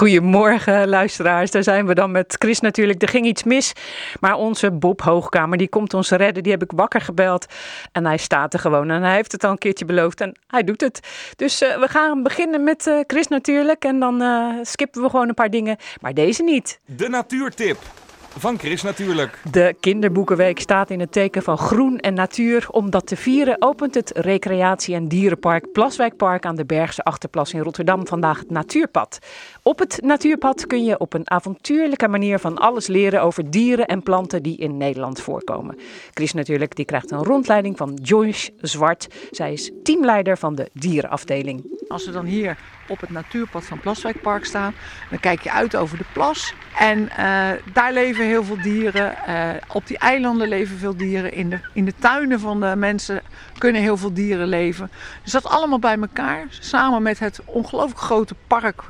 Goedemorgen 0.00 0.88
luisteraars, 0.88 1.50
daar 1.50 1.62
zijn 1.62 1.86
we 1.86 1.94
dan 1.94 2.10
met 2.10 2.36
Chris 2.38 2.60
natuurlijk. 2.60 3.02
Er 3.02 3.08
ging 3.08 3.26
iets 3.26 3.44
mis, 3.44 3.72
maar 4.20 4.34
onze 4.34 4.70
Bob 4.70 5.00
Hoogkamer 5.00 5.58
die 5.58 5.68
komt 5.68 5.94
ons 5.94 6.10
redden. 6.10 6.42
Die 6.42 6.52
heb 6.52 6.62
ik 6.62 6.72
wakker 6.74 7.00
gebeld 7.00 7.46
en 7.92 8.06
hij 8.06 8.16
staat 8.16 8.52
er 8.52 8.60
gewoon. 8.60 8.90
En 8.90 9.02
hij 9.02 9.14
heeft 9.14 9.32
het 9.32 9.44
al 9.44 9.50
een 9.50 9.58
keertje 9.58 9.84
beloofd 9.84 10.20
en 10.20 10.36
hij 10.46 10.64
doet 10.64 10.80
het. 10.80 11.00
Dus 11.36 11.62
uh, 11.62 11.78
we 11.78 11.88
gaan 11.88 12.22
beginnen 12.22 12.64
met 12.64 12.86
uh, 12.86 13.00
Chris 13.06 13.28
natuurlijk 13.28 13.84
en 13.84 14.00
dan 14.00 14.22
uh, 14.22 14.54
skippen 14.62 15.02
we 15.02 15.10
gewoon 15.10 15.28
een 15.28 15.34
paar 15.34 15.50
dingen, 15.50 15.76
maar 16.00 16.14
deze 16.14 16.42
niet. 16.42 16.80
De 16.84 17.08
natuurtip. 17.08 17.78
Van 18.38 18.58
Chris 18.58 18.82
natuurlijk. 18.82 19.38
De 19.50 19.76
Kinderboekenweek 19.80 20.60
staat 20.60 20.90
in 20.90 21.00
het 21.00 21.12
teken 21.12 21.42
van 21.42 21.58
groen 21.58 21.98
en 21.98 22.14
natuur. 22.14 22.66
Om 22.70 22.90
dat 22.90 23.06
te 23.06 23.16
vieren 23.16 23.56
opent 23.58 23.94
het 23.94 24.12
recreatie- 24.14 24.94
en 24.94 25.08
dierenpark 25.08 25.72
Plaswijkpark 25.72 26.46
aan 26.46 26.56
de 26.56 26.64
Bergse 26.64 27.02
Achterplas 27.02 27.52
in 27.52 27.60
Rotterdam 27.60 28.06
vandaag 28.06 28.38
het 28.38 28.50
Natuurpad. 28.50 29.18
Op 29.62 29.78
het 29.78 29.98
Natuurpad 30.02 30.66
kun 30.66 30.84
je 30.84 30.98
op 30.98 31.14
een 31.14 31.30
avontuurlijke 31.30 32.08
manier 32.08 32.38
van 32.38 32.58
alles 32.58 32.86
leren 32.86 33.22
over 33.22 33.50
dieren 33.50 33.86
en 33.86 34.02
planten 34.02 34.42
die 34.42 34.56
in 34.56 34.76
Nederland 34.76 35.20
voorkomen. 35.20 35.78
Chris 36.14 36.32
natuurlijk, 36.32 36.76
die 36.76 36.84
krijgt 36.84 37.10
een 37.10 37.24
rondleiding 37.24 37.76
van 37.76 37.98
Joyce 38.02 38.52
Zwart. 38.60 39.08
Zij 39.30 39.52
is 39.52 39.70
teamleider 39.82 40.38
van 40.38 40.54
de 40.54 40.70
dierenafdeling. 40.72 41.84
Als 41.88 42.06
we 42.06 42.12
dan 42.12 42.24
hier 42.24 42.58
op 42.90 43.00
het 43.00 43.10
natuurpad 43.10 43.64
van 43.64 43.80
Plaswijkpark 43.80 44.44
staan, 44.44 44.74
dan 45.10 45.20
kijk 45.20 45.40
je 45.40 45.52
uit 45.52 45.76
over 45.76 45.98
de 45.98 46.04
plas. 46.12 46.54
En 46.78 46.98
uh, 46.98 47.48
daar 47.72 47.92
leven 47.92 48.24
heel 48.24 48.44
veel 48.44 48.60
dieren. 48.62 49.14
Uh, 49.28 49.48
op 49.68 49.86
die 49.86 49.98
eilanden 49.98 50.48
leven 50.48 50.78
veel 50.78 50.96
dieren. 50.96 51.32
In 51.32 51.50
de, 51.50 51.60
in 51.72 51.84
de 51.84 51.94
tuinen 51.98 52.40
van 52.40 52.60
de 52.60 52.76
mensen 52.76 53.22
kunnen 53.58 53.82
heel 53.82 53.96
veel 53.96 54.12
dieren 54.12 54.46
leven. 54.46 54.90
Dus 55.22 55.32
dat 55.32 55.46
allemaal 55.46 55.78
bij 55.78 55.98
elkaar, 55.98 56.46
samen 56.48 57.02
met 57.02 57.18
het 57.18 57.40
ongelooflijk 57.44 58.00
grote 58.00 58.34
park, 58.46 58.82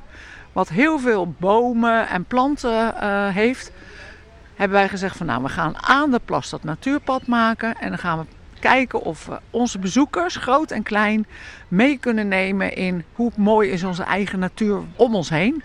wat 0.52 0.68
heel 0.68 0.98
veel 0.98 1.34
bomen 1.38 2.08
en 2.08 2.24
planten 2.24 2.94
uh, 3.02 3.28
heeft, 3.28 3.72
hebben 4.54 4.78
wij 4.78 4.88
gezegd 4.88 5.16
van 5.16 5.26
nou, 5.26 5.42
we 5.42 5.48
gaan 5.48 5.82
aan 5.82 6.10
de 6.10 6.20
plas 6.24 6.50
dat 6.50 6.64
natuurpad 6.64 7.26
maken. 7.26 7.78
En 7.78 7.88
dan 7.88 7.98
gaan 7.98 8.18
we 8.18 8.24
kijken 8.60 9.02
of 9.02 9.26
we 9.26 9.38
onze 9.50 9.78
bezoekers, 9.78 10.36
groot 10.36 10.70
en 10.70 10.82
klein, 10.82 11.26
mee 11.68 11.96
kunnen 11.98 12.28
nemen 12.28 12.76
in 12.76 13.04
hoe 13.12 13.32
mooi 13.36 13.70
is 13.70 13.84
onze 13.84 14.02
eigen 14.02 14.38
natuur 14.38 14.80
om 14.96 15.14
ons 15.14 15.30
heen. 15.30 15.62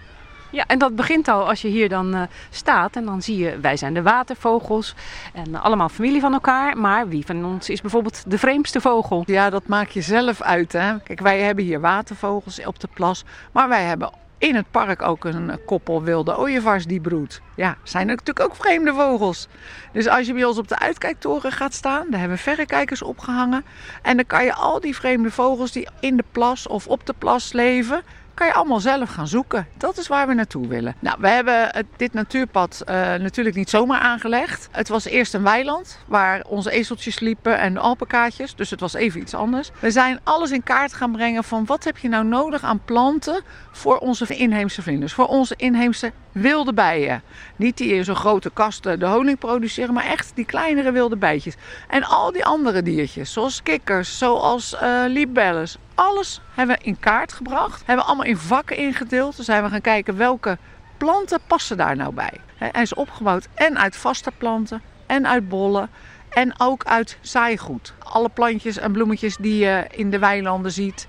Ja, 0.55 0.63
en 0.67 0.79
dat 0.79 0.95
begint 0.95 1.27
al 1.27 1.47
als 1.47 1.61
je 1.61 1.67
hier 1.67 1.89
dan 1.89 2.15
uh, 2.15 2.21
staat 2.49 2.95
en 2.95 3.05
dan 3.05 3.21
zie 3.21 3.37
je, 3.37 3.59
wij 3.59 3.77
zijn 3.77 3.93
de 3.93 4.01
watervogels 4.01 4.95
en 5.33 5.49
uh, 5.49 5.63
allemaal 5.63 5.89
familie 5.89 6.21
van 6.21 6.33
elkaar. 6.33 6.77
Maar 6.77 7.07
wie 7.07 7.25
van 7.25 7.45
ons 7.45 7.69
is 7.69 7.81
bijvoorbeeld 7.81 8.23
de 8.27 8.37
vreemdste 8.37 8.81
vogel? 8.81 9.23
Ja, 9.25 9.49
dat 9.49 9.67
maak 9.67 9.89
je 9.89 10.01
zelf 10.01 10.41
uit. 10.41 10.71
Hè? 10.71 10.99
Kijk, 10.99 11.19
wij 11.19 11.39
hebben 11.39 11.63
hier 11.63 11.79
watervogels 11.79 12.65
op 12.65 12.79
de 12.79 12.87
plas, 12.93 13.23
maar 13.51 13.69
wij 13.69 13.83
hebben 13.83 14.09
in 14.37 14.55
het 14.55 14.71
park 14.71 15.01
ook 15.01 15.23
een 15.23 15.59
koppel 15.65 16.03
wilde 16.03 16.37
ooievaars 16.37 16.85
die 16.85 17.01
broedt. 17.01 17.41
Ja, 17.55 17.77
zijn 17.83 18.09
er 18.09 18.15
natuurlijk 18.15 18.49
ook 18.49 18.55
vreemde 18.55 18.93
vogels. 18.93 19.47
Dus 19.91 20.07
als 20.07 20.27
je 20.27 20.33
bij 20.33 20.43
ons 20.43 20.57
op 20.57 20.67
de 20.67 20.79
uitkijktoren 20.79 21.51
gaat 21.51 21.73
staan, 21.73 22.07
daar 22.09 22.19
hebben 22.19 22.37
we 22.37 22.43
verrekijkers 22.43 23.01
opgehangen. 23.01 23.65
En 24.01 24.15
dan 24.15 24.25
kan 24.25 24.43
je 24.43 24.53
al 24.53 24.79
die 24.79 24.95
vreemde 24.95 25.31
vogels 25.31 25.71
die 25.71 25.87
in 25.99 26.17
de 26.17 26.23
plas 26.31 26.67
of 26.67 26.87
op 26.87 27.05
de 27.05 27.13
plas 27.17 27.53
leven, 27.53 28.01
kan 28.35 28.47
je 28.47 28.53
allemaal 28.53 28.79
zelf 28.79 29.09
gaan 29.09 29.27
zoeken. 29.27 29.67
Dat 29.77 29.97
is 29.97 30.07
waar 30.07 30.27
we 30.27 30.33
naartoe 30.33 30.67
willen. 30.67 30.95
Nou, 30.99 31.17
we 31.19 31.27
hebben 31.27 31.85
dit 31.97 32.13
natuurpad 32.13 32.83
uh, 32.85 32.95
natuurlijk 32.95 33.55
niet 33.55 33.69
zomaar 33.69 33.99
aangelegd. 33.99 34.67
Het 34.71 34.87
was 34.87 35.05
eerst 35.05 35.33
een 35.33 35.43
weiland 35.43 35.99
waar 36.07 36.43
onze 36.47 36.71
ezeltjes 36.71 37.19
liepen 37.19 37.59
en 37.59 37.77
alpakaatjes. 37.77 38.55
Dus 38.55 38.69
het 38.69 38.79
was 38.79 38.93
even 38.93 39.21
iets 39.21 39.33
anders. 39.33 39.71
We 39.79 39.91
zijn 39.91 40.19
alles 40.23 40.51
in 40.51 40.63
kaart 40.63 40.93
gaan 40.93 41.11
brengen 41.11 41.43
van 41.43 41.65
wat 41.65 41.83
heb 41.83 41.97
je 41.97 42.09
nou 42.09 42.25
nodig 42.25 42.63
aan 42.63 42.81
planten 42.85 43.43
voor 43.71 43.97
onze 43.97 44.35
inheemse 44.35 44.81
vlinders. 44.81 45.13
Voor 45.13 45.27
onze 45.27 45.53
inheemse 45.57 46.11
wilde 46.41 46.73
bijen. 46.73 47.21
Niet 47.55 47.77
die 47.77 47.93
in 47.93 48.03
zo'n 48.03 48.15
grote 48.15 48.51
kasten 48.53 48.99
de 48.99 49.05
honing 49.05 49.37
produceren, 49.37 49.93
maar 49.93 50.05
echt 50.05 50.31
die 50.35 50.45
kleinere 50.45 50.91
wilde 50.91 51.15
bijtjes. 51.15 51.55
En 51.87 52.03
al 52.03 52.31
die 52.31 52.45
andere 52.45 52.81
diertjes, 52.81 53.33
zoals 53.33 53.63
kikkers, 53.63 54.17
zoals 54.17 54.75
uh. 54.83 55.63
Alles 55.95 56.41
hebben 56.53 56.77
we 56.77 56.83
in 56.83 56.99
kaart 56.99 57.33
gebracht. 57.33 57.83
Hebben 57.85 58.05
we 58.05 58.11
allemaal 58.11 58.25
in 58.25 58.37
vakken 58.37 58.77
ingedeeld. 58.77 59.35
Dan 59.35 59.45
zijn 59.45 59.63
we 59.63 59.69
gaan 59.69 59.81
kijken 59.81 60.17
welke 60.17 60.57
planten 60.97 61.39
passen 61.47 61.77
daar 61.77 61.95
nou 61.95 62.13
bij. 62.13 62.33
Hij 62.55 62.81
is 62.81 62.93
opgebouwd 62.93 63.47
en 63.53 63.79
uit 63.79 63.95
vaste 63.95 64.31
planten 64.37 64.81
en 65.05 65.27
uit 65.27 65.49
bollen. 65.49 65.89
En 66.29 66.53
ook 66.57 66.85
uit 66.85 67.17
zaaigoed. 67.21 67.93
Alle 67.99 68.29
plantjes 68.29 68.77
en 68.77 68.91
bloemetjes 68.91 69.37
die 69.37 69.57
je 69.57 69.85
in 69.91 70.09
de 70.09 70.19
weilanden 70.19 70.71
ziet. 70.71 71.07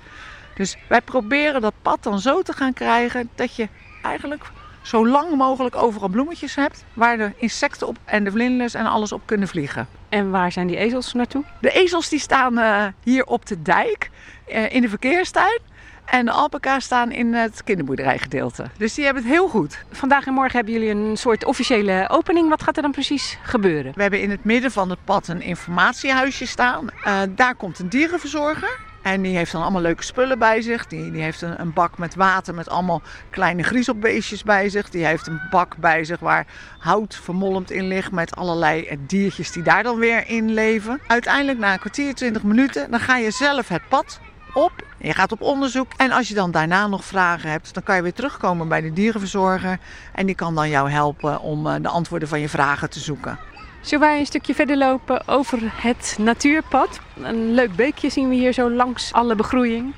Dus 0.54 0.76
wij 0.88 1.00
proberen 1.00 1.60
dat 1.60 1.74
pad 1.82 2.02
dan 2.02 2.18
zo 2.18 2.42
te 2.42 2.52
gaan 2.52 2.72
krijgen 2.72 3.30
dat 3.34 3.56
je 3.56 3.68
eigenlijk 4.02 4.44
zo 4.86 5.08
lang 5.08 5.36
mogelijk 5.36 5.76
overal 5.76 6.08
bloemetjes 6.08 6.54
hebt 6.54 6.84
waar 6.92 7.16
de 7.16 7.32
insecten 7.36 7.86
op 7.86 7.96
en 8.04 8.24
de 8.24 8.30
vlinders 8.30 8.74
en 8.74 8.86
alles 8.86 9.12
op 9.12 9.22
kunnen 9.24 9.48
vliegen. 9.48 9.88
En 10.08 10.30
waar 10.30 10.52
zijn 10.52 10.66
die 10.66 10.76
ezels 10.76 11.12
naartoe? 11.12 11.44
De 11.60 11.70
ezels 11.70 12.08
die 12.08 12.18
staan 12.18 12.58
uh, 12.58 12.84
hier 13.02 13.24
op 13.24 13.46
de 13.46 13.62
dijk 13.62 14.10
uh, 14.48 14.74
in 14.74 14.80
de 14.80 14.88
verkeerstuin. 14.88 15.60
En 16.04 16.24
de 16.24 16.30
alpaca's 16.30 16.84
staan 16.84 17.12
in 17.12 17.34
het 17.34 17.64
kinderboerderijgedeelte. 17.64 18.64
Dus 18.76 18.94
die 18.94 19.04
hebben 19.04 19.22
het 19.22 19.32
heel 19.32 19.48
goed. 19.48 19.84
Vandaag 19.90 20.26
en 20.26 20.32
morgen 20.32 20.56
hebben 20.56 20.72
jullie 20.72 20.90
een 20.90 21.16
soort 21.16 21.44
officiële 21.44 22.08
opening. 22.08 22.48
Wat 22.48 22.62
gaat 22.62 22.76
er 22.76 22.82
dan 22.82 22.90
precies 22.90 23.38
gebeuren? 23.42 23.92
We 23.94 24.02
hebben 24.02 24.20
in 24.20 24.30
het 24.30 24.44
midden 24.44 24.70
van 24.70 24.90
het 24.90 24.98
pad 25.04 25.28
een 25.28 25.42
informatiehuisje 25.42 26.46
staan. 26.46 26.86
Uh, 27.06 27.20
daar 27.28 27.54
komt 27.54 27.78
een 27.78 27.88
dierenverzorger. 27.88 28.85
En 29.06 29.22
die 29.22 29.36
heeft 29.36 29.52
dan 29.52 29.62
allemaal 29.62 29.80
leuke 29.80 30.02
spullen 30.02 30.38
bij 30.38 30.60
zich. 30.60 30.86
Die, 30.86 31.10
die 31.10 31.22
heeft 31.22 31.42
een, 31.42 31.60
een, 31.60 31.72
bak 31.72 31.98
met 31.98 32.14
water 32.14 32.54
met 32.54 32.68
allemaal 32.68 33.02
kleine 33.30 33.62
griezelbeestjes 33.62 34.42
bij 34.42 34.68
zich. 34.68 34.90
Die 34.90 35.06
heeft 35.06 35.26
een 35.26 35.40
bak 35.50 35.76
bij 35.76 36.04
zich 36.04 36.20
waar 36.20 36.46
hout 36.78 37.14
vermolmd 37.14 37.70
in 37.70 37.86
ligt 37.86 38.12
met 38.12 38.36
allerlei 38.36 38.98
diertjes 39.06 39.52
die 39.52 39.62
daar 39.62 39.82
dan 39.82 39.98
weer 39.98 40.28
in 40.28 40.52
leven. 40.54 41.00
Uiteindelijk 41.06 41.58
na 41.58 41.72
een 41.72 41.78
kwartier, 41.78 42.14
20 42.14 42.42
minuten, 42.42 42.90
dan 42.90 43.00
ga 43.00 43.16
je 43.16 43.30
zelf 43.30 43.68
het 43.68 43.88
pad 43.88 44.20
op. 44.54 44.72
Je 44.98 45.12
gaat 45.12 45.32
op 45.32 45.40
onderzoek. 45.40 45.92
En 45.96 46.10
als 46.10 46.28
je 46.28 46.34
dan 46.34 46.50
daarna 46.50 46.86
nog 46.86 47.04
vragen 47.04 47.50
hebt, 47.50 47.74
dan 47.74 47.82
kan 47.82 47.96
je 47.96 48.02
weer 48.02 48.14
terugkomen 48.14 48.68
bij 48.68 48.80
de 48.80 48.92
dierenverzorger. 48.92 49.78
En 50.12 50.26
die 50.26 50.34
kan 50.34 50.54
dan 50.54 50.68
jou 50.68 50.90
helpen 50.90 51.40
om 51.40 51.82
de 51.82 51.88
antwoorden 51.88 52.28
van 52.28 52.40
je 52.40 52.48
vragen 52.48 52.90
te 52.90 53.00
zoeken. 53.00 53.38
Zullen 53.86 54.08
wij 54.08 54.18
een 54.18 54.26
stukje 54.26 54.54
verder 54.54 54.76
lopen 54.76 55.28
over 55.28 55.58
het 55.62 56.16
natuurpad? 56.18 57.00
Een 57.22 57.54
leuk 57.54 57.76
beekje 57.76 58.10
zien 58.10 58.28
we 58.28 58.34
hier 58.34 58.52
zo 58.52 58.70
langs 58.70 59.12
alle 59.12 59.34
begroeiing. 59.34 59.94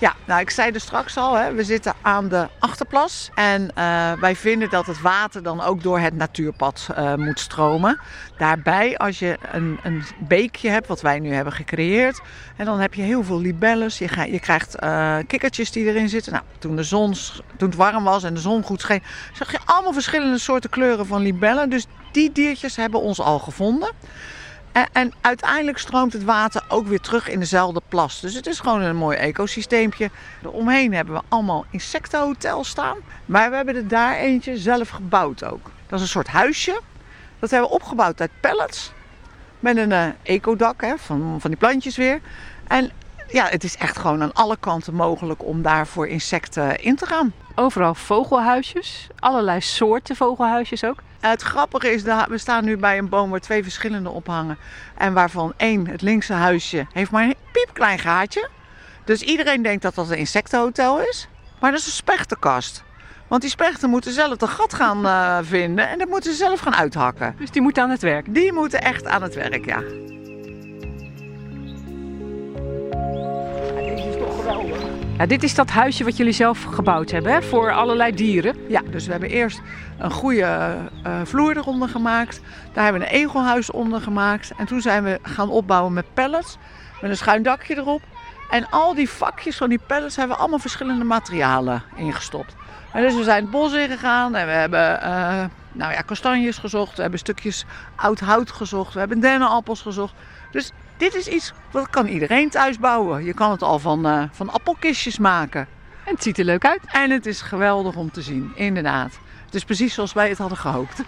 Ja, 0.00 0.14
nou 0.26 0.40
ik 0.40 0.50
zei 0.50 0.70
er 0.70 0.80
straks 0.80 1.16
al, 1.16 1.34
hè, 1.34 1.52
we 1.52 1.64
zitten 1.64 1.94
aan 2.02 2.28
de 2.28 2.48
achterplas. 2.58 3.30
En 3.34 3.62
uh, 3.62 4.12
wij 4.12 4.36
vinden 4.36 4.70
dat 4.70 4.86
het 4.86 5.00
water 5.00 5.42
dan 5.42 5.60
ook 5.60 5.82
door 5.82 5.98
het 5.98 6.16
natuurpad 6.16 6.88
uh, 6.90 7.14
moet 7.14 7.40
stromen. 7.40 8.00
Daarbij, 8.36 8.96
als 8.96 9.18
je 9.18 9.38
een, 9.52 9.78
een, 9.82 10.02
beekje 10.18 10.70
hebt, 10.70 10.86
wat 10.86 11.00
wij 11.00 11.18
nu 11.18 11.32
hebben 11.32 11.52
gecreëerd. 11.52 12.20
En 12.56 12.64
dan 12.64 12.80
heb 12.80 12.94
je 12.94 13.02
heel 13.02 13.24
veel 13.24 13.40
libelles. 13.40 13.98
Je, 13.98 14.08
je 14.30 14.40
krijgt 14.40 14.82
uh, 14.82 15.16
kikkertjes 15.26 15.70
die 15.70 15.84
erin 15.84 16.08
zitten. 16.08 16.32
Nou, 16.32 16.44
toen, 16.58 16.76
de 16.76 16.82
zon, 16.82 17.14
toen 17.56 17.68
het 17.68 17.78
warm 17.78 18.04
was 18.04 18.24
en 18.24 18.34
de 18.34 18.40
zon 18.40 18.62
goed 18.62 18.80
scheen, 18.80 19.02
zag 19.32 19.52
je 19.52 19.58
allemaal 19.64 19.92
verschillende 19.92 20.38
soorten 20.38 20.70
kleuren 20.70 21.06
van 21.06 21.22
libellen. 21.22 21.70
Dus 21.70 21.86
die 22.12 22.32
diertjes 22.32 22.76
hebben 22.76 23.00
ons 23.00 23.20
al 23.20 23.38
gevonden. 23.38 23.90
En, 24.72 24.88
en, 24.92 25.12
uiteindelijk 25.20 25.78
stroomt 25.78 26.12
het 26.12 26.24
water 26.24 26.64
ook 26.68 26.86
weer 26.86 27.00
terug 27.00 27.28
in 27.28 27.38
dezelfde 27.38 27.82
plas. 27.88 28.20
Dus 28.20 28.34
het 28.34 28.46
is 28.46 28.60
gewoon 28.60 28.80
een 28.80 28.96
mooi 28.96 29.16
ecosysteempje. 29.16 30.10
Omheen 30.42 30.94
hebben 30.94 31.14
we 31.14 31.22
allemaal 31.28 31.64
insectenhotels 31.70 32.68
staan. 32.68 32.96
Maar 33.26 33.50
we 33.50 33.56
hebben 33.56 33.76
er 33.76 33.88
daar 33.88 34.16
eentje 34.16 34.56
zelf 34.56 34.88
gebouwd 34.88 35.44
ook. 35.44 35.70
Dat 35.86 35.98
is 35.98 36.00
een 36.00 36.10
soort 36.10 36.28
huisje. 36.28 36.80
Dat 37.38 37.50
hebben 37.50 37.68
we 37.68 37.74
opgebouwd 37.74 38.20
uit 38.20 38.30
pallets. 38.40 38.92
Met 39.60 39.76
een 39.76 39.90
uh, 39.90 40.06
ecodak 40.22 40.80
hè, 40.80 40.98
van, 40.98 41.36
van 41.40 41.50
die 41.50 41.58
plantjes 41.58 41.96
weer. 41.96 42.20
En 42.66 42.90
ja, 43.28 43.46
het 43.46 43.64
is 43.64 43.76
echt 43.76 43.98
gewoon 43.98 44.22
aan 44.22 44.32
alle 44.32 44.56
kanten 44.60 44.94
mogelijk 44.94 45.44
om 45.44 45.62
daar 45.62 45.86
voor 45.86 46.08
insecten 46.08 46.82
in 46.82 46.96
te 46.96 47.06
gaan. 47.06 47.32
Overal 47.54 47.94
vogelhuisjes, 47.94 49.06
allerlei 49.18 49.60
soorten 49.60 50.16
vogelhuisjes 50.16 50.84
ook. 50.84 51.02
Het 51.20 51.42
grappige 51.42 51.92
is, 51.92 52.04
dat 52.04 52.26
we 52.28 52.38
staan 52.38 52.64
nu 52.64 52.76
bij 52.76 52.98
een 52.98 53.08
boom 53.08 53.30
waar 53.30 53.40
twee 53.40 53.62
verschillende 53.62 54.10
ophangen. 54.10 54.58
En 54.96 55.12
waarvan 55.12 55.52
één, 55.56 55.86
het 55.86 56.02
linkse 56.02 56.32
huisje, 56.32 56.86
heeft 56.92 57.10
maar 57.10 57.24
een 57.24 57.34
piepklein 57.52 57.98
gaatje. 57.98 58.48
Dus 59.04 59.22
iedereen 59.22 59.62
denkt 59.62 59.82
dat 59.82 59.94
dat 59.94 60.10
een 60.10 60.16
insectenhotel 60.16 61.00
is. 61.00 61.28
Maar 61.60 61.70
dat 61.70 61.80
is 61.80 61.86
een 61.86 61.92
spechtenkast. 61.92 62.84
Want 63.28 63.42
die 63.42 63.50
spechten 63.50 63.90
moeten 63.90 64.12
zelf 64.12 64.40
een 64.40 64.48
gat 64.48 64.74
gaan 64.74 65.06
uh, 65.06 65.38
vinden 65.42 65.88
en 65.88 65.98
dat 65.98 66.08
moeten 66.08 66.30
ze 66.30 66.36
zelf 66.36 66.60
gaan 66.60 66.74
uithakken. 66.74 67.34
Dus 67.38 67.50
die 67.50 67.62
moeten 67.62 67.82
aan 67.82 67.90
het 67.90 68.02
werk? 68.02 68.34
Die 68.34 68.52
moeten 68.52 68.80
echt 68.80 69.06
aan 69.06 69.22
het 69.22 69.34
werk, 69.34 69.64
ja. 69.64 69.82
Ja, 75.18 75.26
dit 75.26 75.42
is 75.42 75.54
dat 75.54 75.70
huisje 75.70 76.04
wat 76.04 76.16
jullie 76.16 76.32
zelf 76.32 76.62
gebouwd 76.62 77.10
hebben 77.10 77.32
hè? 77.32 77.42
voor 77.42 77.72
allerlei 77.72 78.14
dieren. 78.14 78.56
Ja, 78.68 78.82
dus 78.90 79.04
we 79.04 79.10
hebben 79.10 79.30
eerst 79.30 79.60
een 79.98 80.10
goede 80.10 80.76
uh, 81.06 81.20
vloer 81.24 81.56
eronder 81.56 81.88
gemaakt. 81.88 82.40
Daar 82.72 82.84
hebben 82.84 83.02
we 83.02 83.08
een 83.08 83.14
egelhuis 83.14 83.70
onder 83.70 84.00
gemaakt. 84.00 84.52
En 84.56 84.66
toen 84.66 84.80
zijn 84.80 85.04
we 85.04 85.18
gaan 85.22 85.50
opbouwen 85.50 85.92
met 85.92 86.14
pallets. 86.14 86.58
Met 87.00 87.10
een 87.10 87.16
schuin 87.16 87.42
dakje 87.42 87.76
erop. 87.76 88.02
En 88.50 88.70
al 88.70 88.94
die 88.94 89.10
vakjes 89.10 89.56
van 89.56 89.68
die 89.68 89.80
pallets 89.86 90.16
hebben 90.16 90.34
we 90.34 90.40
allemaal 90.42 90.58
verschillende 90.58 91.04
materialen 91.04 91.82
ingestopt. 91.96 92.54
En 92.92 93.02
dus 93.02 93.14
we 93.14 93.22
zijn 93.22 93.42
het 93.42 93.50
bos 93.50 93.72
ingegaan 93.72 94.34
en 94.34 94.46
we 94.46 94.52
hebben 94.52 95.00
uh, 95.02 95.44
nou 95.72 95.92
ja, 95.92 96.00
kastanjes 96.00 96.58
gezocht. 96.58 96.96
We 96.96 97.02
hebben 97.02 97.20
stukjes 97.20 97.64
oud 97.96 98.20
hout 98.20 98.50
gezocht. 98.50 98.92
We 98.92 98.98
hebben 98.98 99.20
dennenappels 99.20 99.80
gezocht. 99.82 100.14
Dus 100.50 100.72
dit 100.98 101.14
is 101.14 101.28
iets 101.28 101.52
wat 101.70 101.90
kan 101.90 102.06
iedereen 102.06 102.50
thuis 102.50 102.78
bouwen. 102.78 103.24
Je 103.24 103.34
kan 103.34 103.50
het 103.50 103.62
al 103.62 103.78
van, 103.78 104.06
uh, 104.06 104.22
van 104.32 104.50
appelkistjes 104.50 105.18
maken. 105.18 105.66
En 106.04 106.14
het 106.14 106.22
ziet 106.22 106.38
er 106.38 106.44
leuk 106.44 106.64
uit. 106.64 106.80
En 106.86 107.10
het 107.10 107.26
is 107.26 107.40
geweldig 107.40 107.96
om 107.96 108.10
te 108.10 108.22
zien, 108.22 108.52
inderdaad. 108.54 109.18
Het 109.44 109.54
is 109.54 109.64
precies 109.64 109.94
zoals 109.94 110.12
wij 110.12 110.28
het 110.28 110.38
hadden 110.38 110.58
gehoopt. 110.58 111.02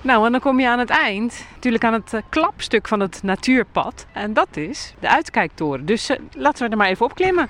Nou, 0.00 0.26
en 0.26 0.32
dan 0.32 0.40
kom 0.40 0.60
je 0.60 0.68
aan 0.68 0.78
het 0.78 0.90
eind, 0.90 1.44
natuurlijk 1.54 1.84
aan 1.84 1.92
het 1.92 2.12
uh, 2.12 2.20
klapstuk 2.28 2.88
van 2.88 3.00
het 3.00 3.22
natuurpad. 3.22 4.06
En 4.12 4.32
dat 4.32 4.56
is 4.56 4.94
de 5.00 5.08
uitkijktoren. 5.08 5.86
Dus 5.86 6.10
uh, 6.10 6.16
laten 6.32 6.64
we 6.64 6.70
er 6.70 6.76
maar 6.76 6.88
even 6.88 7.06
op 7.06 7.14
klimmen. 7.14 7.48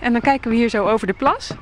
En 0.00 0.12
dan 0.12 0.20
kijken 0.20 0.50
we 0.50 0.56
hier 0.56 0.68
zo 0.68 0.86
over 0.86 1.06
de 1.06 1.12
plas. 1.12 1.52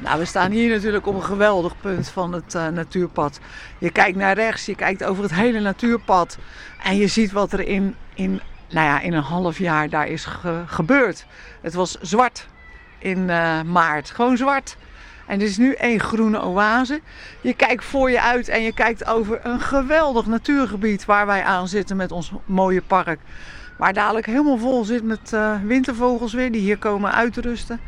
Nou, 0.00 0.18
we 0.18 0.24
staan 0.24 0.50
hier 0.50 0.70
natuurlijk 0.70 1.06
op 1.06 1.14
een 1.14 1.22
geweldig 1.22 1.80
punt 1.80 2.08
van 2.08 2.32
het 2.32 2.54
uh, 2.54 2.68
natuurpad. 2.68 3.40
Je 3.78 3.90
kijkt 3.90 4.16
naar 4.16 4.34
rechts, 4.34 4.66
je 4.66 4.74
kijkt 4.74 5.04
over 5.04 5.22
het 5.22 5.34
hele 5.34 5.60
natuurpad. 5.60 6.38
En 6.82 6.96
je 6.96 7.06
ziet 7.06 7.32
wat 7.32 7.52
er 7.52 7.60
in, 7.60 7.94
in, 8.14 8.40
nou 8.70 8.86
ja, 8.86 9.00
in 9.00 9.12
een 9.12 9.22
half 9.22 9.58
jaar 9.58 9.88
daar 9.88 10.08
is 10.08 10.24
ge 10.24 10.62
gebeurd. 10.66 11.26
Het 11.60 11.74
was 11.74 11.98
zwart 12.00 12.46
in 12.98 13.18
uh, 13.18 13.62
maart, 13.62 14.10
gewoon 14.10 14.36
zwart. 14.36 14.76
En 15.26 15.32
het 15.40 15.48
is 15.48 15.56
nu 15.56 15.72
één 15.72 16.00
groene 16.00 16.42
oase. 16.42 17.00
Je 17.40 17.54
kijkt 17.54 17.84
voor 17.84 18.10
je 18.10 18.20
uit 18.20 18.48
en 18.48 18.62
je 18.62 18.74
kijkt 18.74 19.06
over 19.06 19.40
een 19.42 19.60
geweldig 19.60 20.26
natuurgebied 20.26 21.04
waar 21.04 21.26
wij 21.26 21.42
aan 21.42 21.68
zitten 21.68 21.96
met 21.96 22.12
ons 22.12 22.32
mooie 22.44 22.82
park. 22.82 23.20
Waar 23.78 23.92
dadelijk 23.92 24.26
helemaal 24.26 24.58
vol 24.58 24.84
zit 24.84 25.04
met 25.04 25.32
uh, 25.34 25.54
wintervogels 25.64 26.32
weer 26.32 26.52
die 26.52 26.60
hier 26.60 26.78
komen 26.78 27.12
uitrusten. 27.12 27.80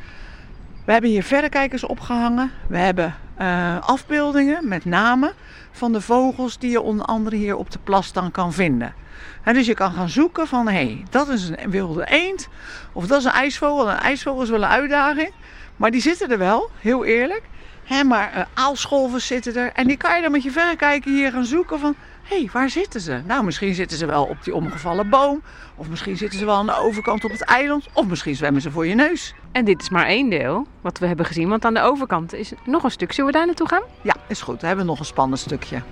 We 0.87 0.93
hebben 0.93 1.11
hier 1.11 1.23
verrekijkers 1.23 1.85
opgehangen. 1.85 2.51
We 2.69 2.79
hebben 2.79 3.15
uh, 3.41 3.81
afbeeldingen 3.81 4.69
met 4.69 4.85
namen 4.85 5.33
van 5.71 5.93
de 5.93 6.01
vogels 6.01 6.59
die 6.59 6.71
je 6.71 6.81
onder 6.81 7.07
andere 7.07 7.37
hier 7.37 7.57
op 7.57 7.71
de 7.71 7.79
plas 7.85 8.13
dan 8.13 8.31
kan 8.31 8.53
vinden. 8.53 8.95
En 9.43 9.55
dus 9.55 9.67
je 9.67 9.75
kan 9.75 9.93
gaan 9.93 10.09
zoeken 10.09 10.47
van 10.47 10.69
hé, 10.69 10.73
hey, 10.73 11.05
dat 11.11 11.29
is 11.29 11.49
een 11.49 11.71
wilde 11.71 12.05
eend 12.05 12.49
of 12.93 13.07
dat 13.07 13.19
is 13.19 13.25
een 13.25 13.31
ijsvogel. 13.31 13.91
Een 13.91 13.97
ijsvogel 13.97 14.43
is 14.43 14.49
wel 14.49 14.63
een 14.63 14.69
uitdaging, 14.69 15.31
maar 15.77 15.91
die 15.91 16.01
zitten 16.01 16.31
er 16.31 16.39
wel, 16.39 16.71
heel 16.81 17.05
eerlijk. 17.05 17.43
Maar 18.07 18.33
uh, 18.37 18.43
aalscholvers 18.55 19.27
zitten 19.27 19.57
er 19.57 19.73
en 19.73 19.87
die 19.87 19.97
kan 19.97 20.17
je 20.17 20.23
dan 20.23 20.33
met 20.33 20.43
je 20.43 20.51
verrekijker 20.51 21.13
hier 21.13 21.33
gaan 21.33 21.45
zoeken 21.45 21.81
van 21.81 21.95
hé, 22.29 22.37
hey, 22.37 22.49
waar 22.53 22.71
zitten 22.71 23.01
ze? 23.01 23.21
Nou, 23.27 23.45
misschien 23.45 23.75
zitten 23.75 23.99
ze 23.99 24.07
wel 24.07 24.25
op 24.25 24.45
die 24.45 24.55
omgevallen 24.55 25.09
boom. 25.09 25.43
Of 25.75 25.89
misschien 25.89 26.17
zitten 26.17 26.39
ze 26.39 26.45
wel 26.45 26.55
aan 26.55 26.67
de 26.67 26.79
overkant 26.79 27.25
op 27.25 27.31
het 27.31 27.43
eiland. 27.43 27.87
Of 27.93 28.07
misschien 28.07 28.37
zwemmen 28.37 28.63
ze 28.63 28.71
voor 28.71 28.87
je 28.87 28.95
neus. 28.95 29.35
En 29.53 29.65
dit 29.65 29.83
is 29.83 29.89
maar 29.89 30.07
één 30.07 30.31
deel 30.31 30.67
wat 30.81 30.99
we 30.99 31.07
hebben 31.07 31.27
gezien. 31.27 31.49
Want 31.49 31.65
aan 31.65 31.75
de 31.75 31.81
overkant 31.81 32.35
is 32.35 32.53
nog 32.65 32.85
een 32.85 32.91
stuk. 32.91 33.13
Zullen 33.13 33.33
we 33.33 33.37
daar 33.37 33.47
naartoe 33.47 33.69
gaan? 33.69 33.83
Ja, 34.03 34.15
is 34.29 34.43
goed. 34.43 34.61
We 34.61 34.67
hebben 34.67 34.87
nog 34.87 34.99
een 34.99 35.05
spannend 35.05 35.41
stukje. 35.41 35.83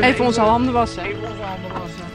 Even 0.00 0.24
onze 0.24 0.40
handen 0.40 0.72
wassen. 0.72 1.02
Even 1.04 1.30
onze 1.30 1.42
handen 1.42 1.72
wassen. 1.72 2.09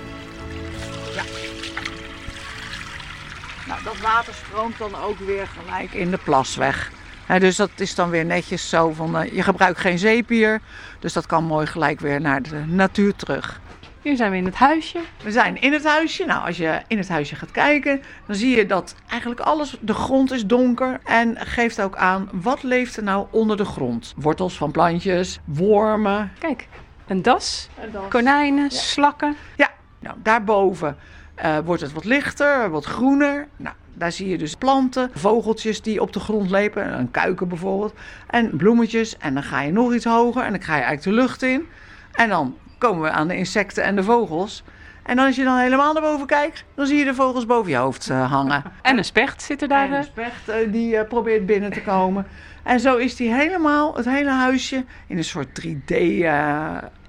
Nou, 3.67 3.83
dat 3.83 3.97
water 3.97 4.33
stroomt 4.33 4.77
dan 4.77 4.95
ook 4.95 5.19
weer 5.19 5.47
gelijk 5.47 5.93
in 5.93 6.11
de 6.11 6.19
plas 6.23 6.55
weg. 6.55 6.91
He, 7.25 7.39
dus 7.39 7.55
dat 7.55 7.69
is 7.75 7.95
dan 7.95 8.09
weer 8.09 8.25
netjes 8.25 8.69
zo 8.69 8.91
van, 8.91 9.21
uh, 9.21 9.31
je 9.31 9.43
gebruikt 9.43 9.79
geen 9.79 9.99
zeep 9.99 10.29
hier. 10.29 10.61
Dus 10.99 11.13
dat 11.13 11.25
kan 11.25 11.43
mooi 11.43 11.65
gelijk 11.65 11.99
weer 11.99 12.21
naar 12.21 12.41
de 12.41 12.63
natuur 12.65 13.15
terug. 13.15 13.61
Hier 14.01 14.15
zijn 14.15 14.31
we 14.31 14.37
in 14.37 14.45
het 14.45 14.55
huisje. 14.55 14.99
We 15.23 15.31
zijn 15.31 15.61
in 15.61 15.73
het 15.73 15.83
huisje. 15.83 16.25
Nou, 16.25 16.45
als 16.45 16.57
je 16.57 16.81
in 16.87 16.97
het 16.97 17.09
huisje 17.09 17.35
gaat 17.35 17.51
kijken, 17.51 18.01
dan 18.27 18.35
zie 18.35 18.55
je 18.55 18.65
dat 18.65 18.95
eigenlijk 19.09 19.41
alles, 19.41 19.77
de 19.79 19.93
grond 19.93 20.31
is 20.31 20.45
donker. 20.45 20.99
En 21.03 21.37
geeft 21.39 21.81
ook 21.81 21.95
aan, 21.95 22.29
wat 22.31 22.63
leeft 22.63 22.97
er 22.97 23.03
nou 23.03 23.27
onder 23.31 23.57
de 23.57 23.65
grond? 23.65 24.13
Wortels 24.17 24.57
van 24.57 24.71
plantjes, 24.71 25.39
wormen. 25.45 26.31
Kijk, 26.39 26.67
een 27.07 27.21
das, 27.21 27.69
een 27.81 27.91
das. 27.91 28.07
konijnen, 28.09 28.63
ja. 28.63 28.69
slakken. 28.69 29.35
Ja, 29.55 29.71
nou, 29.99 30.15
daarboven 30.23 30.97
uh, 31.43 31.57
wordt 31.65 31.81
het 31.81 31.93
wat 31.93 32.05
lichter, 32.05 32.69
wat 32.69 32.85
groener. 32.85 33.47
Nou, 33.57 33.75
daar 33.93 34.11
zie 34.11 34.29
je 34.29 34.37
dus 34.37 34.55
planten, 34.55 35.09
vogeltjes 35.13 35.81
die 35.81 36.01
op 36.01 36.13
de 36.13 36.19
grond 36.19 36.49
lepen, 36.49 36.99
een 36.99 37.11
kuiken 37.11 37.47
bijvoorbeeld, 37.47 37.93
en 38.27 38.57
bloemetjes. 38.57 39.17
En 39.17 39.33
dan 39.33 39.43
ga 39.43 39.61
je 39.61 39.71
nog 39.71 39.93
iets 39.93 40.05
hoger 40.05 40.43
en 40.43 40.51
dan 40.51 40.61
ga 40.61 40.75
je 40.75 40.83
eigenlijk 40.83 41.15
de 41.15 41.23
lucht 41.23 41.41
in. 41.41 41.65
En 42.11 42.29
dan 42.29 42.55
komen 42.77 43.01
we 43.01 43.09
aan 43.09 43.27
de 43.27 43.35
insecten 43.35 43.83
en 43.83 43.95
de 43.95 44.03
vogels. 44.03 44.63
En 45.05 45.19
als 45.19 45.35
je 45.35 45.43
dan 45.43 45.57
helemaal 45.57 45.93
naar 45.93 46.01
boven 46.01 46.27
kijkt, 46.27 46.63
dan 46.75 46.87
zie 46.87 46.97
je 46.97 47.05
de 47.05 47.13
vogels 47.13 47.45
boven 47.45 47.71
je 47.71 47.77
hoofd 47.77 48.09
uh, 48.09 48.31
hangen. 48.31 48.63
En 48.81 48.97
een 48.97 49.05
specht 49.05 49.41
zit 49.41 49.61
er 49.61 49.67
daar. 49.67 49.85
En 49.85 49.93
een 49.93 50.03
specht 50.03 50.49
uh, 50.49 50.55
die 50.71 50.95
uh, 50.95 51.07
probeert 51.07 51.45
binnen 51.45 51.71
te 51.71 51.81
komen. 51.81 52.27
En 52.63 52.79
zo 52.79 52.95
is 52.95 53.15
die 53.15 53.33
helemaal, 53.33 53.95
het 53.95 54.05
hele 54.05 54.29
huisje, 54.29 54.85
in 55.07 55.17
een 55.17 55.23
soort 55.23 55.47
3D 55.61 55.95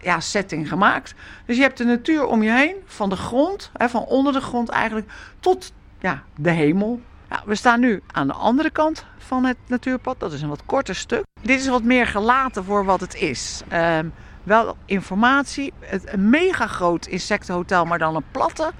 ja, 0.00 0.20
setting 0.20 0.68
gemaakt. 0.68 1.14
Dus 1.46 1.56
je 1.56 1.62
hebt 1.62 1.78
de 1.78 1.84
natuur 1.84 2.26
om 2.26 2.42
je 2.42 2.50
heen, 2.50 2.74
van 2.84 3.08
de 3.08 3.16
grond, 3.16 3.70
hè, 3.72 3.88
van 3.88 4.04
onder 4.04 4.32
de 4.32 4.40
grond 4.40 4.68
eigenlijk, 4.68 5.10
tot 5.40 5.72
ja, 6.00 6.22
de 6.36 6.50
hemel. 6.50 7.00
Nou, 7.28 7.42
we 7.46 7.54
staan 7.54 7.80
nu 7.80 8.02
aan 8.12 8.26
de 8.26 8.32
andere 8.32 8.70
kant 8.70 9.06
van 9.18 9.44
het 9.44 9.56
natuurpad. 9.66 10.20
Dat 10.20 10.32
is 10.32 10.42
een 10.42 10.48
wat 10.48 10.64
korter 10.66 10.94
stuk. 10.94 11.24
Dit 11.42 11.60
is 11.60 11.68
wat 11.68 11.82
meer 11.82 12.06
gelaten 12.06 12.64
voor 12.64 12.84
wat 12.84 13.00
het 13.00 13.14
is. 13.14 13.62
Um, 13.72 14.12
wel 14.46 14.76
informatie. 14.84 15.72
Het, 15.80 16.12
een 16.12 16.30
mega 16.30 16.66
groot 16.66 17.06
insectenhotel, 17.06 17.84
maar 17.84 17.98
dan 17.98 18.16
een 18.16 18.30
platte. 18.30 18.72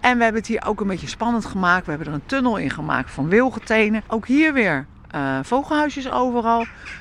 En 0.00 0.16
we 0.16 0.22
hebben 0.22 0.40
het 0.40 0.50
hier 0.50 0.64
ook 0.66 0.80
een 0.80 0.86
beetje 0.86 1.06
spannend 1.06 1.44
gemaakt. 1.44 1.84
We 1.84 1.90
hebben 1.90 2.08
er 2.08 2.14
een 2.14 2.26
tunnel 2.26 2.56
in 2.56 2.70
gemaakt 2.70 3.10
van 3.10 3.28
wilgetenen. 3.28 4.02
Ook 4.08 4.26
hier 4.26 4.52
weer 4.52 4.86
uh, 5.14 5.38
vogelhuisjes 5.42 6.10
overal. 6.10 6.60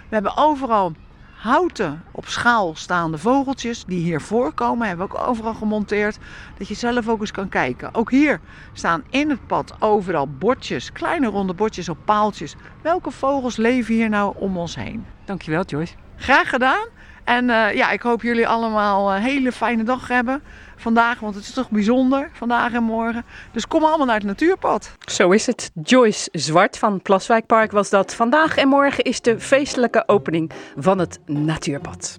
We 0.10 0.16
hebben 0.16 0.38
overal 0.38 0.94
houten 1.42 2.04
op 2.12 2.28
schaal 2.28 2.76
staande 2.76 3.18
vogeltjes 3.18 3.86
die 3.86 4.04
hier 4.04 4.22
voorkomen. 4.22 4.88
Hebben 4.88 5.08
we 5.08 5.14
ook 5.14 5.28
overal 5.28 5.54
gemonteerd. 5.54 6.18
Dat 6.58 6.68
je 6.68 6.74
zelf 6.74 7.08
ook 7.08 7.20
eens 7.20 7.32
kan 7.32 7.50
kijken. 7.50 7.94
Ook 7.94 8.12
hier 8.12 8.40
staan 8.74 9.04
in 9.10 9.30
het 9.30 9.48
pad 9.48 9.76
overal 9.80 10.28
bordjes, 10.28 10.92
kleine 10.92 11.28
ronde 11.28 11.54
bordjes 11.54 11.90
op 11.90 11.98
paaltjes. 12.06 12.56
Welke 12.82 13.12
vogels 13.12 13.56
leven 13.56 13.94
hier 13.94 14.10
nou 14.10 14.36
om 14.38 14.58
ons 14.58 14.76
heen? 14.76 15.06
Dankjewel 15.26 15.64
Joyce. 15.64 15.94
Graag 16.16 16.50
gedaan. 16.50 16.88
En 17.32 17.50
uh, 17.50 17.74
ja, 17.74 17.92
ik 17.92 18.02
hoop 18.02 18.22
jullie 18.22 18.48
allemaal 18.48 19.16
een 19.16 19.22
hele 19.22 19.52
fijne 19.52 19.84
dag 19.84 20.08
hebben 20.08 20.44
vandaag. 20.76 21.20
Want 21.20 21.36
het 21.36 21.44
is 21.44 21.54
toch 21.54 21.70
bijzonder, 21.70 22.30
vandaag 22.34 22.74
en 22.74 22.84
morgen. 22.84 23.26
Dus 23.52 23.68
kom 23.68 23.84
allemaal 23.84 24.06
naar 24.06 24.16
het 24.16 24.26
natuurpad. 24.26 24.96
Zo 25.00 25.30
is 25.30 25.46
het. 25.46 25.72
Joyce 25.84 26.30
Zwart 26.32 26.78
van 26.78 27.02
Plaswijkpark 27.02 27.72
was 27.72 27.90
dat. 27.90 28.16
Vandaag 28.16 28.58
en 28.58 28.68
morgen 28.68 29.04
is 29.04 29.22
de 29.22 29.40
feestelijke 29.40 30.04
opening 30.08 30.52
van 30.78 31.00
het 31.00 31.20
natuurpad. 31.26 32.16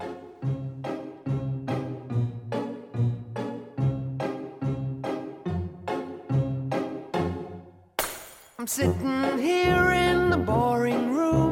I'm 8.59 8.67
sitting 8.67 9.41
here 9.41 9.95
in 9.95 10.31
the 10.31 10.39
boring 10.39 11.17
room. 11.17 11.52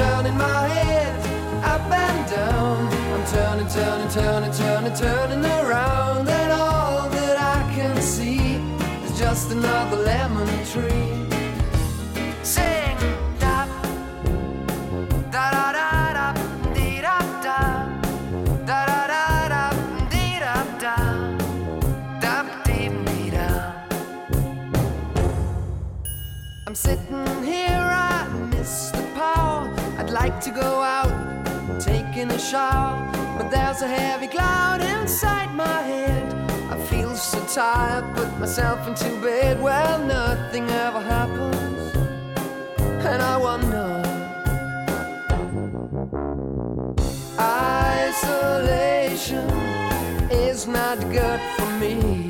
turning 0.00 0.38
my 0.38 0.66
head 0.76 1.12
up 1.72 1.86
and 2.06 2.20
down. 2.30 2.78
I'm 3.14 3.24
turning, 3.34 3.68
turning, 3.68 4.10
turning, 4.18 4.52
turning, 4.52 4.94
turning 4.94 5.44
around. 5.44 6.28
And 6.28 6.52
all 6.52 7.08
that 7.16 7.36
I 7.56 7.58
can 7.74 7.96
see 8.00 8.40
is 9.04 9.12
just 9.18 9.50
another 9.52 9.96
lemon 9.96 10.48
tree. 10.72 11.10
Da, 13.40 13.66
da, 15.34 15.72
da, 15.72 16.12
da. 16.14 16.40
I'm 26.70 26.76
sitting 26.76 27.09
like 30.10 30.40
to 30.40 30.50
go 30.50 30.82
out, 30.82 31.12
taking 31.80 32.30
a 32.32 32.38
shower, 32.38 32.98
but 33.38 33.48
there's 33.50 33.82
a 33.82 33.88
heavy 33.88 34.26
cloud 34.26 34.80
inside 34.80 35.54
my 35.54 35.82
head. 35.82 36.32
I 36.70 36.76
feel 36.86 37.14
so 37.14 37.38
tired, 37.46 38.04
put 38.16 38.28
myself 38.38 38.88
into 38.88 39.08
bed. 39.20 39.62
Well, 39.62 39.98
nothing 40.04 40.68
ever 40.68 41.00
happens, 41.00 41.94
and 43.06 43.22
I 43.22 43.36
wonder. 43.36 44.02
Isolation 48.08 49.48
is 50.30 50.66
not 50.66 50.98
good 51.12 51.40
for 51.56 51.66
me. 51.78 52.29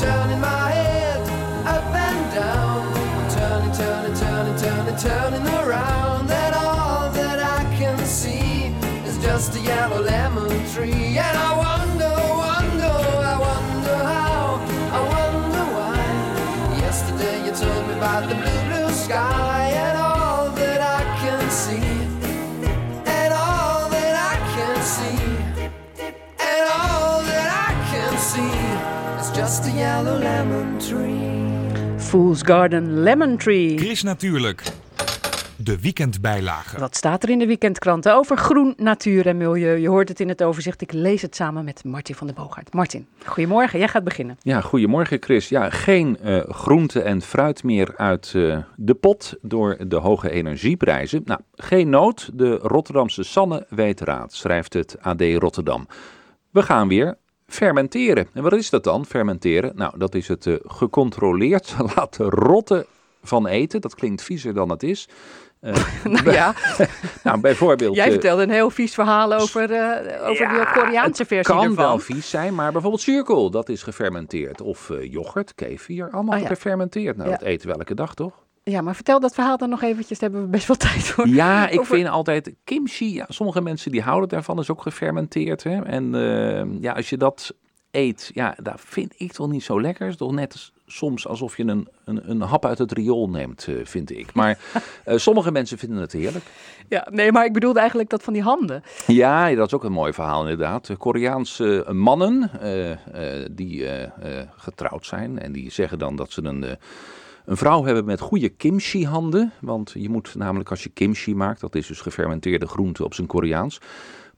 Turning 0.00 0.40
my 0.40 0.70
head 0.70 1.20
up 1.66 1.84
and 1.92 2.32
down. 2.32 2.86
I'm 2.94 3.30
turning, 3.30 3.72
turning, 3.72 4.14
turning, 4.14 4.56
turning, 4.56 4.96
turning 4.96 5.46
around. 5.56 6.30
And 6.30 6.54
all 6.54 7.10
that 7.10 7.40
I 7.40 7.64
can 7.76 7.98
see 8.06 8.66
is 9.04 9.18
just 9.18 9.56
a 9.56 9.60
yellow 9.60 10.00
lemon 10.00 10.50
tree. 10.70 11.18
And 11.18 11.36
yellow 30.02 30.22
lemon 30.22 30.76
tree. 30.78 31.98
Fool's 31.98 32.42
Garden 32.42 33.02
Lemon 33.02 33.36
Tree. 33.36 33.78
Chris 33.78 34.02
Natuurlijk. 34.02 34.62
De 35.56 35.80
weekendbijlage. 35.80 36.80
Wat 36.80 36.96
staat 36.96 37.22
er 37.22 37.30
in 37.30 37.38
de 37.38 37.46
weekendkranten 37.46 38.14
over 38.14 38.36
groen, 38.36 38.74
natuur 38.76 39.26
en 39.26 39.36
milieu? 39.36 39.76
Je 39.76 39.88
hoort 39.88 40.08
het 40.08 40.20
in 40.20 40.28
het 40.28 40.42
overzicht. 40.42 40.80
Ik 40.80 40.92
lees 40.92 41.22
het 41.22 41.36
samen 41.36 41.64
met 41.64 41.84
Martin 41.84 42.14
van 42.14 42.26
der 42.26 42.36
Boogaard. 42.36 42.74
Martin, 42.74 43.06
goedemorgen. 43.24 43.78
Jij 43.78 43.88
gaat 43.88 44.04
beginnen. 44.04 44.36
Ja, 44.42 44.60
goedemorgen 44.60 45.22
Chris. 45.22 45.48
Ja, 45.48 45.70
geen 45.70 46.18
eh, 46.18 46.40
groente 46.48 47.00
en 47.00 47.22
fruit 47.22 47.62
meer 47.62 47.94
uit 47.96 48.32
eh, 48.34 48.58
de 48.76 48.94
pot 48.94 49.34
door 49.40 49.76
de 49.88 49.96
hoge 49.96 50.30
energieprijzen. 50.30 51.22
Nou, 51.24 51.40
geen 51.54 51.90
nood. 51.90 52.30
De 52.34 52.56
Rotterdamse 52.56 53.22
Sanne 53.22 53.66
weet 53.68 54.00
raad, 54.00 54.32
schrijft 54.32 54.72
het 54.72 54.96
AD 55.00 55.20
Rotterdam. 55.20 55.86
We 56.50 56.62
gaan 56.62 56.88
weer 56.88 57.16
fermenteren. 57.48 58.28
En 58.34 58.42
wat 58.42 58.52
is 58.52 58.70
dat 58.70 58.84
dan, 58.84 59.06
fermenteren? 59.06 59.72
Nou, 59.74 59.98
dat 59.98 60.14
is 60.14 60.28
het 60.28 60.46
eh, 60.46 60.54
gecontroleerd 60.66 61.74
laten 61.96 62.28
rotten 62.30 62.86
van 63.22 63.46
eten. 63.46 63.80
Dat 63.80 63.94
klinkt 63.94 64.22
viezer 64.22 64.54
dan 64.54 64.70
het 64.70 64.82
is. 64.82 65.08
Eh, 65.60 65.74
Nou 66.04 66.32
ja, 66.32 66.54
nou, 67.24 67.40
bijvoorbeeld... 67.40 67.94
jij 67.96 68.04
eh, 68.06 68.10
vertelde 68.12 68.42
een 68.42 68.50
heel 68.50 68.70
vies 68.70 68.94
verhaal 68.94 69.32
over, 69.32 69.62
over 70.22 70.40
ja, 70.52 70.64
de 70.64 70.70
Koreaanse 70.74 71.22
het 71.22 71.28
versie 71.28 71.54
kan 71.54 71.62
ervan. 71.64 71.76
wel 71.76 71.98
vies 71.98 72.30
zijn, 72.30 72.54
maar 72.54 72.72
bijvoorbeeld 72.72 73.02
zuurkool, 73.02 73.50
dat 73.50 73.68
is 73.68 73.82
gefermenteerd. 73.82 74.60
Of 74.60 74.92
yoghurt, 75.00 75.54
kefir, 75.54 76.10
allemaal 76.10 76.36
Oh 76.36 76.42
ja. 76.42 76.46
gefermenteerd. 76.48 77.16
Nou, 77.16 77.30
Ja. 77.30 77.36
dat 77.36 77.46
eten 77.46 77.68
we 77.68 77.74
elke 77.74 77.94
dag, 77.94 78.14
toch? 78.14 78.46
Ja, 78.70 78.80
maar 78.80 78.94
vertel 78.94 79.20
dat 79.20 79.34
verhaal 79.34 79.56
dan 79.56 79.68
nog 79.68 79.82
eventjes. 79.82 80.18
Daar 80.18 80.30
hebben 80.30 80.48
we 80.50 80.52
best 80.56 80.66
wel 80.66 80.76
tijd 80.90 81.02
voor. 81.02 81.28
Ja, 81.28 81.68
ik 81.68 81.80
Over- 81.80 81.94
vind 81.96 82.08
altijd 82.08 82.54
kimchi, 82.64 83.14
ja, 83.14 83.24
sommige 83.28 83.60
mensen 83.60 83.90
die 83.90 84.02
houden 84.02 84.28
daarvan, 84.28 84.58
is 84.58 84.70
ook 84.70 84.82
gefermenteerd. 84.82 85.62
Hè? 85.62 85.82
En 85.82 86.14
eh, 86.14 86.80
ja, 86.82 86.92
als 86.92 87.10
je 87.10 87.16
dat 87.16 87.54
eet, 87.90 88.30
ja, 88.34 88.56
dat 88.62 88.80
vind 88.84 89.14
ik 89.16 89.32
toch 89.32 89.48
niet 89.48 89.62
zo 89.62 89.80
lekker. 89.80 90.02
Het 90.02 90.12
is 90.12 90.18
toch 90.18 90.32
net 90.32 90.72
soms 90.86 91.26
alsof 91.26 91.56
je 91.56 91.64
een, 91.64 91.88
een, 92.04 92.30
een 92.30 92.40
hap 92.40 92.64
uit 92.64 92.78
het 92.78 92.92
riool 92.92 93.28
neemt, 93.28 93.66
eh, 93.68 93.74
vind 93.84 94.10
ik. 94.10 94.34
Maar 94.34 94.58
eh, 95.04 95.16
sommige 95.16 95.52
mensen 95.52 95.78
vinden 95.78 95.98
het 96.00 96.12
heerlijk. 96.12 96.44
Ja, 96.88 97.06
nee, 97.10 97.32
maar 97.32 97.44
ik 97.44 97.52
bedoelde 97.52 97.78
eigenlijk 97.78 98.10
dat 98.10 98.22
van 98.22 98.32
die 98.32 98.42
handen. 98.42 98.82
Ja, 99.06 99.54
dat 99.54 99.66
is 99.66 99.74
ook 99.74 99.84
een 99.84 99.92
mooi 99.92 100.12
verhaal 100.12 100.42
inderdaad. 100.42 100.90
Koreaanse 100.98 101.86
mannen 101.92 102.50
eh, 102.60 102.90
eh, 102.90 103.46
die 103.50 103.86
getrouwd 104.56 105.06
zijn 105.06 105.38
en 105.38 105.52
die 105.52 105.70
zeggen 105.70 105.98
dan 105.98 106.16
dat 106.16 106.32
ze 106.32 106.44
een, 106.44 106.76
een 107.48 107.56
vrouw 107.56 107.84
hebben 107.84 108.04
met 108.04 108.20
goede 108.20 108.48
kimchi-handen. 108.48 109.52
Want 109.60 109.94
je 109.94 110.08
moet 110.08 110.34
namelijk 110.34 110.70
als 110.70 110.82
je 110.82 110.88
kimchi 110.88 111.34
maakt, 111.34 111.60
dat 111.60 111.74
is 111.74 111.86
dus 111.86 112.00
gefermenteerde 112.00 112.66
groente 112.66 113.04
op 113.04 113.14
zijn 113.14 113.26
Koreaans, 113.26 113.80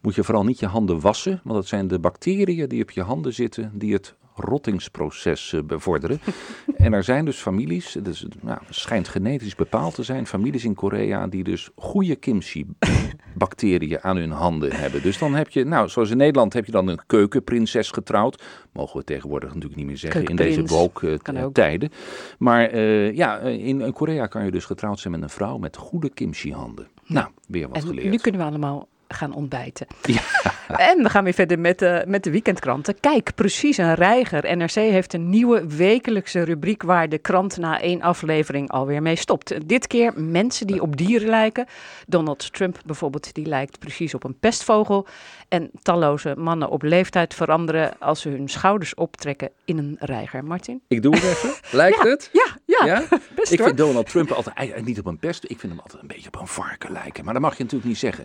moet 0.01 0.15
je 0.15 0.25
vooral 0.25 0.45
niet 0.45 0.59
je 0.59 0.67
handen 0.67 1.01
wassen. 1.01 1.41
Want 1.45 1.57
dat 1.57 1.67
zijn 1.67 1.89
de 1.89 1.99
bacteriën 1.99 2.69
die 2.69 2.83
op 2.83 2.91
je 2.91 3.03
handen 3.03 3.35
zitten 3.35 3.71
die 3.75 3.93
het 3.93 4.15
rottingsproces 4.35 5.53
eh, 5.53 5.63
bevorderen. 5.63 6.21
en 6.77 6.93
er 6.93 7.05
zijn 7.05 7.25
dus 7.25 7.37
families, 7.37 7.97
dus, 8.03 8.27
nou, 8.41 8.59
het 8.67 8.75
schijnt 8.75 9.09
genetisch 9.09 9.55
bepaald 9.55 9.95
te 9.95 10.03
zijn, 10.03 10.27
families 10.27 10.65
in 10.65 10.75
Korea 10.75 11.27
die 11.27 11.45
dus 11.45 11.71
goede 11.77 12.17
kimchi-bacteriën 12.17 14.01
aan 14.03 14.17
hun 14.17 14.31
handen 14.31 14.73
hebben. 14.73 15.03
Dus 15.03 15.19
dan 15.19 15.35
heb 15.35 15.49
je, 15.49 15.65
nou, 15.65 15.89
zoals 15.89 16.11
in 16.11 16.17
Nederland 16.17 16.53
heb 16.53 16.67
je 16.67 16.73
dan 16.73 16.89
een 16.89 17.01
keukenprinses 17.07 17.91
getrouwd. 17.91 18.43
Mogen 18.73 18.99
we 18.99 19.05
tegenwoordig 19.05 19.49
natuurlijk 19.49 19.77
niet 19.77 19.87
meer 19.87 19.97
zeggen 19.97 20.25
in 20.25 20.37
deze 20.37 20.63
Keukenprins, 20.63 21.23
kan 21.23 21.37
ook. 21.37 21.43
woke 21.43 21.53
tijden. 21.53 21.91
Maar 22.39 22.67
eh, 22.67 23.15
ja, 23.15 23.39
eh, 23.39 23.67
in, 23.67 23.81
in 23.81 23.93
Korea 23.93 24.27
kan 24.27 24.45
je 24.45 24.51
dus 24.51 24.65
getrouwd 24.65 25.01
zijn 25.01 25.13
met 25.13 25.23
een 25.23 25.31
vrouw 25.31 25.59
met 25.59 25.77
goede 25.77 26.11
kimchi-handen. 26.11 26.89
Nou, 27.07 27.29
weer 27.49 27.69
wat 27.69 27.77
En 27.77 27.83
geleerd. 27.83 28.11
nu 28.11 28.17
kunnen 28.17 28.41
we 28.41 28.47
allemaal 28.47 28.89
gaan 29.15 29.35
ontbijten. 29.35 29.87
Ja. 30.03 30.21
En 30.71 31.03
we 31.03 31.11
gaan 31.11 31.25
weer 31.25 31.33
verder 31.33 31.59
met 31.59 31.79
de, 31.79 32.05
met 32.07 32.25
de 32.25 32.31
weekendkranten. 32.31 33.01
Kijk, 33.01 33.35
precies 33.35 33.77
een 33.77 33.95
reiger. 33.95 34.57
NRC 34.57 34.71
heeft 34.71 35.13
een 35.13 35.29
nieuwe 35.29 35.67
wekelijkse 35.67 36.43
rubriek 36.43 36.83
waar 36.83 37.09
de 37.09 37.19
krant 37.19 37.57
na 37.57 37.81
één 37.81 38.03
aflevering 38.03 38.71
alweer 38.71 39.03
mee 39.03 39.17
stopt. 39.17 39.69
Dit 39.69 39.87
keer 39.87 40.13
mensen 40.17 40.67
die 40.67 40.83
op 40.83 40.97
dieren 40.97 41.29
lijken. 41.29 41.67
Donald 42.07 42.53
Trump 42.53 42.79
bijvoorbeeld, 42.87 43.35
die 43.35 43.47
lijkt 43.47 43.79
precies 43.79 44.15
op 44.15 44.25
een 44.25 44.39
pestvogel. 44.39 45.07
En 45.51 45.71
talloze 45.83 46.35
mannen 46.37 46.69
op 46.69 46.83
leeftijd 46.83 47.35
veranderen 47.35 47.93
als 47.99 48.21
ze 48.21 48.29
hun 48.29 48.49
schouders 48.49 48.95
optrekken 48.95 49.51
in 49.65 49.79
een 49.79 49.97
reiger. 49.99 50.45
Martin? 50.45 50.81
Ik 50.89 51.03
doe 51.03 51.15
het 51.15 51.25
even. 51.25 51.51
Lijkt 51.79 52.03
het? 52.03 52.31
Ja, 52.33 52.47
ja, 52.65 52.87
Ja? 52.87 53.03
best 53.35 53.53
Ik 53.53 53.59
hoor. 53.59 53.67
vind 53.67 53.79
Donald 53.79 54.09
Trump 54.09 54.31
altijd 54.31 54.85
niet 54.85 54.99
op 54.99 55.07
een 55.07 55.19
pest. 55.19 55.45
Ik 55.45 55.59
vind 55.61 55.73
hem 55.73 55.81
altijd 55.81 56.03
een 56.03 56.09
beetje 56.09 56.27
op 56.27 56.41
een 56.41 56.47
varken 56.47 56.93
lijken. 56.93 57.25
Maar 57.25 57.33
dat 57.33 57.43
mag 57.43 57.57
je 57.57 57.63
natuurlijk 57.63 57.89
niet 57.91 57.99
zeggen. 57.99 58.25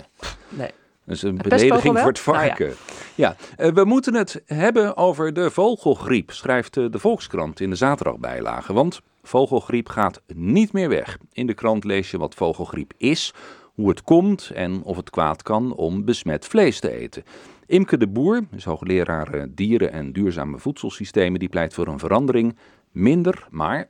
Nee. 0.50 0.70
Dat 1.06 1.16
is 1.16 1.22
een 1.22 1.38
belediging 1.38 2.00
voor 2.00 2.08
het 2.08 2.26
Nou 2.26 2.38
ja. 2.38 2.46
varken. 2.48 2.74
ja, 3.16 3.36
eh, 3.58 3.72
we 3.72 3.84
moeten 3.86 4.14
het 4.14 4.42
hebben 4.46 4.98
over 4.98 5.34
de 5.34 5.52
vogelgriep, 5.52 6.32
schrijft 6.32 6.78
eh, 6.78 6.86
de 6.92 7.00
Volkskrant 7.00 7.60
in 7.60 7.70
de 7.70 7.76
zaterdagbijlage. 7.76 8.74
Want 8.74 9.02
vogelgriep 9.24 9.90
gaat 9.90 10.22
niet 10.28 10.74
meer 10.74 10.90
weg. 10.90 11.18
In 11.32 11.48
de 11.48 11.54
krant 11.54 11.84
lees 11.84 12.12
je 12.12 12.18
wat 12.18 12.36
vogelgriep 12.36 12.94
is, 12.98 13.34
hoe 13.76 13.90
het 13.90 14.04
komt 14.04 14.50
en 14.50 14.84
of 14.84 14.98
het 14.98 15.10
kwaad 15.10 15.42
kan 15.42 15.76
om 15.76 16.06
besmet 16.06 16.46
vlees 16.46 16.80
te 16.80 16.92
eten. 16.92 17.24
Imke 17.66 17.98
de 17.98 18.08
Boer 18.08 18.42
is 18.56 18.64
hoogleraar 18.64 19.34
eh, 19.34 19.44
dieren 19.50 19.92
en 19.92 20.14
duurzame 20.14 20.60
voedselsystemen. 20.60 21.40
Die 21.40 21.50
pleit 21.50 21.74
voor 21.74 21.88
een 21.88 22.00
verandering. 22.00 22.56
Minder, 22.92 23.48
maar 23.50 23.88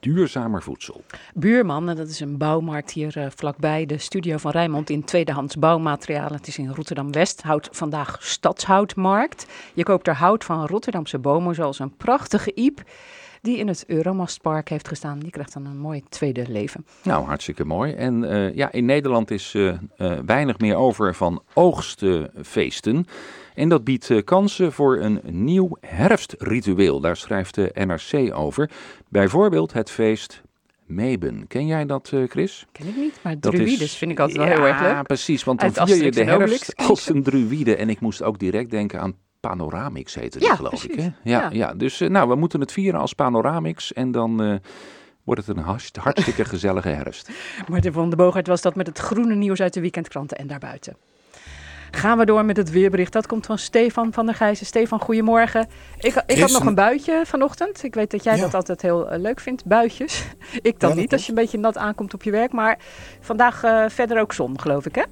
duurzamer 0.00 0.62
voedsel. 0.62 1.04
Buurman, 1.34 1.86
dat 1.86 2.08
is 2.08 2.20
een 2.20 2.38
bouwmarkt 2.38 2.90
hier 2.90 3.16
eh, 3.16 3.26
vlakbij 3.36 3.86
de 3.86 3.98
studio 3.98 4.36
van 4.36 4.50
Rijnmond 4.50 4.90
in 4.90 5.04
tweedehands 5.04 5.56
bouwmaterialen. 5.56 6.36
Het 6.36 6.46
is 6.46 6.58
in 6.58 6.68
Rotterdam-West, 6.68 7.42
houdt 7.42 7.68
vandaag 7.72 8.16
stadshoutmarkt. 8.20 9.46
Je 9.74 9.82
koopt 9.82 10.06
er 10.06 10.14
hout 10.14 10.44
van 10.44 10.66
Rotterdamse 10.66 11.18
bomen, 11.18 11.54
zoals 11.54 11.78
een 11.78 11.96
prachtige 11.96 12.52
iep 12.54 12.82
die 13.44 13.58
in 13.58 13.68
het 13.68 13.84
Euromastpark 13.86 14.68
heeft 14.68 14.88
gestaan. 14.88 15.18
Die 15.18 15.30
krijgt 15.30 15.52
dan 15.52 15.66
een 15.66 15.78
mooi 15.78 16.02
tweede 16.08 16.44
leven. 16.48 16.86
Nou, 17.02 17.24
hartstikke 17.24 17.64
mooi. 17.64 17.92
En 17.92 18.30
eh, 18.30 18.54
ja, 18.54 18.72
in 18.72 18.84
Nederland 18.84 19.30
is 19.30 19.54
eh, 19.54 19.68
eh, 19.68 19.78
weinig 20.26 20.58
meer 20.58 20.76
over 20.76 21.14
van 21.14 21.42
oogstfeesten. 21.52 23.06
En 23.54 23.68
dat 23.68 23.84
biedt 23.84 24.24
kansen 24.24 24.72
voor 24.72 24.98
een 24.98 25.20
nieuw 25.24 25.76
herfstritueel. 25.80 27.00
Daar 27.00 27.16
schrijft 27.16 27.54
de 27.54 27.70
NRC 27.74 28.34
over. 28.36 28.70
Bijvoorbeeld 29.08 29.72
het 29.72 29.90
feest 29.90 30.42
Meben. 30.86 31.46
Ken 31.46 31.66
jij 31.66 31.86
dat, 31.86 32.12
Chris? 32.28 32.66
Ken 32.72 32.86
ik 32.86 32.96
niet, 32.96 33.18
maar 33.22 33.40
Dat 33.40 33.52
druides 33.52 33.96
vind 33.96 34.10
ik 34.10 34.20
altijd 34.20 34.38
wel 34.38 34.46
heel 34.46 34.66
erg 34.66 34.80
Ja, 34.80 34.94
leuk. 34.94 35.06
precies. 35.06 35.44
Want 35.44 35.60
dan 35.74 35.88
vier 35.88 36.04
je 36.04 36.10
de 36.10 36.24
herfst 36.24 36.76
als 36.76 37.08
een 37.08 37.22
druïde. 37.22 37.76
En 37.76 37.88
ik 37.88 38.00
moest 38.00 38.22
ook 38.22 38.38
direct 38.38 38.70
denken 38.70 39.00
aan 39.00 39.16
Panoramix 39.48 40.14
heette 40.14 40.38
die, 40.38 40.48
Ja, 40.48 40.54
geloof 40.56 40.84
ik. 40.84 40.94
Hè? 40.94 41.02
Ja, 41.02 41.12
Ja. 41.22 41.48
ja. 41.52 41.74
dus 41.74 42.00
eh, 42.00 42.08
nou, 42.08 42.28
we 42.28 42.34
moeten 42.34 42.60
het 42.60 42.72
vieren 42.72 43.00
als 43.00 43.12
Panoramix. 43.12 43.92
En 43.92 44.10
dan 44.10 44.42
eh, 44.42 44.54
wordt 45.24 45.46
het 45.46 45.56
een 45.56 45.62
hartst- 45.62 45.96
hartstikke 45.96 46.44
gezellige 46.54 46.88
herfst. 46.88 47.30
Martin 47.68 47.92
van 47.92 48.08
der 48.08 48.16
Boogaard 48.18 48.46
was 48.46 48.62
dat 48.62 48.74
met 48.74 48.86
het 48.86 48.98
groene 48.98 49.34
nieuws 49.34 49.60
uit 49.60 49.74
de 49.74 49.80
weekendkranten 49.80 50.36
en 50.36 50.46
daarbuiten. 50.46 50.96
Gaan 51.90 52.18
we 52.18 52.24
door 52.24 52.44
met 52.44 52.56
het 52.56 52.70
weerbericht. 52.70 53.12
Dat 53.12 53.26
komt 53.26 53.46
van 53.46 53.58
Stefan 53.58 54.12
van 54.12 54.26
der 54.26 54.34
Gijzen. 54.34 54.66
Stefan, 54.66 55.00
goedemorgen. 55.00 55.66
Ik, 55.98 56.22
ik 56.26 56.38
had 56.40 56.50
nog 56.50 56.60
een- 56.60 56.66
een 56.66 56.74
buitje 56.74 57.22
vanochtend. 57.26 57.82
Ik 57.84 57.94
weet 57.94 58.10
dat 58.10 58.24
jij 58.24 58.36
Ja. 58.36 58.40
dat 58.42 58.54
altijd 58.54 58.82
heel 58.82 59.08
eh, 59.10 59.20
leuk 59.20 59.40
vindt, 59.40 59.64
buitjes. 59.64 60.24
Ik 60.62 60.80
dan 60.80 60.90
dat 60.90 60.98
niet, 60.98 61.12
als 61.12 61.22
je 61.22 61.28
een 61.28 61.34
beetje 61.34 61.58
nat 61.58 61.76
aankomt 61.78 62.14
op 62.14 62.22
je 62.22 62.30
werk. 62.30 62.52
Maar 62.52 62.78
vandaag 63.20 63.62
eh, 63.64 63.84
verder 63.88 64.20
ook 64.20 64.32
zon, 64.32 64.60
geloof 64.60 64.86
ik, 64.86 64.94
hè? 64.94 65.02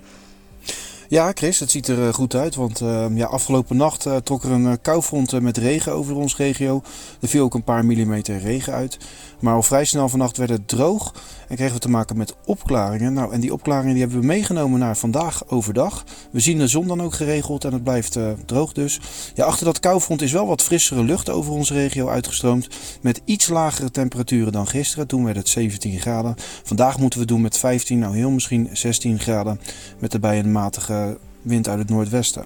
Ja, 1.13 1.33
Chris, 1.35 1.61
het 1.61 1.71
ziet 1.71 1.89
er 1.89 2.07
eh, 2.07 2.15
goed 2.15 2.35
uit. 2.35 2.55
Want 2.55 2.81
eh, 2.81 3.07
ja, 3.15 3.27
afgelopen 3.27 3.77
nacht 3.77 4.07
eh, 4.07 4.17
trok 4.17 4.43
er 4.43 4.51
een 4.51 4.67
eh, 4.67 4.73
koufront 4.83 5.41
met 5.41 5.57
regen 5.57 5.93
over 5.93 6.17
ons 6.17 6.37
regio. 6.37 6.83
Er 7.21 7.29
viel 7.29 7.45
ook 7.45 7.55
een 7.55 7.63
paar 7.65 7.85
millimeter 7.85 8.39
regen 8.39 8.73
uit. 8.73 8.99
Maar 9.43 9.55
al 9.55 9.63
vrij 9.63 9.85
snel 9.85 10.09
vannacht 10.09 10.37
werd 10.37 10.51
het 10.51 10.69
droog 10.69 11.15
en 11.49 11.57
kregen 11.57 11.75
we 11.75 11.81
te 11.81 11.91
maken 11.91 12.17
met 12.17 12.35
opklaringen. 12.45 13.13
Nou, 13.13 13.33
en 13.33 13.41
die 13.41 13.53
opklaringen 13.53 13.93
die 13.93 14.03
hebben 14.03 14.21
we 14.21 14.27
meegenomen 14.27 14.81
naar 14.81 14.97
vandaag 14.97 15.49
overdag. 15.49 16.05
We 16.31 16.41
zien 16.41 16.59
de 16.59 16.67
zon 16.67 16.87
dan 16.87 17.03
ook 17.03 17.15
geregeld 17.15 17.65
en 17.65 17.73
het 17.73 17.83
blijft 17.83 18.17
eh, 18.17 18.31
droog 18.47 18.73
dus. 18.73 19.01
Ja, 19.35 19.45
achter 19.45 19.65
dat 19.65 19.81
koufront 19.81 20.23
is 20.23 20.33
wel 20.33 20.47
wat 20.47 20.63
frissere 20.63 21.03
lucht 21.03 21.31
over 21.31 21.53
onze 21.53 21.75
regio 21.75 22.09
uitgestroomd. 22.09 22.69
Met 23.01 23.21
iets 23.25 23.49
lagere 23.49 23.91
temperaturen 23.91 24.53
dan 24.53 24.67
gisteren. 24.67 25.07
Toen 25.07 25.25
werd 25.25 25.37
het 25.37 25.49
17 25.49 26.01
graden. 26.01 26.35
Vandaag 26.63 26.99
moeten 26.99 27.21
we 27.21 27.27
doen 27.27 27.41
met 27.41 27.59
15, 27.59 27.99
nou 27.99 28.17
heel 28.17 28.31
misschien 28.31 28.69
16 28.73 29.19
graden. 29.19 29.61
Met 29.99 30.15
erbij 30.15 30.39
een 30.39 30.53
matige 30.53 31.19
wind 31.43 31.69
uit 31.69 31.79
het 31.79 31.89
noordwesten. 31.89 32.45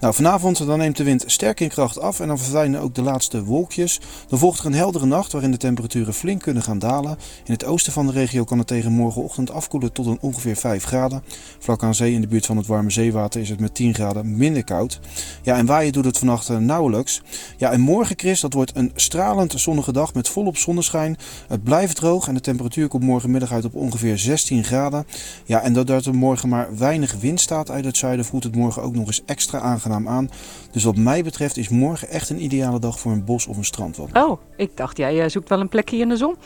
Nou, 0.00 0.14
vanavond 0.14 0.66
dan 0.66 0.78
neemt 0.78 0.96
de 0.96 1.04
wind 1.04 1.24
sterk 1.26 1.60
in 1.60 1.68
kracht 1.68 2.00
af 2.00 2.20
en 2.20 2.28
dan 2.28 2.38
verdwijnen 2.38 2.80
ook 2.80 2.94
de 2.94 3.02
laatste 3.02 3.44
wolkjes. 3.44 4.00
Dan 4.28 4.38
volgt 4.38 4.60
er 4.60 4.66
een 4.66 4.74
heldere 4.74 5.06
nacht 5.06 5.32
waarin 5.32 5.50
de 5.50 5.56
temperaturen 5.56 6.14
flink 6.14 6.42
kunnen 6.42 6.62
gaan 6.62 6.78
dalen. 6.78 7.18
In 7.44 7.52
het 7.52 7.64
oosten 7.64 7.92
van 7.92 8.06
de 8.06 8.12
regio 8.12 8.44
kan 8.44 8.58
het 8.58 8.66
tegen 8.66 8.92
morgenochtend 8.92 9.50
afkoelen 9.50 9.92
tot 9.92 10.06
een 10.06 10.18
ongeveer 10.20 10.56
5 10.56 10.84
graden. 10.84 11.22
Vlak 11.58 11.82
aan 11.82 11.94
zee 11.94 12.12
in 12.12 12.20
de 12.20 12.26
buurt 12.26 12.46
van 12.46 12.56
het 12.56 12.66
warme 12.66 12.90
zeewater 12.90 13.40
is 13.40 13.48
het 13.48 13.60
met 13.60 13.74
10 13.74 13.94
graden 13.94 14.36
minder 14.36 14.64
koud. 14.64 15.00
Ja, 15.42 15.56
en 15.56 15.66
waaien 15.66 15.92
doet 15.92 16.04
het 16.04 16.18
vannacht 16.18 16.48
eh, 16.48 16.56
nauwelijks. 16.56 17.22
Ja, 17.56 17.70
en 17.70 17.80
morgen, 17.80 18.18
Chris, 18.18 18.40
dat 18.40 18.52
wordt 18.52 18.72
een 18.74 18.92
stralend 18.94 19.52
zonnige 19.56 19.92
dag 19.92 20.14
met 20.14 20.28
volop 20.28 20.56
zonneschijn. 20.56 21.16
Het 21.48 21.62
blijft 21.62 21.96
droog 21.96 22.28
en 22.28 22.34
de 22.34 22.40
temperatuur 22.40 22.88
komt 22.88 23.02
morgenmiddag 23.02 23.52
uit 23.52 23.64
op 23.64 23.74
ongeveer 23.74 24.18
16 24.18 24.64
graden. 24.64 25.06
Ja, 25.44 25.62
en 25.62 25.72
doordat 25.72 26.06
er 26.06 26.14
morgen 26.14 26.48
maar 26.48 26.76
weinig 26.76 27.14
wind 27.20 27.40
staat 27.40 27.70
uit 27.70 27.84
het 27.84 27.96
zuiden, 27.96 28.24
voelt 28.40 28.54
het 28.54 28.62
morgen 28.62 28.82
ook 28.82 28.94
nog 28.94 29.06
eens 29.06 29.22
extra 29.24 29.60
aangenaam 29.60 30.08
aan. 30.08 30.30
Dus 30.70 30.84
wat 30.84 30.96
mij 30.96 31.22
betreft 31.22 31.56
is 31.56 31.68
morgen 31.68 32.08
echt 32.08 32.30
een 32.30 32.42
ideale 32.42 32.78
dag 32.78 33.00
voor 33.00 33.12
een 33.12 33.24
bos 33.24 33.46
of 33.46 33.56
een 33.56 33.64
strandwandeling. 33.64 34.26
Oh, 34.26 34.40
ik 34.56 34.76
dacht, 34.76 34.96
jij 34.96 35.22
eh, 35.22 35.30
zoekt 35.30 35.48
wel 35.48 35.60
een 35.60 35.68
plekje 35.68 35.96
in 35.96 36.08
de 36.08 36.16
zon. 36.16 36.36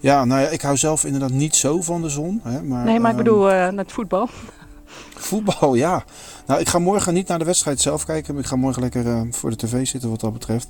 Ja, 0.00 0.24
nou 0.24 0.40
ja, 0.40 0.48
ik 0.48 0.60
hou 0.60 0.76
zelf 0.76 1.04
inderdaad 1.04 1.30
niet 1.30 1.56
zo 1.56 1.82
van 1.82 2.02
de 2.02 2.08
zon. 2.08 2.40
Hè, 2.42 2.62
maar, 2.62 2.84
Nee, 2.84 3.00
maar 3.00 3.10
ik 3.10 3.16
ehm, 3.16 3.24
bedoel 3.24 3.50
eh 3.50 3.76
het 3.76 3.92
voetbal. 3.92 4.28
Voetbal, 5.14 5.74
ja. 5.74 6.04
Nou, 6.46 6.60
ik 6.60 6.68
ga 6.68 6.78
morgen 6.78 7.14
niet 7.14 7.28
naar 7.28 7.38
de 7.38 7.44
wedstrijd 7.44 7.80
zelf 7.80 8.04
kijken. 8.04 8.38
Ik 8.38 8.46
ga 8.46 8.56
morgen 8.56 8.82
lekker 8.82 9.06
eh, 9.06 9.20
voor 9.30 9.50
de 9.50 9.56
tv 9.56 9.86
zitten 9.86 10.10
wat 10.10 10.20
dat 10.20 10.32
betreft. 10.32 10.68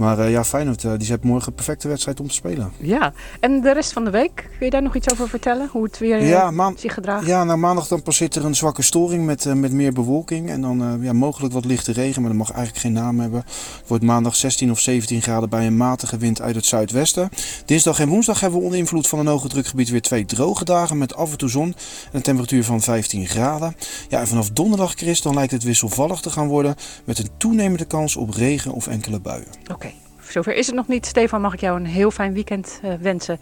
Maar 0.00 0.18
eh, 0.18 0.30
ja, 0.30 0.44
Feyenoord, 0.44 0.84
eh, 0.84 0.92
die 0.98 1.08
heeft 1.08 1.24
morgen 1.24 1.48
een 1.48 1.54
perfecte 1.54 1.88
wedstrijd 1.88 2.20
om 2.20 2.28
te 2.28 2.34
spelen. 2.34 2.72
Ja, 2.78 3.12
en 3.40 3.60
de 3.60 3.72
rest 3.72 3.92
van 3.92 4.04
de 4.04 4.10
week, 4.10 4.34
kun 4.34 4.64
je 4.66 4.70
daar 4.70 4.82
nog 4.82 4.96
iets 4.96 5.12
over 5.12 5.28
vertellen? 5.28 5.68
Hoe 5.72 5.82
het 5.84 5.98
weer 5.98 6.18
eh, 6.18 6.28
Ja, 6.28 6.72
zich 6.76 6.94
gedraagt? 6.94 7.26
ja, 7.26 7.44
nou 7.44 7.58
maandag 7.58 7.88
dan 7.88 8.02
passeert 8.02 8.34
er 8.34 8.44
een 8.44 8.54
zwakke 8.54 8.82
storing 8.82 9.24
met, 9.24 9.54
met 9.54 9.72
meer 9.72 9.92
bewolking. 9.92 10.50
En 10.50 10.60
dan 10.60 10.98
ja, 11.02 11.12
mogelijk 11.12 11.52
wat 11.54 11.64
lichte 11.64 11.92
regen, 11.92 12.22
maar 12.22 12.30
dat 12.30 12.40
mag 12.40 12.50
eigenlijk 12.50 12.78
geen 12.84 12.92
naam 12.92 13.20
hebben. 13.20 13.40
Het 13.46 13.84
wordt 13.86 14.04
maandag 14.04 14.36
16 14.36 14.70
of 14.70 14.78
17 14.78 15.22
graden 15.22 15.48
bij 15.48 15.66
een 15.66 15.76
matige 15.76 16.16
wind 16.16 16.40
uit 16.40 16.54
het 16.54 16.66
zuidwesten. 16.66 17.28
Dinsdag 17.64 18.00
en 18.00 18.08
woensdag 18.08 18.40
hebben 18.40 18.58
we 18.58 18.64
onder 18.64 18.78
invloed 18.78 19.08
van 19.08 19.18
een 19.18 19.26
hoge 19.26 19.48
drukgebied 19.48 19.88
weer 19.88 20.02
twee 20.02 20.24
droge 20.24 20.64
dagen 20.64 20.98
met 20.98 21.14
af 21.14 21.30
en 21.30 21.38
toe 21.38 21.48
zon. 21.48 21.68
En 21.68 21.74
een 22.12 22.22
temperatuur 22.22 22.64
van 22.64 22.80
15 22.80 23.26
graden. 23.26 23.76
Ja, 24.08 24.20
en 24.20 24.28
vanaf 24.28 24.50
donderdag, 24.50 24.92
Chris, 24.92 25.22
dan 25.22 25.34
lijkt 25.34 25.52
het 25.52 25.62
wisselvallig 25.62 26.20
te 26.20 26.30
gaan 26.30 26.48
worden. 26.48 26.74
Met 27.04 27.18
een 27.18 27.28
toenemende 27.36 27.84
kans 27.84 28.16
op 28.16 28.30
regen 28.30 28.72
of 28.72 28.86
enkele 28.86 29.20
buien. 29.20 29.48
Oké, 29.72 29.89
zover 30.30 30.54
is 30.54 30.66
het 30.66 30.74
nog 30.74 30.88
niet. 30.88 31.06
Stefan, 31.06 31.40
mag 31.40 31.54
ik 31.54 31.60
jou 31.60 31.80
een 31.80 31.86
heel 31.86 32.10
fijn 32.10 32.32
weekend 32.32 32.80
eh, 32.82 32.92
wensen. 33.00 33.40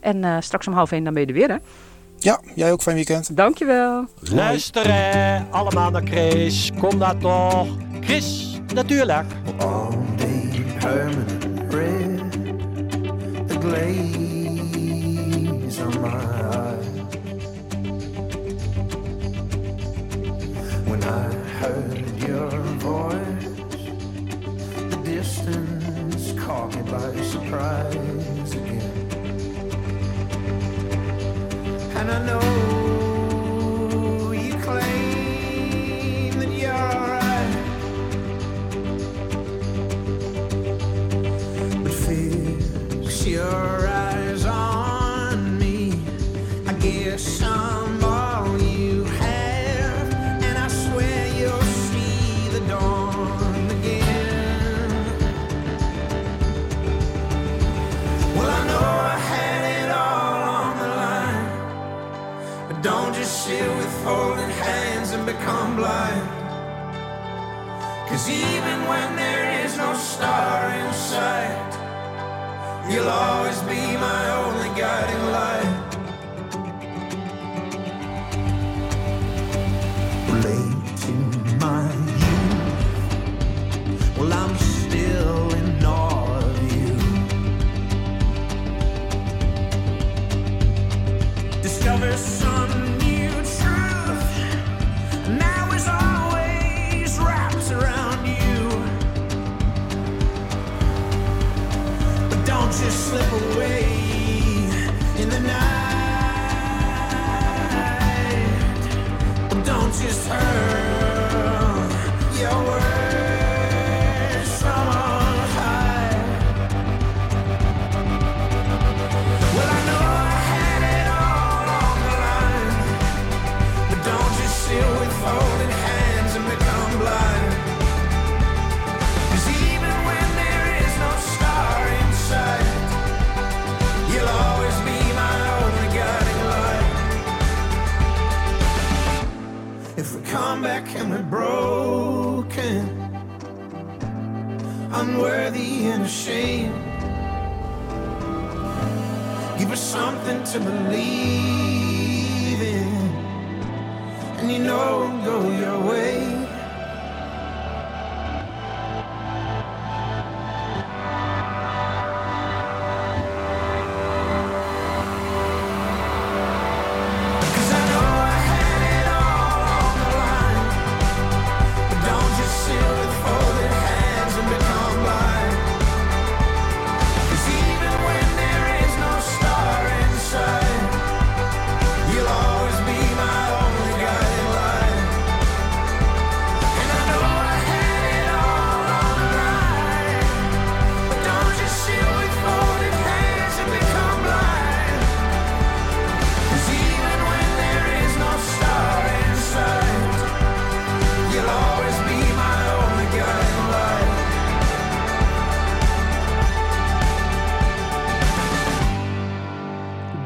En 0.00 0.24
eh, 0.24 0.36
straks 0.40 0.66
om 0.66 0.72
half 0.72 0.92
één 0.92 1.04
dan 1.04 1.12
ben 1.12 1.22
je 1.22 1.28
er 1.28 1.34
weer, 1.34 1.48
hè? 1.48 1.56
Ja, 2.18 2.40
jij 2.54 2.72
ook 2.72 2.82
fijn 2.82 2.96
weekend. 2.96 3.36
Dankjewel. 3.36 4.06
Luisteren 4.20 5.46
allemaal 5.50 5.90
naar 5.90 6.02
Chris, 6.04 6.70
kom 6.78 6.98
daar 6.98 7.18
toch. 7.18 7.66
Chris, 8.00 8.60
natuurlijk. 8.74 9.26
all 9.58 11.23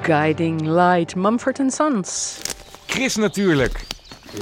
Guiding 0.09 0.67
Light, 0.67 1.15
Mumford 1.17 1.61
Sons. 1.73 2.39
Chris 2.87 3.17
natuurlijk. 3.17 3.87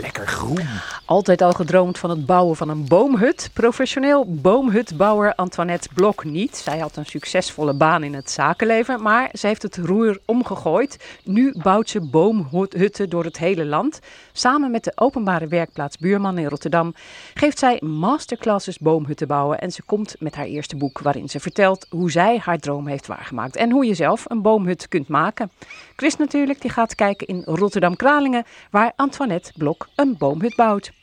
Lekker 0.01 0.27
groen. 0.27 0.69
Altijd 1.07 1.43
al 1.43 1.53
gedroomd 1.53 1.99
van 1.99 2.11
het 2.11 2.27
bouwen 2.27 2.57
van 2.57 2.69
een 2.69 2.87
boomhut. 2.87 3.51
Professioneel 3.53 4.25
boomhutbouwer 4.29 5.35
Antoinette 5.35 5.89
Blok 5.95 6.25
niet. 6.25 6.57
Zij 6.57 6.79
had 6.79 6.97
een 6.97 7.07
succesvolle 7.07 7.75
baan 7.75 8.03
in 8.03 8.15
het 8.15 8.31
zakenleven, 8.31 9.03
maar 9.03 9.31
ze 9.33 9.47
heeft 9.47 9.63
het 9.63 9.77
roer 9.77 10.19
omgegooid. 10.25 11.19
Nu 11.25 11.55
bouwt 11.63 11.89
ze 11.89 12.01
boomhutten 12.01 13.11
door 13.11 13.25
het 13.25 13.39
hele 13.39 13.65
land. 13.65 14.01
Samen 14.33 14.71
met 14.71 14.85
de 14.85 14.93
openbare 14.95 15.47
werkplaats 15.47 15.99
Buurman 15.99 16.39
in 16.39 16.47
Rotterdam 16.47 16.95
geeft 17.35 17.59
zij 17.59 17.81
masterclasses 17.85 18.79
boomhutten 18.79 19.27
bouwen. 19.27 19.59
En 19.59 19.73
ze 19.73 19.83
komt 19.83 20.15
met 20.19 20.35
haar 20.35 20.47
eerste 20.47 20.77
boek 20.77 20.99
waarin 20.99 21.29
ze 21.29 21.41
vertelt 21.41 21.87
hoe 21.91 22.11
zij 22.11 22.39
haar 22.39 22.59
droom 22.59 22.87
heeft 22.87 23.07
waargemaakt. 23.07 23.57
En 23.57 23.71
hoe 23.71 23.87
je 23.87 23.95
zelf 23.95 24.25
een 24.29 24.43
boomhut 24.43 24.89
kunt 24.89 25.09
maken. 25.09 25.51
Chris 25.97 26.17
natuurlijk, 26.17 26.61
die 26.61 26.71
gaat 26.71 26.95
kijken 26.95 27.27
in 27.27 27.43
Rotterdam-Kralingen, 27.45 28.45
waar 28.71 28.93
Antoinette 28.97 29.53
Blok 29.57 29.89
een 29.95 30.17
boomhut 30.19 30.57
bouwt. 30.57 30.95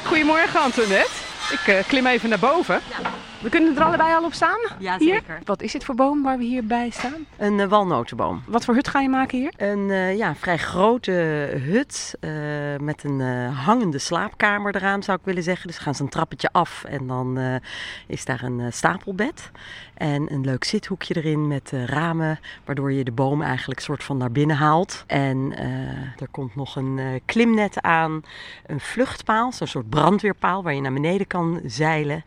Goedemorgen 0.00 0.60
Antoinette. 0.60 1.10
Ik 1.52 1.66
eh, 1.66 1.84
klim 1.88 2.06
even 2.06 2.28
naar 2.28 2.38
boven. 2.38 2.80
We 3.40 3.48
kunnen 3.48 3.76
er 3.76 3.82
allebei 3.84 4.14
al 4.14 4.24
op 4.24 4.32
staan? 4.32 4.58
Ja, 4.78 4.96
Hier? 4.98 5.14
zeker. 5.14 5.38
Wat 5.44 5.62
is 5.62 5.72
dit 5.72 5.84
voor 5.84 5.94
boom 5.94 6.22
waar 6.22 6.38
we 6.38 6.44
hierbij 6.44 6.90
staan? 6.90 7.26
Een 7.36 7.60
eh, 7.60 7.66
walnotenboom. 7.68 8.42
Wat 8.46 8.64
voor 8.64 8.74
hut 8.74 8.88
ga 8.88 9.00
je 9.00 9.08
maken 9.08 9.38
hier? 9.38 9.52
Een 9.56 9.90
eh, 9.90 10.16
ja, 10.16 10.34
vrij 10.34 10.58
grote 10.58 11.10
hut 11.66 12.14
eh, 12.20 12.30
met 12.80 13.04
een 13.04 13.20
eh, 13.20 13.64
hangende 13.66 13.98
slaapkamer 13.98 14.76
eraan, 14.76 15.02
zou 15.02 15.18
ik 15.18 15.24
willen 15.24 15.42
zeggen. 15.42 15.66
Dus 15.66 15.78
gaan 15.78 15.94
ze 15.94 16.02
een 16.02 16.08
trappetje 16.08 16.48
af 16.52 16.84
en 16.84 17.06
dan 17.06 17.38
eh, 17.38 17.54
is 18.06 18.24
daar 18.24 18.42
een 18.42 18.72
stapelbed. 18.72 19.50
En 20.02 20.32
een 20.32 20.44
leuk 20.44 20.64
zithoekje 20.64 21.16
erin 21.16 21.48
met 21.48 21.72
eh, 21.72 21.84
ramen, 21.84 22.40
waardoor 22.64 22.92
je 22.92 23.04
de 23.04 23.12
boom 23.12 23.42
eigenlijk 23.42 23.80
soort 23.80 24.04
van 24.04 24.16
naar 24.16 24.32
binnen 24.32 24.56
haalt. 24.56 25.04
En 25.06 25.52
eh, 25.56 26.20
er 26.22 26.28
komt 26.30 26.54
nog 26.54 26.76
een 26.76 26.98
eh, 26.98 27.06
klimnet 27.24 27.80
aan, 27.80 28.22
een 28.66 28.80
vluchtpaal, 28.80 29.52
zo'n 29.52 29.66
soort 29.66 29.88
brandweerpaal 29.88 30.62
waar 30.62 30.74
je 30.74 30.80
naar 30.80 30.92
beneden 30.92 31.26
kan 31.26 31.60
zeilen. 31.64 32.24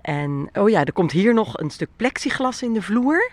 En 0.00 0.48
oh 0.52 0.68
ja, 0.68 0.84
er 0.84 0.92
komt 0.92 1.12
hier 1.12 1.34
nog 1.34 1.58
een 1.58 1.70
stuk 1.70 1.88
plexiglas 1.96 2.62
in 2.62 2.72
de 2.72 2.82
vloer. 2.82 3.30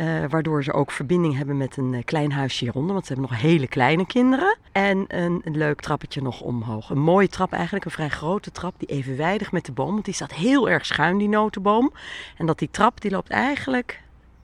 Eh, 0.00 0.06
waardoor 0.28 0.64
ze 0.64 0.72
ook 0.72 0.90
verbinding 0.90 1.36
hebben 1.36 1.56
met 1.56 1.76
een 1.76 1.94
eh, 1.94 2.04
klein 2.04 2.32
huisje 2.32 2.64
hieronder. 2.64 2.92
Want 2.92 3.06
ze 3.06 3.12
hebben 3.12 3.30
nog 3.30 3.40
hele 3.40 3.66
kleine 3.66 4.06
kinderen. 4.06 4.58
En 4.72 5.04
een, 5.08 5.40
een 5.44 5.56
leuk 5.56 5.80
trappetje 5.80 6.22
nog 6.22 6.40
omhoog. 6.40 6.90
Een 6.90 7.00
mooie 7.00 7.28
trap 7.28 7.52
eigenlijk, 7.52 7.84
een 7.84 7.90
vrij 7.90 8.08
grote 8.08 8.50
trap. 8.50 8.74
Die 8.78 8.88
evenwijdig 8.88 9.52
met 9.52 9.64
de 9.64 9.72
boom. 9.72 9.92
Want 9.92 10.04
die 10.04 10.14
staat 10.14 10.32
heel 10.32 10.68
erg 10.70 10.86
schuin, 10.86 11.18
die 11.18 11.28
notenboom. 11.28 11.92
En 12.36 12.46
dat 12.46 12.58
die 12.58 12.70
trap, 12.70 13.00
die 13.00 13.10
loopt 13.10 13.30
eigenlijk 13.30 14.00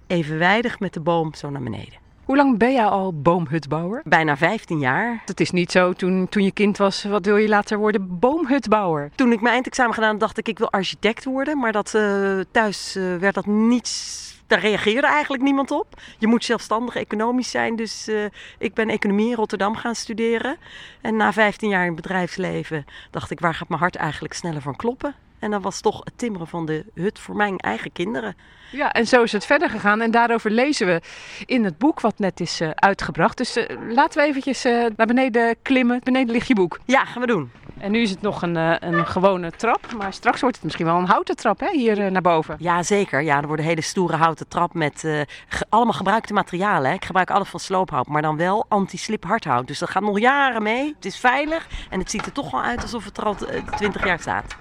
evenwijdig 0.06 0.80
met 0.80 0.92
de 0.92 1.00
boom 1.00 1.34
zo 1.34 1.50
naar 1.50 1.62
beneden. 1.62 1.98
Hoe 2.24 2.36
lang 2.36 2.58
ben 2.58 2.72
jij 2.72 2.86
al 2.86 3.20
boomhutbouwer? 3.20 4.02
Bijna 4.04 4.36
15 4.36 4.78
jaar. 4.78 5.22
Het 5.24 5.40
is 5.40 5.50
niet 5.50 5.72
zo, 5.72 5.92
toen, 5.92 6.28
toen 6.28 6.42
je 6.42 6.52
kind 6.52 6.76
was, 6.76 7.04
wat 7.04 7.24
wil 7.24 7.36
je 7.36 7.48
later 7.48 7.78
worden? 7.78 8.18
Boomhutbouwer. 8.18 9.10
Toen 9.14 9.32
ik 9.32 9.40
mijn 9.40 9.54
eindexamen 9.54 9.94
gedaan 9.94 10.18
dacht 10.18 10.38
ik, 10.38 10.48
ik 10.48 10.58
wil 10.58 10.70
architect 10.70 11.24
worden. 11.24 11.58
Maar 11.58 11.72
dat, 11.72 11.94
eh, 11.94 12.38
thuis 12.50 12.94
werd 12.94 13.34
dat 13.34 13.46
niet... 13.46 14.24
Daar 14.46 14.60
reageerde 14.60 15.06
eigenlijk 15.06 15.42
niemand 15.42 15.70
op. 15.70 16.00
Je 16.18 16.26
moet 16.26 16.44
zelfstandig 16.44 16.96
economisch 16.96 17.50
zijn. 17.50 17.76
Dus 17.76 18.08
eh, 18.08 18.24
ik 18.58 18.74
ben 18.74 18.88
economie 18.88 19.28
in 19.28 19.34
Rotterdam 19.34 19.76
gaan 19.76 19.94
studeren. 19.94 20.56
En 21.00 21.16
na 21.16 21.32
15 21.32 21.68
jaar 21.68 21.86
in 21.86 21.92
het 21.92 22.02
bedrijfsleven 22.02 22.84
dacht 23.10 23.30
ik, 23.30 23.40
waar 23.40 23.54
gaat 23.54 23.68
mijn 23.68 23.80
hart 23.80 23.96
eigenlijk 23.96 24.34
sneller 24.34 24.62
van 24.62 24.76
kloppen? 24.76 25.14
En 25.38 25.50
dat 25.50 25.62
was 25.62 25.80
toch 25.80 26.00
het 26.04 26.18
timmeren 26.18 26.46
van 26.46 26.66
de 26.66 26.84
hut 26.94 27.18
voor 27.18 27.36
mijn 27.36 27.58
eigen 27.58 27.92
kinderen. 27.92 28.36
Ja, 28.70 28.92
en 28.92 29.06
zo 29.06 29.22
is 29.22 29.32
het 29.32 29.46
verder 29.46 29.70
gegaan. 29.70 30.00
En 30.00 30.10
daarover 30.10 30.50
lezen 30.50 30.86
we 30.86 31.00
in 31.44 31.64
het 31.64 31.78
boek 31.78 32.00
wat 32.00 32.18
net 32.18 32.40
is 32.40 32.60
eh, 32.60 32.70
uitgebracht. 32.74 33.36
Dus 33.36 33.56
eh, 33.56 33.76
laten 33.88 34.20
we 34.22 34.26
eventjes 34.28 34.64
eh, 34.64 34.84
naar 34.96 35.06
beneden 35.06 35.56
klimmen. 35.62 36.00
Beneden 36.04 36.32
ligt 36.32 36.48
je 36.48 36.54
boek. 36.54 36.78
Ja, 36.84 37.04
gaan 37.04 37.20
we 37.20 37.26
doen. 37.26 37.50
En 37.78 37.90
nu 37.90 38.00
is 38.00 38.10
het 38.10 38.20
nog 38.20 38.42
een, 38.42 38.56
een 38.86 39.06
gewone 39.06 39.50
trap. 39.50 39.92
Maar 39.98 40.12
straks 40.12 40.40
wordt 40.40 40.54
het 40.56 40.64
misschien 40.64 40.86
wel 40.86 40.96
een 40.98 41.06
houten 41.06 41.36
trap, 41.36 41.60
hè? 41.60 41.70
Hier 41.70 42.10
naar 42.12 42.22
boven. 42.22 42.56
Ja, 42.58 42.82
zeker. 42.82 43.20
Ja, 43.22 43.40
er 43.40 43.46
wordt 43.46 43.62
een 43.62 43.68
hele 43.68 43.80
stoere 43.80 44.16
houten 44.16 44.48
trap 44.48 44.74
met 44.74 45.00
ge- 45.48 45.66
allemaal 45.68 45.92
gebruikte 45.94 46.32
materialen. 46.32 46.88
Hè. 46.90 46.94
Ik 46.96 47.04
gebruik 47.04 47.30
alles 47.30 47.48
van 47.48 47.60
sloophout, 47.60 48.06
maar 48.06 48.22
dan 48.22 48.36
wel 48.36 48.64
anti-slip 48.68 49.24
hardhout. 49.24 49.66
Dus 49.66 49.78
dat 49.78 49.90
gaat 49.90 50.02
nog 50.02 50.18
jaren 50.18 50.62
mee. 50.62 50.92
Het 50.96 51.04
is 51.04 51.16
veilig 51.18 51.66
en 51.90 51.98
het 51.98 52.10
ziet 52.10 52.26
er 52.26 52.32
toch 52.32 52.50
wel 52.50 52.62
uit 52.62 52.82
alsof 52.82 53.04
het 53.04 53.16
er 53.18 53.24
al 53.24 53.36
20 53.76 54.04
jaar 54.04 54.20
staat. 54.20 54.56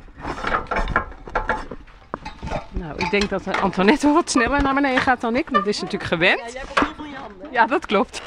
Nou, 2.72 2.94
ik 2.98 3.10
denk 3.10 3.30
dat 3.30 3.48
eh, 3.48 3.62
Antoinette 3.62 4.14
wat 4.14 4.30
sneller 4.30 4.64
naar 4.64 4.74
beneden 4.74 5.02
gaat 5.02 5.22
dan 5.22 5.36
ik. 5.36 5.54
Dat 5.54 5.68
is 5.68 5.82
natuurlijk 5.82 6.10
gewend. 6.10 6.52
jij 6.52 6.62
hebt 6.62 6.80
ook 6.80 6.86
heel 6.86 6.94
veel 6.96 7.22
handen. 7.22 7.48
Ja, 7.52 7.66
dat 7.66 7.86
klopt. 7.86 8.22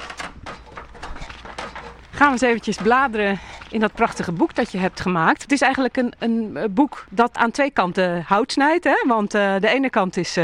Gaan 2.11 2.27
we 2.27 2.33
eens 2.33 2.43
eventjes 2.43 2.77
bladeren 2.77 3.39
in 3.71 3.81
dat 3.81 3.93
prachtige 3.93 4.33
boek 4.33 4.55
dat 4.55 4.73
je 4.73 4.79
hebt 4.79 5.01
gemaakt. 5.01 5.43
Het 5.43 5.53
is 5.53 5.61
eigenlijk 5.61 5.97
een, 5.97 6.13
een 6.19 6.57
eh, 6.57 6.65
boek 6.71 7.05
dat 7.11 7.37
aan 7.37 7.51
twee 7.51 7.71
kanten 7.71 8.23
hout 8.27 8.53
snijdt. 8.53 8.85
Hè? 8.85 9.05
Want 9.07 9.35
eh, 9.35 9.55
de 9.61 9.69
ene 9.69 9.91
kant 9.91 10.17
is 10.17 10.39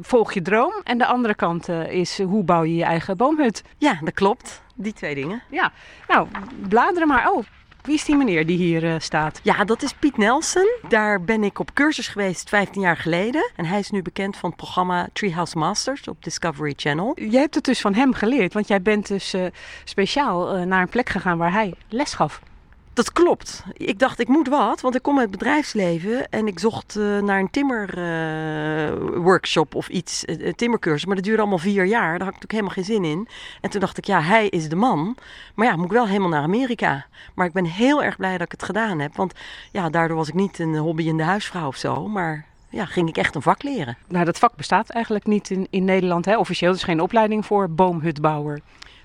volg 0.00 0.32
je 0.32 0.42
droom. 0.42 0.72
En 0.84 0.98
de 0.98 1.06
andere 1.06 1.34
kant 1.34 1.68
is 1.88 2.22
hoe 2.22 2.44
bouw 2.44 2.62
je 2.62 2.74
je 2.74 2.84
eigen 2.84 3.16
boomhut. 3.16 3.62
Ja, 3.78 3.98
dat 4.02 4.14
klopt. 4.14 4.62
Die 4.74 4.92
twee 4.92 5.14
dingen. 5.14 5.42
Ja, 5.50 5.72
nou, 6.08 6.28
bladeren 6.68 7.08
maar. 7.08 7.30
Oh, 7.30 7.44
wie 7.82 7.94
is 7.94 8.04
die 8.04 8.16
meneer 8.16 8.46
die 8.46 8.56
hier 8.56 8.84
eh, 8.84 8.94
staat? 8.98 9.40
Ja, 9.42 9.64
dat 9.64 9.82
is 9.82 9.92
Piet 9.92 10.16
Nelson. 10.16 10.68
Daar 10.88 11.24
ben 11.24 11.44
ik 11.44 11.58
op 11.58 11.74
cursus 11.74 12.08
geweest 12.08 12.48
15 12.48 12.82
jaar 12.82 12.96
geleden. 12.96 13.50
En 13.56 13.64
hij 13.64 13.78
is 13.78 13.90
nu 13.90 14.02
bekend 14.02 14.36
van 14.36 14.48
het 14.48 14.58
programma 14.58 15.08
Treehouse 15.12 15.58
Masters 15.58 16.08
op 16.08 16.24
Discovery 16.24 16.72
Channel. 16.76 17.12
Jij 17.14 17.40
hebt 17.40 17.54
het 17.54 17.64
dus 17.64 17.80
van 17.80 17.94
hem 17.94 18.12
geleerd, 18.12 18.52
want 18.52 18.68
jij 18.68 18.82
bent 18.82 19.08
dus 19.08 19.32
eh, 19.32 19.46
speciaal 19.84 20.54
eh, 20.54 20.62
naar 20.62 20.82
een 20.82 20.88
plek 20.88 21.08
gegaan 21.08 21.38
waar 21.38 21.52
hij 21.52 21.74
les 21.88 22.14
gaf. 22.14 22.40
Dat 23.00 23.12
klopt. 23.12 23.64
Ik 23.72 23.98
dacht, 23.98 24.20
ik 24.20 24.28
moet 24.28 24.48
wat, 24.48 24.80
want 24.80 24.94
ik 24.94 25.02
kom 25.02 25.18
uit 25.18 25.30
het 25.30 25.38
bedrijfsleven 25.38 26.28
en 26.28 26.46
ik 26.46 26.58
zocht 26.58 26.96
eh, 26.96 27.18
naar 27.18 27.40
een 27.40 27.50
timmerworkshop 27.50 29.74
of 29.74 29.88
iets, 29.88 30.24
eh, 30.24 30.46
een 30.46 30.54
timmercursus. 30.54 31.06
Maar 31.06 31.14
dat 31.14 31.24
duurde 31.24 31.40
allemaal 31.40 31.58
vier 31.58 31.84
jaar, 31.84 32.18
daar 32.18 32.26
had 32.26 32.34
ik 32.34 32.40
natuurlijk 32.40 32.52
helemaal 32.52 32.74
geen 32.74 32.84
zin 32.84 33.04
in. 33.04 33.28
En 33.60 33.70
toen 33.70 33.80
dacht 33.80 33.98
ik, 33.98 34.04
ja, 34.04 34.20
hij 34.20 34.48
is 34.48 34.68
de 34.68 34.76
man. 34.76 35.16
Maar 35.54 35.66
ja, 35.66 35.76
moet 35.76 35.84
ik 35.84 35.92
wel 35.92 36.06
helemaal 36.06 36.28
naar 36.28 36.42
Amerika. 36.42 37.06
Maar 37.34 37.46
ik 37.46 37.52
ben 37.52 37.64
heel 37.64 38.02
erg 38.02 38.16
blij 38.16 38.32
dat 38.32 38.46
ik 38.46 38.52
het 38.52 38.62
gedaan 38.62 38.98
heb, 38.98 39.16
want 39.16 39.34
ja, 39.72 39.90
daardoor 39.90 40.16
was 40.16 40.28
ik 40.28 40.34
niet 40.34 40.58
een 40.58 40.76
hobbyende 40.76 41.22
huisvrouw 41.22 41.66
of 41.66 41.76
zo, 41.76 42.08
maar 42.08 42.44
ja, 42.68 42.84
ging 42.84 43.08
ik 43.08 43.16
echt 43.16 43.34
een 43.34 43.42
vak 43.42 43.62
leren. 43.62 43.96
Nou, 44.08 44.24
dat 44.24 44.38
vak 44.38 44.56
bestaat 44.56 44.90
eigenlijk 44.90 45.26
niet 45.26 45.50
in, 45.50 45.66
in 45.70 45.84
Nederland. 45.84 46.24
Hè? 46.24 46.38
Officieel 46.38 46.72
is 46.72 46.82
geen 46.82 47.00
opleiding 47.00 47.46
voor 47.46 47.70
boomhutbouwer. 47.70 48.60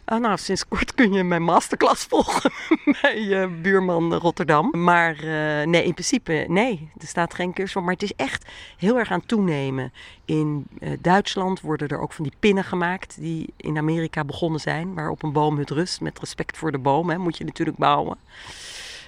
Ah, 0.05 0.21
nou, 0.21 0.37
sinds 0.37 0.67
kort 0.67 0.93
kun 0.93 1.13
je 1.13 1.23
mijn 1.23 1.43
masterclass 1.43 2.05
volgen 2.05 2.51
bij 3.01 3.41
eh, 3.41 3.49
buurman 3.61 4.13
Rotterdam. 4.13 4.69
Maar 4.71 5.15
eh, 5.15 5.67
nee, 5.67 5.83
in 5.83 5.93
principe 5.93 6.45
nee, 6.47 6.89
er 6.97 7.07
staat 7.07 7.33
geen 7.33 7.53
cursus 7.53 7.71
voor. 7.73 7.83
Maar 7.83 7.93
het 7.93 8.03
is 8.03 8.13
echt 8.15 8.45
heel 8.77 8.97
erg 8.97 9.11
aan 9.11 9.25
toenemen. 9.25 9.93
In 10.25 10.67
eh, 10.79 10.91
Duitsland 11.01 11.61
worden 11.61 11.87
er 11.87 11.99
ook 11.99 12.13
van 12.13 12.23
die 12.23 12.33
pinnen 12.39 12.63
gemaakt 12.63 13.15
die 13.19 13.53
in 13.57 13.77
Amerika 13.77 14.23
begonnen 14.23 14.59
zijn. 14.59 14.93
Waar 14.93 15.09
op 15.09 15.23
een 15.23 15.31
boomhut 15.31 15.69
rust, 15.69 16.01
met 16.01 16.19
respect 16.19 16.57
voor 16.57 16.71
de 16.71 16.77
boom, 16.77 17.09
hè, 17.09 17.17
moet 17.17 17.37
je 17.37 17.43
natuurlijk 17.43 17.77
bouwen. 17.77 18.17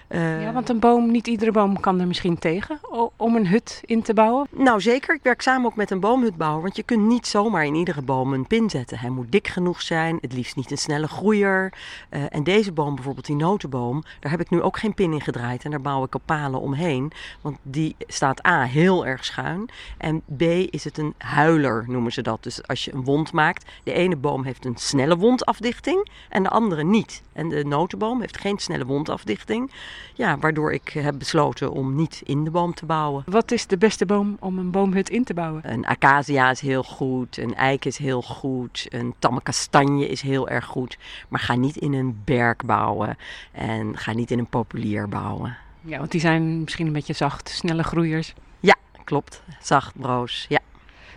Eh, 0.08 0.42
Ja, 0.42 0.54
want 0.54 0.70
een 0.70 0.80
boom, 0.80 1.12
niet 1.12 1.28
iedere 1.28 1.52
boom 1.52 1.80
kan 1.80 2.00
er 2.00 2.08
misschien 2.08 2.38
tegen 2.38 2.80
om 3.16 3.36
een 3.36 3.48
hut 3.48 3.82
in 3.86 4.02
te 4.02 4.14
bouwen. 4.14 4.48
Nou 4.52 4.82
zeker, 4.82 5.16
ik 5.16 5.24
werk 5.24 5.42
samen 5.42 5.66
ook 5.66 5.76
met 5.76 5.92
een 5.92 6.00
boomhutbouwer, 6.00 6.62
want 6.62 6.76
je 6.76 6.84
kunt 6.84 7.06
niet 7.08 7.28
zomaar 7.28 7.66
in 7.66 7.76
iedere 7.76 8.02
boom 8.02 8.34
een 8.34 8.48
pin 8.48 8.70
zetten. 8.70 9.00
Hij 9.00 9.10
moet 9.10 9.32
dik 9.32 9.48
genoeg 9.48 9.82
zijn, 9.82 10.18
het 10.22 10.34
liefst 10.34 10.56
niet 10.56 10.72
een 10.72 10.78
snelle 10.78 11.08
groeier. 11.08 11.74
Eh, 12.10 12.22
en 12.30 12.44
deze 12.44 12.72
boom, 12.72 12.96
bijvoorbeeld 12.96 13.26
die 13.26 13.36
notenboom, 13.36 14.04
daar 14.20 14.32
heb 14.32 14.40
ik 14.40 14.50
nu 14.50 14.62
ook 14.62 14.78
geen 14.78 14.94
pin 14.94 15.14
in 15.14 15.22
gedraaid 15.22 15.64
en 15.64 15.72
daar 15.72 15.82
bouw 15.82 16.04
ik 16.04 16.16
op 16.16 16.22
palen 16.26 16.60
omheen. 16.62 17.12
Want 17.42 17.58
die 17.62 17.96
staat 18.00 18.46
A, 18.48 18.64
heel 18.64 19.06
erg 19.06 19.26
schuin 19.26 19.70
en 19.98 20.22
B, 20.38 20.42
is 20.42 20.84
het 20.84 20.98
een 20.98 21.14
huiler, 21.18 21.86
noemen 21.88 22.12
ze 22.12 22.22
dat. 22.22 22.44
Dus 22.44 22.68
als 22.68 22.86
je 22.86 22.94
een 22.94 23.04
wond 23.04 23.32
maakt, 23.32 23.66
de 23.84 23.94
ene 23.94 24.16
boom 24.16 24.44
heeft 24.44 24.66
een 24.66 24.78
snelle 24.78 25.18
wondafdichting 25.18 26.10
en 26.30 26.44
de 26.44 26.50
andere 26.50 26.84
niet. 26.84 27.22
En 27.34 27.50
de 27.50 27.66
notenboom 27.66 28.20
heeft 28.20 28.38
geen 28.38 28.58
snelle 28.58 28.86
wondafdichting. 28.86 29.72
Ja, 30.14 30.38
waardoor 30.38 30.74
ik 30.74 30.90
heb 30.90 31.16
besloten 31.18 31.72
om 31.72 31.96
niet 31.96 32.22
in 32.24 32.44
de 32.44 32.52
boom 32.52 32.74
te 32.74 32.86
bouwen. 32.86 33.24
Wat 33.26 33.52
is 33.52 33.68
de 33.68 33.78
beste 33.78 34.06
boom 34.06 34.38
om 34.40 34.58
een 34.58 34.72
boomhut 34.72 35.10
in 35.10 35.24
te 35.24 35.34
bouwen? 35.34 35.72
Een 35.72 35.86
acacia 35.86 36.50
is 36.50 36.60
heel 36.60 36.84
goed, 36.84 37.38
een 37.38 37.56
eik 37.56 37.86
is 37.86 37.98
heel 37.98 38.22
goed, 38.22 38.86
een 38.90 39.14
tamme 39.20 39.42
kastanje 39.42 40.08
is 40.08 40.22
heel 40.22 40.50
erg 40.50 40.66
goed. 40.66 40.98
Maar 41.28 41.40
ga 41.40 41.56
niet 41.56 41.78
in 41.78 41.94
een 41.94 42.22
berk 42.26 42.66
bouwen 42.66 43.18
en 43.52 43.98
ga 43.98 44.14
niet 44.14 44.32
in 44.32 44.40
een 44.40 44.50
populier 44.50 45.10
bouwen. 45.10 45.58
Ja, 45.82 45.98
want 45.98 46.12
die 46.12 46.22
zijn 46.22 46.60
misschien 46.60 46.88
een 46.88 46.94
beetje 46.94 47.14
zacht, 47.14 47.50
snelle 47.50 47.84
groeiers. 47.84 48.34
Ja, 48.60 48.76
klopt. 49.04 49.44
Zacht, 49.62 49.94
broos, 50.00 50.46
ja. 50.50 50.60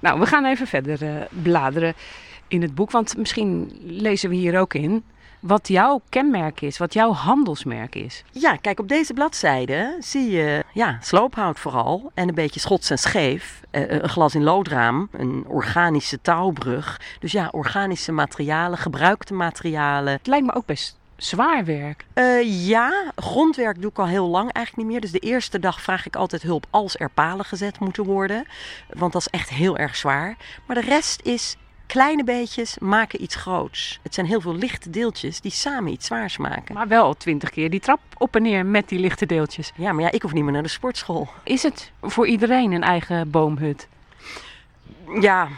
Nou, 0.00 0.20
we 0.20 0.26
gaan 0.26 0.44
even 0.44 0.66
verder 0.66 1.02
eh, 1.02 1.26
bladeren 1.42 1.94
in 2.48 2.62
het 2.62 2.74
boek, 2.74 2.90
want 2.90 3.16
misschien 3.16 3.72
lezen 3.82 4.30
we 4.30 4.36
hier 4.36 4.60
ook 4.60 4.74
in 4.74 5.04
wat 5.40 5.68
jouw 5.68 6.00
kenmerk 6.08 6.60
is, 6.60 6.78
wat 6.78 6.92
jouw 6.92 7.12
handelsmerk 7.12 7.94
is. 7.94 8.24
Ja, 8.30 8.56
kijk, 8.56 8.80
op 8.80 8.88
deze 8.88 9.14
bladzijde 9.14 9.96
zie 10.00 10.30
je 10.30 10.64
ja, 10.72 10.98
sloophout 11.00 11.58
vooral 11.58 12.10
en 12.14 12.28
een 12.28 12.34
beetje 12.34 12.60
schots 12.60 12.90
en 12.90 12.98
scheef. 12.98 13.60
Eh, 13.70 13.90
een 13.90 14.08
glas 14.08 14.34
in 14.34 14.42
loodraam, 14.42 15.08
een 15.12 15.44
organische 15.46 16.20
touwbrug. 16.20 17.00
Dus 17.20 17.32
ja, 17.32 17.48
organische 17.52 18.12
materialen, 18.12 18.78
gebruikte 18.78 19.34
materialen. 19.34 20.12
Het 20.12 20.26
lijkt 20.26 20.46
me 20.46 20.54
ook 20.54 20.66
best 20.66 20.98
zwaar 21.16 21.64
werk. 21.64 22.04
Eh, 22.12 22.66
ja, 22.66 23.12
grondwerk 23.16 23.80
doe 23.80 23.90
ik 23.90 23.98
al 23.98 24.06
heel 24.06 24.28
lang 24.28 24.52
eigenlijk 24.52 24.76
niet 24.76 24.86
meer. 24.86 25.10
Dus 25.10 25.20
de 25.20 25.28
eerste 25.28 25.58
dag 25.58 25.82
vraag 25.82 26.06
ik 26.06 26.16
altijd 26.16 26.42
hulp 26.42 26.66
als 26.70 26.98
er 26.98 27.10
palen 27.10 27.44
gezet 27.44 27.80
moeten 27.80 28.04
worden. 28.04 28.46
Want 28.88 29.12
dat 29.12 29.20
is 29.20 29.28
echt 29.28 29.48
heel 29.48 29.76
erg 29.76 29.96
zwaar. 29.96 30.36
Maar 30.66 30.76
de 30.76 30.88
rest 30.88 31.20
is 31.22 31.56
kleine 31.90 32.24
beetjes 32.24 32.78
maken 32.78 33.22
iets 33.22 33.34
groots. 33.34 33.98
Het 34.02 34.14
zijn 34.14 34.26
heel 34.26 34.40
veel 34.40 34.54
lichte 34.54 34.90
deeltjes 34.90 35.40
die 35.40 35.50
samen 35.50 35.92
iets 35.92 36.06
zwaars 36.06 36.36
maken. 36.36 36.74
Maar 36.74 36.88
wel 36.88 37.14
twintig 37.14 37.50
keer 37.50 37.70
die 37.70 37.80
trap 37.80 38.00
op 38.18 38.36
en 38.36 38.42
neer 38.42 38.66
met 38.66 38.88
die 38.88 38.98
lichte 38.98 39.26
deeltjes. 39.26 39.72
Ja, 39.76 39.92
maar 39.92 40.04
ja, 40.04 40.10
ik 40.10 40.22
hoef 40.22 40.32
niet 40.32 40.44
meer 40.44 40.52
naar 40.52 40.62
de 40.62 40.68
sportschool. 40.68 41.28
Is 41.44 41.62
het 41.62 41.92
voor 42.02 42.26
iedereen 42.26 42.72
een 42.72 42.82
eigen 42.82 43.30
boomhut? 43.30 43.88
Ja, 45.20 45.48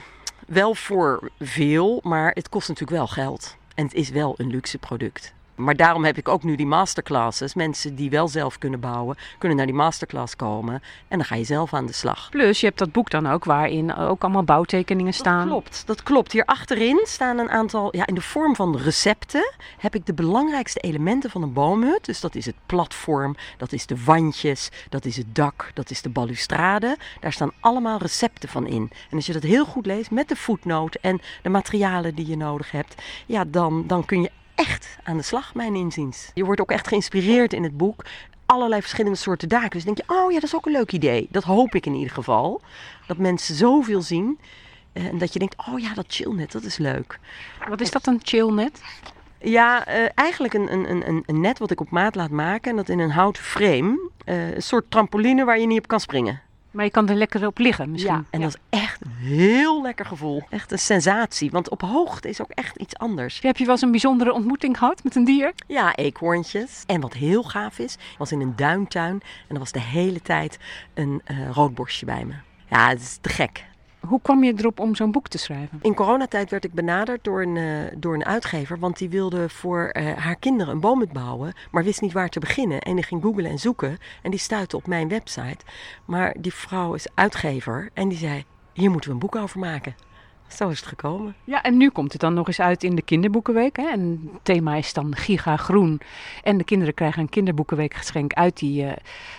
wel 0.46 0.74
voor 0.74 1.30
veel, 1.40 2.00
maar 2.02 2.30
het 2.30 2.48
kost 2.48 2.68
natuurlijk 2.68 2.98
wel 2.98 3.06
geld. 3.06 3.56
En 3.74 3.84
het 3.84 3.94
is 3.94 4.08
wel 4.08 4.34
een 4.36 4.50
luxe 4.50 4.78
product. 4.78 5.32
Maar 5.54 5.76
daarom 5.76 6.04
heb 6.04 6.16
ik 6.16 6.28
ook 6.28 6.42
nu 6.42 6.56
die 6.56 6.66
masterclasses. 6.66 7.54
Mensen 7.54 7.94
die 7.94 8.10
wel 8.10 8.28
zelf 8.28 8.58
kunnen 8.58 8.80
bouwen, 8.80 9.16
kunnen 9.38 9.56
naar 9.56 9.66
die 9.66 9.74
masterclass 9.74 10.36
komen. 10.36 10.74
En 11.08 11.18
dan 11.18 11.24
ga 11.24 11.34
je 11.34 11.44
zelf 11.44 11.74
aan 11.74 11.86
de 11.86 11.92
slag. 11.92 12.28
Plus, 12.30 12.60
je 12.60 12.66
hebt 12.66 12.78
dat 12.78 12.92
boek 12.92 13.10
dan 13.10 13.26
ook 13.26 13.44
waarin 13.44 13.94
ook 13.94 14.22
allemaal 14.22 14.44
bouwtekeningen 14.44 15.14
staan. 15.14 15.38
Dat 15.38 15.48
klopt, 15.48 15.86
dat 15.86 16.02
klopt. 16.02 16.32
Hier 16.32 16.44
achterin 16.44 17.00
staan 17.02 17.38
een 17.38 17.50
aantal, 17.50 17.96
ja, 17.96 18.06
in 18.06 18.14
de 18.14 18.20
vorm 18.20 18.56
van 18.56 18.76
recepten 18.76 19.52
heb 19.78 19.94
ik 19.94 20.06
de 20.06 20.14
belangrijkste 20.14 20.80
elementen 20.80 21.30
van 21.30 21.42
een 21.42 21.52
boomhut. 21.52 22.04
Dus 22.04 22.20
dat 22.20 22.34
is 22.34 22.46
het 22.46 22.56
platform, 22.66 23.36
dat 23.56 23.72
is 23.72 23.86
de 23.86 24.04
wandjes, 24.04 24.70
dat 24.88 25.04
is 25.04 25.16
het 25.16 25.34
dak, 25.34 25.70
dat 25.74 25.90
is 25.90 26.02
de 26.02 26.08
balustrade. 26.08 26.96
Daar 27.20 27.32
staan 27.32 27.52
allemaal 27.60 27.98
recepten 27.98 28.48
van 28.48 28.66
in. 28.66 28.90
En 29.10 29.16
als 29.16 29.26
je 29.26 29.32
dat 29.32 29.42
heel 29.42 29.64
goed 29.64 29.86
leest 29.86 30.10
met 30.10 30.28
de 30.28 30.36
voetnoot 30.36 30.94
en 30.94 31.20
de 31.42 31.48
materialen 31.48 32.14
die 32.14 32.26
je 32.26 32.36
nodig 32.36 32.70
hebt, 32.70 33.02
ja, 33.26 33.44
dan, 33.44 33.86
dan 33.86 34.04
kun 34.04 34.22
je 34.22 34.30
echt 34.54 34.98
aan 35.02 35.16
de 35.16 35.22
slag, 35.22 35.54
mijn 35.54 35.74
inziens. 35.74 36.30
Je 36.34 36.44
wordt 36.44 36.60
ook 36.60 36.70
echt 36.70 36.88
geïnspireerd 36.88 37.52
in 37.52 37.62
het 37.62 37.76
boek. 37.76 38.04
Allerlei 38.46 38.80
verschillende 38.80 39.16
soorten 39.18 39.48
daken. 39.48 39.70
Dus 39.70 39.84
denk 39.84 39.96
je, 39.96 40.04
oh 40.06 40.28
ja, 40.30 40.34
dat 40.34 40.42
is 40.48 40.54
ook 40.54 40.66
een 40.66 40.72
leuk 40.72 40.92
idee. 40.92 41.26
Dat 41.30 41.42
hoop 41.44 41.74
ik 41.74 41.86
in 41.86 41.94
ieder 41.94 42.12
geval. 42.12 42.60
Dat 43.06 43.16
mensen 43.16 43.54
zoveel 43.54 44.02
zien. 44.02 44.38
eh, 44.92 45.06
En 45.06 45.18
dat 45.18 45.32
je 45.32 45.38
denkt, 45.38 45.54
oh 45.68 45.78
ja, 45.78 45.94
dat 45.94 46.04
chillnet, 46.08 46.52
dat 46.52 46.62
is 46.62 46.76
leuk. 46.76 47.18
Wat 47.68 47.80
is 47.80 47.90
dat 47.90 48.06
een 48.06 48.20
chillnet? 48.22 48.82
Ja, 49.40 49.86
eh, 49.86 50.08
eigenlijk 50.14 50.54
een, 50.54 50.72
een, 50.72 51.08
een, 51.08 51.22
een 51.26 51.40
net 51.40 51.58
wat 51.58 51.70
ik 51.70 51.80
op 51.80 51.90
maat 51.90 52.14
laat 52.14 52.30
maken. 52.30 52.70
En 52.70 52.76
dat 52.76 52.88
in 52.88 52.98
een 52.98 53.10
houten 53.10 53.42
frame. 53.42 54.10
Eh, 54.24 54.54
een 54.54 54.62
soort 54.62 54.90
trampoline 54.90 55.44
waar 55.44 55.58
je 55.58 55.66
niet 55.66 55.78
op 55.78 55.86
kan 55.86 56.00
springen. 56.00 56.40
Maar 56.72 56.84
je 56.84 56.90
kan 56.90 57.08
er 57.08 57.14
lekker 57.14 57.46
op 57.46 57.58
liggen 57.58 57.90
misschien. 57.90 58.14
Ja, 58.14 58.24
en 58.30 58.40
dat 58.40 58.48
is 58.48 58.78
echt 58.80 59.00
een 59.04 59.12
heel 59.12 59.82
lekker 59.82 60.06
gevoel. 60.06 60.42
Echt 60.50 60.72
een 60.72 60.78
sensatie. 60.78 61.50
Want 61.50 61.68
op 61.68 61.80
hoogte 61.80 62.28
is 62.28 62.40
ook 62.40 62.50
echt 62.50 62.76
iets 62.76 62.96
anders. 62.96 63.40
Heb 63.40 63.56
je 63.56 63.64
wel 63.64 63.72
eens 63.72 63.82
een 63.82 63.90
bijzondere 63.90 64.32
ontmoeting 64.32 64.78
gehad 64.78 65.04
met 65.04 65.16
een 65.16 65.24
dier? 65.24 65.52
Ja, 65.66 65.94
eekhoorntjes. 65.94 66.82
En 66.86 67.00
wat 67.00 67.12
heel 67.12 67.42
gaaf 67.42 67.78
is, 67.78 67.96
was 68.18 68.32
in 68.32 68.40
een 68.40 68.56
duintuin. 68.56 69.20
En 69.48 69.54
er 69.54 69.58
was 69.58 69.72
de 69.72 69.80
hele 69.80 70.22
tijd 70.22 70.58
een 70.94 71.20
eh 71.24 71.50
roodborstje 71.50 72.06
bij 72.06 72.24
me. 72.24 72.34
Ja, 72.70 72.88
het 72.88 73.00
is 73.00 73.18
te 73.20 73.28
gek. 73.28 73.64
Hoe 74.06 74.20
kwam 74.22 74.44
je 74.44 74.52
erop 74.56 74.80
om 74.80 74.94
zo'n 74.94 75.12
boek 75.12 75.28
te 75.28 75.38
schrijven? 75.38 75.78
In 75.82 75.94
coronatijd 75.94 76.50
werd 76.50 76.64
ik 76.64 76.72
benaderd 76.72 77.24
door 77.24 77.42
een, 77.42 77.56
eh, 77.56 77.96
door 77.96 78.14
een 78.14 78.24
uitgever, 78.24 78.78
want 78.78 78.98
die 78.98 79.08
wilde 79.08 79.48
voor 79.48 79.88
eh, 79.88 80.16
haar 80.16 80.36
kinderen 80.36 80.74
een 80.74 80.80
boomhut 80.80 81.12
bouwen, 81.12 81.52
maar 81.70 81.84
wist 81.84 82.00
niet 82.00 82.12
waar 82.12 82.28
te 82.28 82.40
beginnen. 82.40 82.80
En 82.80 82.94
die 82.94 83.04
ging 83.04 83.22
googlen 83.22 83.50
en 83.50 83.58
zoeken 83.58 83.98
en 84.22 84.30
die 84.30 84.40
stuitte 84.40 84.76
op 84.76 84.86
mijn 84.86 85.08
website. 85.08 85.64
Maar 86.04 86.34
die 86.38 86.54
vrouw 86.54 86.94
is 86.94 87.06
uitgever 87.14 87.90
en 87.94 88.08
die 88.08 88.18
zei, 88.18 88.44
hier 88.72 88.90
moeten 88.90 89.08
we 89.08 89.14
een 89.14 89.20
boek 89.20 89.36
over 89.36 89.58
maken. 89.58 89.94
Zo 90.56 90.68
is 90.68 90.78
het 90.78 90.88
gekomen. 90.88 91.34
Ja, 91.44 91.62
en 91.62 91.76
nu 91.76 91.90
komt 91.90 92.12
het 92.12 92.20
dan 92.20 92.34
nog 92.34 92.46
eens 92.46 92.60
uit 92.60 92.84
in 92.84 92.94
de 92.94 93.02
kinderboekenweek. 93.02 93.76
Hè? 93.76 93.88
En 93.88 94.30
het 94.32 94.44
thema 94.44 94.74
is 94.74 94.92
dan 94.92 95.16
Giga 95.16 95.56
Groen. 95.56 96.00
En 96.42 96.58
de 96.58 96.64
kinderen 96.64 96.94
krijgen 96.94 97.22
een 97.22 97.28
kinderboekenweekgeschenk 97.28 98.32
uit 98.32 98.58
die 98.58 98.84
eh, 98.84 98.96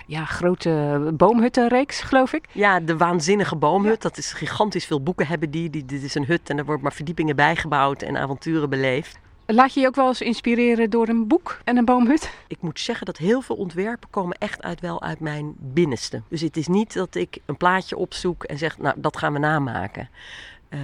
ja, 0.08 0.26
grote 0.26 1.12
boomhuttenreeks, 1.14 2.02
geloof 2.02 2.34
ik. 2.34 2.46
Ja, 2.52 2.80
de 2.80 2.98
waanzinnige 2.98 3.56
boomhut, 3.56 4.02
dat 4.02 4.18
is 4.18 4.34
gigantisch 4.34 4.86
veel 4.86 5.04
boeken 5.04 5.28
hebben 5.28 5.52
die. 5.52 5.70
die. 5.70 5.86
Dit 5.86 6.04
is 6.04 6.16
een 6.16 6.26
hut 6.26 6.50
en 6.50 6.58
er 6.58 6.66
wordt 6.66 6.82
maar 6.82 6.94
verdiepingen 6.94 7.36
bijgebouwd 7.36 8.02
en 8.02 8.18
avonturen 8.18 8.70
beleefd. 8.70 9.20
Laat 9.46 9.74
je 9.74 9.80
je 9.80 9.88
ook 9.88 9.96
wel 9.96 10.08
eens 10.08 10.22
inspireren 10.22 10.90
door 10.90 11.08
een 11.08 11.28
boek 11.28 11.60
en 11.64 11.78
een 11.78 11.86
boomhut? 11.86 12.34
Ik 12.48 12.62
moet 12.62 12.80
zeggen 12.80 13.06
dat 13.06 13.18
heel 13.18 13.42
veel 13.42 13.56
ontwerpen 13.56 14.10
komen 14.10 14.38
echt 14.38 14.62
uit 14.62 14.80
wel 14.80 15.02
uit 15.02 15.20
mijn 15.20 15.54
binnenste. 15.58 16.22
Dus 16.28 16.42
het 16.42 16.58
is 16.58 16.68
niet 16.68 16.94
dat 16.94 17.16
ik 17.16 17.38
een 17.46 17.58
plaatje 17.58 17.98
opzoek 17.98 18.44
en 18.44 18.58
zeg, 18.58 18.78
nou 18.78 18.96
dat 18.98 19.18
gaan 19.18 19.34
we 19.34 19.40
namaken. 19.40 20.10
Eh, 20.74 20.80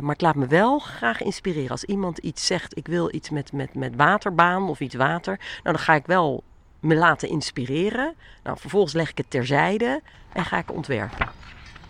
maar 0.00 0.14
ik 0.14 0.20
laat 0.20 0.34
me 0.34 0.46
wel 0.46 0.78
graag 0.78 1.22
inspireren. 1.22 1.70
Als 1.70 1.84
iemand 1.84 2.18
iets 2.18 2.46
zegt, 2.46 2.76
ik 2.76 2.86
wil 2.86 3.14
iets 3.14 3.30
met, 3.30 3.52
met, 3.52 3.74
met 3.74 3.96
waterbaan 3.96 4.68
of 4.68 4.80
iets 4.80 4.94
water. 4.94 5.36
Nou, 5.38 5.76
dan 5.76 5.78
ga 5.78 5.94
ik 5.94 6.06
wel 6.06 6.42
me 6.80 6.94
laten 6.94 7.28
inspireren. 7.28 8.14
Nou, 8.42 8.58
vervolgens 8.58 8.92
leg 8.92 9.10
ik 9.10 9.18
het 9.18 9.30
terzijde 9.30 10.02
en 10.32 10.44
ga 10.44 10.58
ik 10.58 10.72
ontwerpen. 10.72 11.28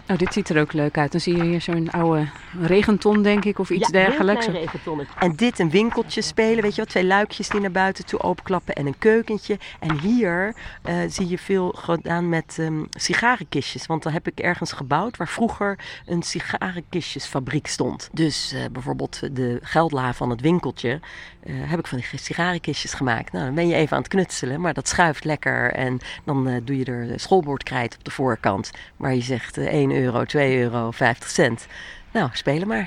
Oh, 0.09 0.19
dit 0.19 0.33
ziet 0.33 0.49
er 0.49 0.61
ook 0.61 0.73
leuk 0.73 0.99
uit. 0.99 1.13
Dan 1.13 1.21
zie 1.21 1.37
je 1.37 1.43
hier 1.43 1.61
zo'n 1.61 1.91
oude 1.91 2.29
regenton, 2.61 3.23
denk 3.23 3.45
ik, 3.45 3.59
of 3.59 3.71
iets 3.71 3.87
Ja, 3.87 3.93
dergelijks. 3.93 4.47
klein 4.47 4.61
regentonnetje. 4.61 5.15
En 5.19 5.37
dit 5.37 5.59
een 5.59 5.71
winkeltje 5.71 6.23
spelen, 6.23 6.63
weet 6.63 6.71
je 6.71 6.77
wel. 6.77 6.87
Twee 6.87 7.05
luikjes 7.07 7.49
die 7.49 7.61
naar 7.61 7.71
buiten 7.71 8.07
toe 8.07 8.21
openklappen 8.21 8.75
en 8.75 8.87
een 8.87 8.99
keukentje. 8.99 9.59
En 9.81 9.99
hier 9.99 10.55
eh, 10.83 10.95
zie 11.09 11.29
je 11.29 11.39
veel 11.39 11.73
gedaan 11.77 12.29
met 12.29 12.57
ehm 12.59 12.85
sigarenkistjes. 12.91 13.87
Want 13.87 14.03
dan 14.03 14.13
heb 14.13 14.27
ik 14.27 14.41
ergens 14.41 14.73
gebouwd 14.73 15.17
waar 15.17 15.29
vroeger 15.29 15.79
een 16.07 16.23
sigarenkistjesfabriek 16.23 17.67
stond. 17.67 18.09
Dus 18.13 18.53
eh, 18.53 18.61
bijvoorbeeld 18.73 19.37
de 19.37 19.59
geldla 19.63 20.13
van 20.15 20.31
het 20.31 20.41
winkeltje 20.41 21.01
eh, 21.43 21.55
heb 21.57 21.79
ik 21.79 21.87
van 21.87 21.99
die 21.99 22.19
sigarenkistjes 22.19 22.95
gemaakt. 22.95 23.33
Nou, 23.33 23.45
dan 23.45 23.55
ben 23.55 23.69
je 23.69 23.75
even 23.75 23.97
aan 23.97 24.03
het 24.03 24.13
knutselen, 24.13 24.61
maar 24.61 24.75
dat 24.75 24.89
schuift 24.89 25.25
lekker. 25.25 25.73
En 25.73 25.99
dan 26.25 26.61
doe 26.65 26.79
je 26.79 26.85
er 26.85 27.21
schoolbordkrijt 27.21 27.95
op 27.99 28.05
de 28.05 28.11
voorkant. 28.11 28.71
Waar 28.97 29.15
je 29.15 29.21
zegt 29.21 29.57
eh, 29.59 29.67
1 29.67 29.91
euro, 29.91 30.01
2 30.27 30.59
euro, 30.59 30.91
50 30.91 31.31
cent. 31.31 31.67
Nou, 32.13 32.29
spelen 32.33 32.69
maar. 32.69 32.85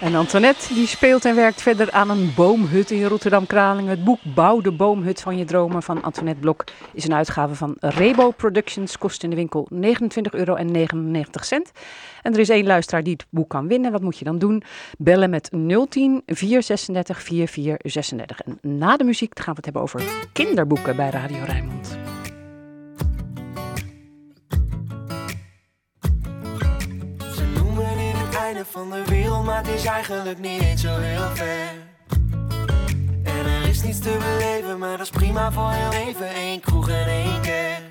En 0.00 0.14
Antoinette 0.14 0.74
die 0.74 0.86
speelt 0.86 1.24
en 1.24 1.34
werkt 1.34 1.62
verder 1.62 1.90
aan 1.90 2.10
een 2.10 2.32
boomhut 2.36 2.90
in 2.90 3.04
Rotterdam-Kralingen. 3.04 3.90
Het 3.90 4.04
boek 4.04 4.18
Bouw 4.34 4.60
de 4.60 4.72
boomhut 4.72 5.20
van 5.20 5.36
je 5.38 5.44
dromen 5.44 5.82
van 5.82 6.02
Antoinette 6.02 6.40
Blok 6.40 6.64
is 6.92 7.04
een 7.04 7.14
uitgave 7.14 7.54
van 7.54 7.76
Rebo 7.78 8.30
Productions. 8.30 8.98
Kost 8.98 9.22
in 9.22 9.30
de 9.30 9.36
winkel 9.36 9.68
29,99 9.74 9.78
euro. 10.30 10.54
En 10.54 10.74
er 12.22 12.38
is 12.38 12.48
één 12.48 12.66
luisteraar 12.66 13.02
die 13.02 13.12
het 13.12 13.26
boek 13.30 13.48
kan 13.48 13.68
winnen. 13.68 13.92
Wat 13.92 14.02
moet 14.02 14.18
je 14.18 14.24
dan 14.24 14.38
doen? 14.38 14.62
Bellen 14.98 15.30
met 15.30 15.50
010 15.88 16.22
436 16.26 17.22
4436. 17.22 18.40
En 18.40 18.58
na 18.78 18.96
de 18.96 19.04
muziek 19.04 19.38
gaan 19.38 19.54
we 19.54 19.56
het 19.56 19.64
hebben 19.64 19.82
over 19.82 20.02
kinderboeken 20.32 20.96
bij 20.96 21.10
Radio 21.10 21.44
Rijnmond. 21.44 21.98
Einde 28.50 28.64
van 28.70 28.90
de 28.90 29.04
wereld, 29.04 29.44
maar 29.44 29.56
het 29.56 29.68
is 29.68 29.84
eigenlijk 29.84 30.38
niet 30.38 30.62
eens 30.62 30.80
zo 30.80 30.98
heel 30.98 31.30
ver. 31.34 31.72
En 33.22 33.46
er 33.46 33.68
is 33.68 33.82
niets 33.82 33.98
te 33.98 34.16
beleven, 34.18 34.78
maar 34.78 34.90
dat 34.96 35.00
is 35.00 35.10
prima 35.10 35.52
voor 35.52 35.70
heel 35.70 35.92
even. 35.92 36.36
Eén 36.36 36.60
kroeg 36.60 36.88
en 36.88 37.06
één 37.06 37.40
kerk. 37.40 37.82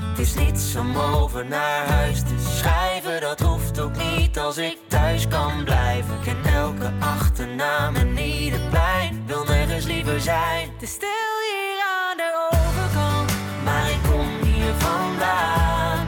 Het 0.00 0.18
is 0.18 0.34
niets 0.34 0.76
om 0.76 0.96
over 0.96 1.46
naar 1.46 1.86
huis 1.86 2.20
te 2.20 2.56
schrijven, 2.56 3.20
dat 3.20 3.40
hoeft 3.40 3.80
ook 3.80 3.96
niet 3.96 4.38
als 4.38 4.56
ik 4.56 4.78
thuis 4.88 5.28
kan 5.28 5.64
blijven. 5.64 6.14
Ik 6.14 6.22
ken 6.22 6.52
elke 6.54 6.92
achternaam 7.00 7.94
en 7.94 8.18
ieder 8.18 8.60
plein, 8.70 9.22
wil 9.26 9.44
nergens 9.44 9.84
liever 9.84 10.20
zijn. 10.20 10.70
Is 10.80 10.90
stil 10.90 11.08
hier 11.50 11.84
aan 12.00 12.16
de 12.16 12.48
overkant, 12.50 13.32
maar 13.64 13.90
ik 13.90 14.10
kom 14.10 14.48
hier 14.48 14.74
vandaan. 14.74 16.06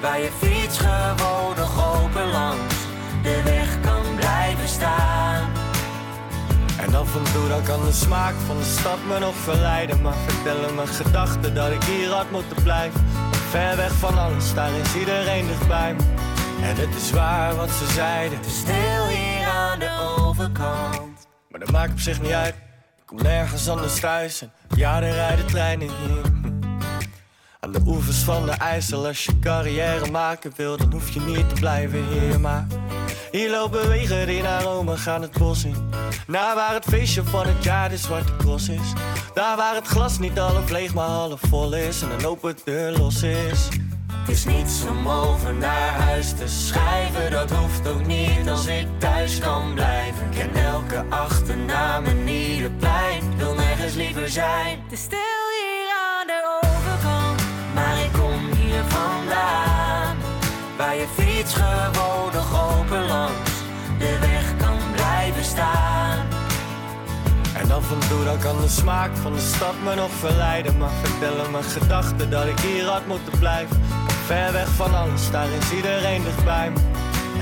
Waar 0.00 0.20
je 0.20 0.30
En 6.90 6.96
af 6.96 7.16
en 7.16 7.32
toe 7.32 7.48
dan 7.48 7.62
kan 7.62 7.84
de 7.84 7.92
smaak 7.92 8.34
van 8.46 8.56
de 8.56 8.64
stad 8.64 8.98
me 9.08 9.18
nog 9.18 9.34
verleiden. 9.34 10.02
Maar 10.02 10.14
vertellen 10.26 10.74
mijn 10.74 10.88
gedachten 10.88 11.54
dat 11.54 11.70
ik 11.70 11.82
hier 11.82 12.08
had 12.08 12.30
moeten 12.30 12.62
blijven. 12.62 13.00
Ver 13.50 13.76
weg 13.76 13.92
van 13.92 14.18
alles, 14.18 14.54
daar 14.54 14.72
is 14.72 14.94
iedereen 14.94 15.46
dichtbij 15.46 15.94
me. 15.94 16.02
En 16.62 16.76
het 16.76 16.94
is 16.96 17.10
waar 17.10 17.56
wat 17.56 17.70
ze 17.70 17.92
zeiden. 17.92 18.38
Het 18.38 18.50
stil 18.50 19.06
hier 19.06 19.46
aan 19.46 19.78
de 19.78 20.16
overkant. 20.18 21.26
Maar 21.48 21.60
dat 21.60 21.70
maakt 21.70 21.92
op 21.92 21.98
zich 21.98 22.20
niet 22.20 22.32
uit. 22.32 22.54
Ik 22.96 23.06
kom 23.06 23.22
nergens 23.22 23.68
anders 23.68 24.00
thuis. 24.00 24.40
En 24.40 24.52
ja, 24.76 25.02
er 25.02 25.12
rijden 25.12 25.46
treinen 25.46 25.88
hier. 25.88 26.22
Aan 27.60 27.72
de 27.72 27.80
oevers 27.86 28.18
van 28.18 28.46
de 28.46 28.52
IJssel 28.52 29.06
Als 29.06 29.24
je 29.24 29.38
carrière 29.38 30.10
maken 30.10 30.52
wil, 30.56 30.76
dan 30.76 30.92
hoef 30.92 31.10
je 31.10 31.20
niet 31.20 31.48
te 31.48 31.54
blijven 31.54 32.04
hier 32.08 32.40
Maar. 32.40 32.66
Hier 33.30 33.50
lopen 33.50 33.88
wegen 33.88 34.26
die 34.26 34.42
naar 34.42 34.62
Rome 34.62 34.96
gaan 34.96 35.22
het 35.22 35.38
bos 35.38 35.64
in. 35.64 35.90
Naar 36.26 36.54
waar 36.54 36.74
het 36.74 36.84
feestje 36.84 37.24
van 37.24 37.46
het 37.46 37.64
jaar 37.64 37.88
de 37.88 37.96
zwarte 37.96 38.36
cross 38.36 38.68
is. 38.68 38.92
Daar 39.34 39.56
waar 39.56 39.74
het 39.74 39.86
glas 39.86 40.18
niet 40.18 40.38
half 40.38 40.70
leeg 40.70 40.94
maar 40.94 41.08
half 41.08 41.40
vol 41.48 41.74
is. 41.74 42.02
En 42.02 42.10
een 42.10 42.26
open 42.26 42.56
deur 42.64 42.92
los 42.92 43.22
is. 43.22 43.68
Het 44.12 44.28
is 44.28 44.44
niets 44.44 44.84
om 44.88 45.08
over 45.08 45.54
naar 45.54 45.92
huis 45.92 46.28
te 46.32 46.48
schrijven. 46.48 47.30
Dat 47.30 47.50
hoeft 47.50 47.88
ook 47.88 48.06
niet 48.06 48.48
als 48.50 48.66
ik 48.66 48.86
thuis 48.98 49.38
kan 49.38 49.74
blijven. 49.74 50.26
Ik 50.30 50.38
ken 50.38 50.64
elke 50.64 51.04
achternaam 51.08 52.04
en 52.04 52.28
ieder 52.28 52.70
plein. 52.70 53.36
Wil 53.36 53.54
nergens 53.54 53.94
liever 53.94 54.28
zijn. 54.28 54.78
Is 54.90 55.00
stil 55.00 55.18
hier 55.18 55.88
aan 56.18 56.26
de 56.26 56.60
overkant, 56.62 57.42
maar 57.74 57.98
ik 57.98 58.12
kom 58.12 58.60
hier 58.60 58.84
vandaan. 58.88 60.16
Waar 60.76 60.94
je 60.94 61.06
fiets 61.16 61.54
gewoon 61.54 62.30
toe 67.98 68.24
dan 68.24 68.38
kan 68.38 68.60
de 68.60 68.68
smaak 68.68 69.10
van 69.22 69.32
de 69.32 69.40
stad 69.40 69.74
me 69.84 69.94
nog 69.94 70.10
verleiden. 70.10 70.78
Maar 70.78 70.90
vertellen 71.02 71.50
mijn 71.50 71.64
gedachten 71.64 72.30
dat 72.30 72.46
ik 72.46 72.58
hier 72.58 72.84
had 72.84 73.06
moeten 73.06 73.38
blijven. 73.38 73.82
Ver 74.26 74.52
weg 74.52 74.68
van 74.68 74.94
alles, 74.94 75.30
daar 75.30 75.50
is 75.60 75.72
iedereen 75.72 76.22
dichtbij 76.22 76.70
me. 76.70 76.80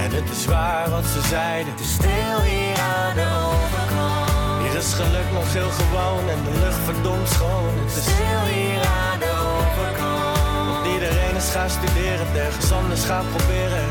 En 0.03 0.11
het 0.11 0.31
is 0.31 0.45
waar 0.47 0.91
wat 0.91 1.05
ze 1.05 1.21
zeiden. 1.29 1.73
Het 1.73 1.81
is 1.81 1.93
stil 1.93 2.41
hier 2.51 2.79
aan 2.97 3.15
de 3.15 3.29
overkant. 3.49 4.63
Hier 4.63 4.77
is 4.79 4.93
geluk 4.93 5.29
nog 5.33 5.53
heel 5.53 5.71
gewoon 5.71 6.25
en 6.29 6.41
de 6.45 6.59
lucht 6.65 6.83
verdomd 6.85 7.29
schoon. 7.29 7.73
Het 7.85 7.97
is 7.97 8.03
stil 8.03 8.43
hier 8.55 8.83
aan 9.03 9.19
de 9.19 9.33
overkant. 9.53 10.39
Want 10.69 10.87
iedereen 10.95 11.37
is 11.37 11.51
gaan 11.51 11.71
studeren, 11.71 12.27
ergens 12.35 12.73
anders 12.73 13.05
gaan 13.05 13.27
proberen. 13.35 13.83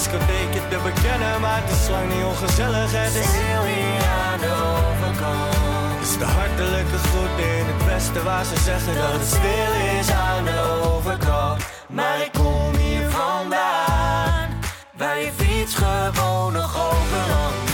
Geen 0.00 0.18
discotheekje 0.18 0.68
te 0.68 0.78
bekennen, 0.84 1.40
maar 1.40 1.60
het 1.62 1.70
is 1.76 1.88
lang 1.88 2.08
niet 2.14 2.24
ongezellig. 2.24 2.90
Het 2.92 3.14
is 3.14 3.28
stil 3.34 3.64
hier 3.72 4.04
aan 4.24 4.38
de 4.46 4.54
overkant. 4.80 5.98
Het 5.98 6.08
is 6.08 6.18
de 6.18 6.24
hartelijke 6.24 6.98
groet 7.08 7.36
in 7.52 7.64
het 7.70 7.84
westen 7.84 8.24
waar 8.24 8.44
ze 8.44 8.56
zeggen 8.70 8.94
dat 8.94 9.12
het 9.18 9.26
stil 9.38 9.72
is 9.98 10.10
aan 10.10 10.44
de 10.44 10.60
overkant. 10.94 11.58
Maar 11.88 12.16
ik 12.26 12.32
kom 12.32 12.70
hier 12.84 13.10
vandaan, 13.10 14.48
waar 14.96 15.18
je 15.24 15.32
fiets 15.36 15.74
gewoon 15.74 16.52
nog 16.52 16.72
open 16.88 17.24
langs 17.34 17.72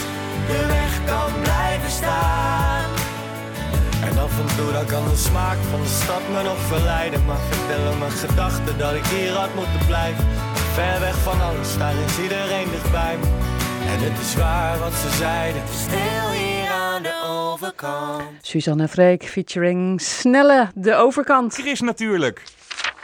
de 0.50 0.60
weg 0.76 0.92
kan 1.12 1.30
blijven 1.42 1.90
staan. 2.00 2.88
En 4.08 4.14
af 4.26 4.34
en 4.42 4.48
toe 4.56 4.72
dan 4.72 4.86
kan 4.86 5.04
de 5.08 5.16
smaak 5.16 5.58
van 5.70 5.80
de 5.86 5.92
stad 6.02 6.22
me 6.32 6.42
nog 6.42 6.60
verleiden. 6.72 7.24
Maar 7.24 7.42
vertellen 7.50 7.98
mijn 7.98 8.16
gedachten 8.24 8.78
dat 8.78 8.94
ik 9.00 9.06
hier 9.06 9.32
had 9.32 9.54
moeten 9.54 9.86
blijven. 9.86 10.24
Ver 10.76 11.00
weg 11.00 11.16
van 11.22 11.40
alles, 11.40 11.78
daar 11.78 11.94
is 12.06 12.18
iedereen 12.22 12.70
dichtbij 12.70 13.16
me. 13.16 13.24
En 13.86 14.10
het 14.10 14.20
is 14.20 14.34
waar 14.34 14.78
wat 14.78 14.92
ze 14.92 15.10
zeiden. 15.10 15.62
Stil 15.72 16.30
hier 16.30 16.68
aan 16.70 17.02
de 17.02 17.22
overkant. 17.28 18.22
Suzanne 18.40 18.88
Freek 18.88 19.24
featuring 19.24 20.00
Snelle, 20.00 20.68
de 20.74 20.94
overkant. 20.94 21.54
Chris 21.54 21.80
natuurlijk. 21.80 22.42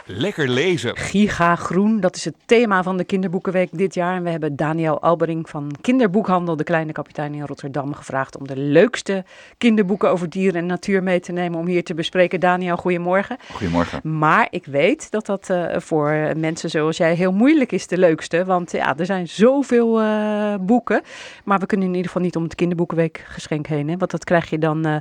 Lekker 0.05 0.49
lezen. 0.49 0.97
Giga 0.97 1.55
Groen, 1.55 1.99
dat 1.99 2.15
is 2.15 2.25
het 2.25 2.35
thema 2.45 2.83
van 2.83 2.97
de 2.97 3.03
Kinderboekenweek 3.03 3.69
dit 3.71 3.93
jaar. 3.93 4.15
En 4.15 4.23
we 4.23 4.29
hebben 4.29 4.55
Daniel 4.55 5.01
Albering 5.01 5.49
van 5.49 5.71
Kinderboekhandel 5.81 6.55
De 6.55 6.63
Kleine 6.63 6.91
Kapitein 6.91 7.33
in 7.33 7.45
Rotterdam 7.45 7.93
gevraagd 7.93 8.37
om 8.37 8.47
de 8.47 8.57
leukste 8.57 9.25
kinderboeken 9.57 10.09
over 10.09 10.29
dieren 10.29 10.61
en 10.61 10.65
natuur 10.65 11.03
mee 11.03 11.19
te 11.19 11.31
nemen 11.31 11.59
om 11.59 11.67
hier 11.67 11.83
te 11.83 11.93
bespreken. 11.93 12.39
Daniel, 12.39 12.77
goedemorgen. 12.77 13.37
Goedemorgen. 13.51 14.17
Maar 14.17 14.47
ik 14.49 14.65
weet 14.65 15.11
dat 15.11 15.25
dat 15.25 15.49
eh, 15.49 15.65
voor 15.77 16.31
mensen 16.37 16.69
zoals 16.69 16.97
jij 16.97 17.15
heel 17.15 17.33
moeilijk 17.33 17.71
is, 17.71 17.87
de 17.87 17.97
leukste. 17.97 18.45
Want 18.45 18.71
ja, 18.71 18.97
er 18.97 19.05
zijn 19.05 19.27
zoveel 19.27 20.01
eh, 20.01 20.55
boeken. 20.61 21.01
Maar 21.43 21.59
we 21.59 21.65
kunnen 21.65 21.87
in 21.87 21.93
ieder 21.93 22.07
geval 22.11 22.25
niet 22.25 22.35
om 22.35 22.43
het 22.43 22.55
Kinderboekenweek 22.55 23.25
geschenk 23.27 23.67
heen. 23.67 23.89
Hè? 23.89 23.97
Want 23.97 24.11
dat 24.11 24.23
krijg 24.23 24.49
je 24.49 24.57
dan 24.57 24.85
eh, 24.85 24.95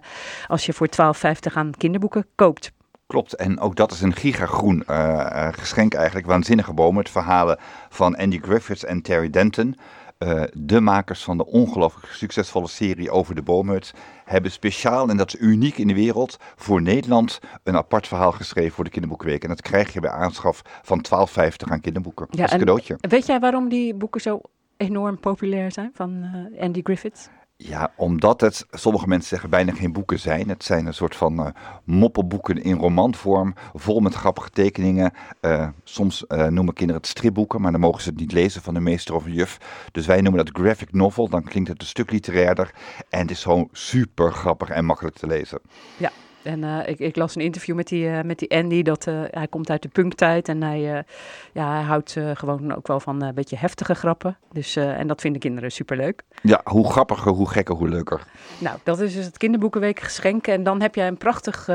als 0.47 0.67
je 0.67 0.73
voor 0.73 0.89
12,50 0.89 1.53
aan 1.55 1.71
kinderboeken 1.79 2.27
koopt. 2.35 2.73
Klopt, 3.13 3.35
en 3.35 3.61
ook 3.61 3.77
dat 3.77 3.93
is 3.93 4.01
een 4.01 4.15
gigagroen 4.15 4.85
uh, 4.91 5.49
geschenk 5.51 5.95
eigenlijk. 5.95 6.27
Waanzinnige 6.27 6.73
bomen. 6.73 7.03
Het 7.03 7.11
verhalen 7.11 7.59
van 7.89 8.17
Andy 8.17 8.39
Griffiths 8.39 8.85
en 8.85 9.03
Terry 9.03 9.31
Denton. 9.31 9.77
Uh, 10.19 10.43
de 10.53 10.81
makers 10.81 11.25
van 11.25 11.37
de 11.37 11.47
ongelooflijk 11.47 12.13
succesvolle 12.13 12.69
serie 12.69 13.11
over 13.11 13.35
de 13.35 13.43
boomhut 13.43 13.95
hebben 14.25 14.51
speciaal, 14.51 15.09
en 15.09 15.17
dat 15.17 15.35
is 15.35 15.41
uniek 15.41 15.79
in 15.79 15.87
de 15.87 15.95
wereld, 15.95 16.37
voor 16.57 16.83
Nederland 16.83 17.39
een 17.63 17.77
apart 17.77 18.09
verhaal 18.09 18.33
geschreven 18.33 18.73
voor 18.73 18.85
de 18.85 18.91
Kinderboekenweek. 18.91 19.43
En 19.43 19.49
dat 19.49 19.63
krijg 19.63 19.93
je 19.93 20.01
bij 20.01 20.11
aanschaf 20.11 20.63
van 20.83 21.05
12,50 21.29 21.71
aan 21.71 21.81
kinderboeken. 21.81 22.27
Ja, 22.31 22.43
als 22.43 22.51
cadeautje. 22.51 22.97
Weet 23.01 23.27
jij 23.27 23.41
waarom 23.41 23.69
die 23.69 23.95
boeken 23.95 24.21
zo 24.21 24.41
enorm 24.77 25.21
populair 25.21 25.73
zijn 25.73 25.91
van 25.95 26.25
Andy 26.59 26.81
Griffiths? 26.83 27.29
Ja, 27.65 27.93
omdat 27.97 28.41
het, 28.41 28.67
sommige 28.71 29.09
mensen 29.09 29.29
zeggen, 29.29 29.51
bijna 29.51 29.73
geen 29.73 29.93
boeken 29.93 30.19
zijn. 30.19 30.49
Het 30.49 30.65
zijn 30.65 30.87
een 30.87 30.95
soort 30.95 31.17
van 31.17 31.41
uh, 31.41 31.47
moppelboeken 31.85 32.63
in 32.63 32.77
romanvorm, 32.77 33.55
vol 33.75 34.01
met 34.01 34.15
grappige 34.15 34.51
tekeningen. 34.51 35.13
Uh, 35.41 35.69
soms 35.85 36.25
uh, 36.29 36.47
noemen 36.47 36.75
kinderen 36.75 37.03
het 37.03 37.11
stripboeken, 37.11 37.61
maar 37.61 37.73
dan 37.73 37.81
mogen 37.81 38.03
ze 38.03 38.09
het 38.09 38.19
niet 38.19 38.33
lezen 38.33 38.63
van 38.63 38.75
de 38.75 38.81
meester 38.81 39.15
of 39.15 39.25
de 39.25 39.33
juf. 39.33 39.59
Dus 39.93 40.07
wij 40.07 40.21
noemen 40.21 40.45
dat 40.45 40.57
graphic 40.57 40.93
novel, 40.93 41.29
dan 41.29 41.43
klinkt 41.43 41.69
het 41.69 41.81
een 41.81 41.87
stuk 41.87 42.11
literairder. 42.11 42.75
En 43.09 43.21
het 43.21 43.31
is 43.31 43.43
gewoon 43.43 43.69
super 43.73 44.33
grappig 44.33 44.69
en 44.69 44.85
makkelijk 44.85 45.17
te 45.17 45.27
lezen. 45.27 45.61
Ja, 45.97 46.11
en 46.43 46.63
uh, 46.63 46.89
ik, 46.89 46.99
ik, 46.99 47.17
las 47.17 47.35
een 47.35 47.43
interview 47.43 47.77
met 47.77 47.89
die, 47.89 48.05
uh, 48.05 48.21
met 48.21 48.39
die 48.39 48.51
Andy. 48.51 48.83
Dat, 48.83 49.07
uh, 49.07 49.21
hij 49.31 49.49
komt 49.49 49.71
uit 49.71 49.83
de 49.83 49.89
punktijd 49.89 50.49
en 50.49 50.63
hij, 50.63 51.05
ja, 51.53 51.73
hij 51.73 51.83
houdt 51.83 52.17
gewoon 52.35 52.75
ook 52.75 52.87
wel 52.87 53.01
van 53.01 53.23
een 53.23 53.35
beetje 53.35 53.57
heftige 53.57 53.95
grappen. 53.95 54.37
Dus, 54.53 54.77
en 54.77 55.07
dat 55.07 55.21
vinden 55.21 55.41
kinderen 55.41 55.73
superleuk. 55.73 56.23
Ja, 56.43 56.61
hoe 56.65 56.91
grappiger, 56.91 57.33
hoe 57.33 57.49
gekker, 57.49 57.75
hoe 57.75 57.89
leuker. 57.89 58.23
Nou, 58.59 58.79
dat 58.83 59.01
is 59.01 59.15
dus 59.15 59.25
het 59.25 59.39
Kinderboekenweek 59.39 60.01
geschenk. 60.01 60.47
En 60.47 60.63
dan 60.63 60.81
heb 60.81 60.95
jij 60.95 61.07
een 61.07 61.17
prachtig 61.17 61.69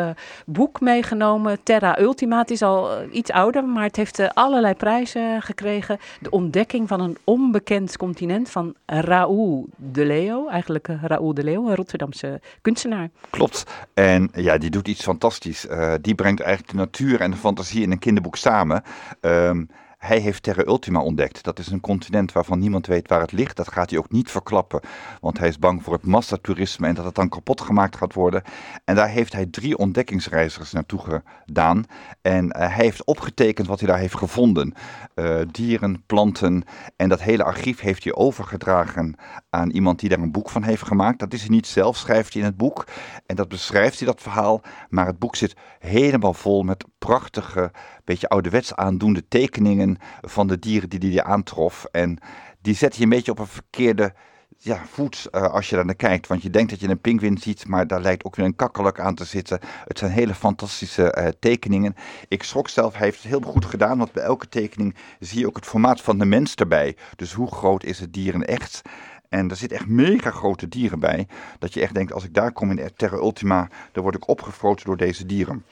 boek 0.45 0.81
meegenomen. 0.81 1.63
Terra 1.63 1.99
Ultima. 1.99 2.37
Het 2.37 2.51
is 2.51 2.61
al 2.61 3.03
iets 3.11 3.31
ouder, 3.31 3.65
maar 3.65 3.83
het 3.83 3.95
heeft 3.95 4.35
allerlei 4.35 4.73
prijzen 4.73 5.41
gekregen. 5.41 5.97
De 6.19 6.29
ontdekking 6.29 6.87
van 6.87 6.99
een 6.99 7.17
onbekend 7.23 7.97
continent 7.97 8.49
van 8.49 8.75
Raoul 8.85 9.65
de 9.75 10.05
Leo. 10.05 10.47
Eigenlijk 10.47 10.87
Raoul 11.01 11.33
de 11.33 11.43
Leo, 11.43 11.67
een 11.67 11.75
Rotterdamse 11.75 12.41
kunstenaar. 12.61 13.09
Klopt. 13.29 13.63
En 13.93 14.29
ja, 14.33 14.56
die 14.59 14.69
doet 14.69 14.87
iets 14.87 15.03
fantastisch. 15.03 15.65
Uh, 15.65 15.93
die 16.01 16.15
brengt 16.15 16.41
eigenlijk 16.41 16.71
de 16.71 16.77
natuur 16.77 17.21
en 17.21 17.31
de 17.31 17.37
fantasie 17.37 17.81
in 17.81 17.91
een 17.91 17.99
kinderboek 17.99 18.35
samen. 18.35 18.83
Um, 19.21 19.69
hij 19.97 20.19
heeft 20.19 20.43
Terra 20.43 20.63
Ultima 20.65 20.99
ontdekt. 20.99 21.43
Dat 21.43 21.59
is 21.59 21.67
een 21.67 21.79
continent 21.79 22.31
waarvan 22.31 22.59
niemand 22.59 22.87
weet 22.87 23.07
waar 23.07 23.21
het 23.21 23.31
ligt. 23.31 23.55
Dat 23.55 23.71
gaat 23.71 23.89
hij 23.89 23.99
ook 23.99 24.11
niet 24.11 24.31
verklappen, 24.31 24.81
want 25.21 25.37
hij 25.37 25.47
is 25.47 25.59
bang 25.59 25.83
voor 25.83 25.93
het 25.93 26.05
massatoerisme 26.05 26.87
en 26.87 26.95
dat 26.95 27.05
het 27.05 27.15
dan 27.15 27.29
kapot 27.29 27.61
gemaakt 27.61 27.95
gaat 27.95 28.13
worden. 28.13 28.43
En 28.85 28.95
daar 28.95 29.09
heeft 29.09 29.33
hij 29.33 29.45
drie 29.45 29.77
ontdekkingsreizigers 29.77 30.71
naartoe 30.71 30.99
gedaan. 31.45 31.83
En 32.21 32.45
uh, 32.45 32.51
hij 32.51 32.83
heeft 32.83 33.05
opgetekend 33.05 33.67
wat 33.67 33.79
hij 33.79 33.89
daar 33.89 33.99
heeft 33.99 34.17
gevonden. 34.17 34.73
Uh, 35.15 35.39
dieren, 35.51 36.03
planten 36.05 36.63
en 36.95 37.09
dat 37.09 37.21
hele 37.21 37.43
archief 37.43 37.79
heeft 37.79 38.03
hij 38.03 38.13
overgedragen 38.13 39.15
aan 39.49 39.69
iemand 39.69 39.99
die 39.99 40.09
daar 40.09 40.19
een 40.19 40.31
boek 40.31 40.49
van 40.49 40.63
heeft 40.63 40.83
gemaakt. 40.83 41.19
Dat 41.19 41.33
is 41.33 41.39
hij 41.39 41.49
niet 41.49 41.67
zelf, 41.67 41.97
schrijft 41.97 42.33
hij 42.33 42.41
in 42.41 42.47
het 42.47 42.57
boek. 42.57 42.87
En 43.25 43.35
dat 43.35 43.47
beschrijft 43.47 43.97
hij 43.97 44.07
dat 44.07 44.21
verhaal. 44.21 44.61
Maar 44.89 45.05
het 45.05 45.19
boek 45.19 45.35
zit 45.35 45.55
helemaal 45.79 46.33
vol 46.33 46.63
met 46.63 46.85
prachtige, 46.97 47.71
beetje 48.07 48.29
ouderwets 48.29 48.75
aandoende 48.75 49.27
tekeningen 49.27 49.97
van 50.21 50.47
de 50.47 50.59
dieren 50.59 50.89
die 50.89 51.11
hij 51.11 51.23
aantrof. 51.23 51.85
En 51.91 52.17
die 52.61 52.75
zet 52.75 52.95
je 52.95 53.03
een 53.03 53.09
beetje 53.09 53.31
op 53.31 53.39
een 53.39 53.47
verkeerde 53.47 54.13
ja, 54.57 54.81
voet 54.85 55.27
uh, 55.31 55.41
als 55.41 55.69
je 55.69 55.75
daar 55.75 55.85
naar 55.85 55.95
kijkt. 55.95 56.27
Want 56.27 56.41
je 56.41 56.49
denkt 56.49 56.69
dat 56.69 56.79
je 56.79 56.89
een 56.89 57.01
pinguïn 57.01 57.37
ziet, 57.37 57.67
maar 57.67 57.87
daar 57.87 58.01
lijkt 58.01 58.23
ook 58.25 58.35
weer 58.35 58.45
een 58.45 58.55
kakkelak 58.55 58.99
aan 58.99 59.15
te 59.15 59.25
zitten. 59.25 59.59
Het 59.85 59.99
zijn 59.99 60.11
hele 60.11 60.35
fantastische 60.35 61.17
uh, 61.17 61.27
tekeningen. 61.39 61.95
Ik 62.27 62.43
schrok 62.43 62.69
zelf, 62.69 62.93
hij 62.93 63.05
heeft 63.05 63.23
het 63.23 63.31
heel 63.31 63.41
goed 63.41 63.65
gedaan, 63.65 63.97
want 63.97 64.11
bij 64.11 64.23
elke 64.23 64.49
tekening 64.49 64.95
zie 65.19 65.39
je 65.39 65.47
ook 65.47 65.55
het 65.55 65.65
formaat 65.65 66.01
van 66.01 66.17
de 66.17 66.25
mens 66.25 66.55
erbij. 66.55 66.95
Dus 67.15 67.33
hoe 67.33 67.51
groot 67.51 67.83
is 67.83 67.99
het 67.99 68.13
dier 68.13 68.33
in 68.33 68.45
echt? 68.45 68.81
En 69.29 69.49
er 69.49 69.55
zitten 69.55 69.77
echt 69.77 69.87
mega 69.87 70.31
grote 70.31 70.67
dieren 70.67 70.99
bij. 70.99 71.27
Dat 71.59 71.73
je 71.73 71.81
echt 71.81 71.93
denkt, 71.93 72.13
als 72.13 72.23
ik 72.23 72.33
daar 72.33 72.51
kom 72.51 72.71
in 72.71 72.89
Terra 72.95 73.17
Ultima, 73.17 73.69
dan 73.91 74.03
word 74.03 74.15
ik 74.15 74.27
opgefroten 74.27 74.85
door 74.85 74.97
deze 74.97 75.25
dieren. 75.25 75.65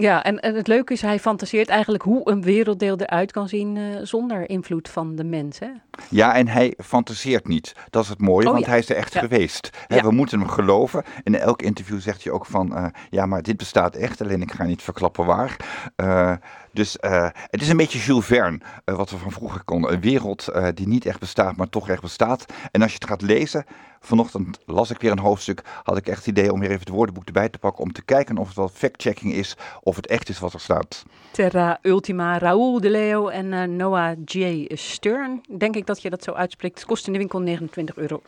Ja, 0.00 0.24
en, 0.24 0.40
en 0.40 0.54
het 0.54 0.66
leuke 0.66 0.92
is, 0.92 1.02
hij 1.02 1.18
fantaseert 1.18 1.68
eigenlijk 1.68 2.02
hoe 2.02 2.30
een 2.30 2.42
werelddeel 2.42 2.96
eruit 2.96 3.32
kan 3.32 3.48
zien 3.48 3.76
uh, 3.76 3.98
zonder 4.02 4.48
invloed 4.48 4.88
van 4.88 5.16
de 5.16 5.24
mens. 5.24 5.58
Hè? 5.58 5.68
Ja, 6.08 6.34
en 6.34 6.48
hij 6.48 6.74
fantaseert 6.84 7.48
niet. 7.48 7.72
Dat 7.90 8.02
is 8.02 8.08
het 8.08 8.20
mooie, 8.20 8.46
oh, 8.46 8.52
want 8.52 8.64
ja. 8.64 8.70
hij 8.70 8.78
is 8.78 8.88
er 8.88 8.96
echt 8.96 9.12
Ja. 9.12 9.20
geweest. 9.20 9.70
Ja. 9.88 10.02
We 10.02 10.10
moeten 10.10 10.38
hem 10.38 10.48
geloven. 10.48 11.04
In 11.22 11.34
elk 11.38 11.62
interview 11.62 12.00
zegt 12.00 12.24
hij 12.24 12.32
ook 12.32 12.46
van, 12.46 12.76
eh, 12.76 12.86
ja, 13.10 13.26
maar 13.26 13.42
dit 13.42 13.56
bestaat 13.56 13.94
echt, 13.94 14.20
alleen 14.20 14.42
ik 14.42 14.52
ga 14.52 14.64
niet 14.64 14.82
verklappen 14.82 15.26
waar. 15.26 15.56
Eh, 15.96 16.32
Dus 16.72 16.98
eh, 16.98 17.28
het 17.32 17.60
is 17.60 17.68
een 17.68 17.76
beetje 17.76 17.98
Jules 17.98 18.26
Verne, 18.26 18.60
eh, 18.84 18.94
wat 18.94 19.10
we 19.10 19.16
van 19.16 19.32
vroeger 19.32 19.64
konden. 19.64 19.92
Een 19.92 20.00
wereld 20.00 20.48
eh, 20.48 20.68
die 20.74 20.88
niet 20.88 21.06
echt 21.06 21.20
bestaat, 21.20 21.56
maar 21.56 21.68
toch 21.68 21.88
echt 21.88 22.02
bestaat. 22.02 22.46
En 22.70 22.82
als 22.82 22.90
je 22.90 22.98
het 23.00 23.08
gaat 23.08 23.22
lezen, 23.22 23.64
vanochtend 24.00 24.58
las 24.66 24.90
ik 24.90 25.00
weer 25.00 25.10
een 25.10 25.18
hoofdstuk, 25.18 25.62
had 25.82 25.96
ik 25.96 26.06
echt 26.06 26.18
het 26.18 26.26
idee 26.26 26.52
om 26.52 26.60
weer 26.60 26.68
even 26.68 26.80
het 26.80 26.88
woordenboek 26.88 27.26
erbij 27.26 27.48
te 27.48 27.58
pakken, 27.58 27.84
om 27.84 27.92
te 27.92 28.04
kijken 28.04 28.38
of 28.38 28.46
het 28.46 28.56
wel 28.56 28.68
fact-checking 28.68 29.32
is, 29.32 29.56
of 29.82 29.96
het 29.96 30.06
echt 30.06 30.28
is 30.28 30.38
wat 30.38 30.52
er 30.52 30.60
staat. 30.60 31.04
Terra 31.30 31.78
Ultima, 31.82 32.38
Raoul 32.38 32.80
de 32.80 32.90
Leo 32.90 33.28
en 33.28 33.76
Noah 33.76 34.16
J. 34.24 34.64
Stern. 34.74 35.40
Denk 35.58 35.76
ik 35.76 35.86
dat 35.86 36.02
je 36.02 36.10
dat 36.10 36.22
zo 36.22 36.32
uitspreekt. 36.32 36.78
Het 36.78 36.88
kost 36.88 37.06
in 37.06 37.12
de 37.12 37.18
winkel 37.18 37.42
29,99 37.42 37.94
euro. 37.94 38.22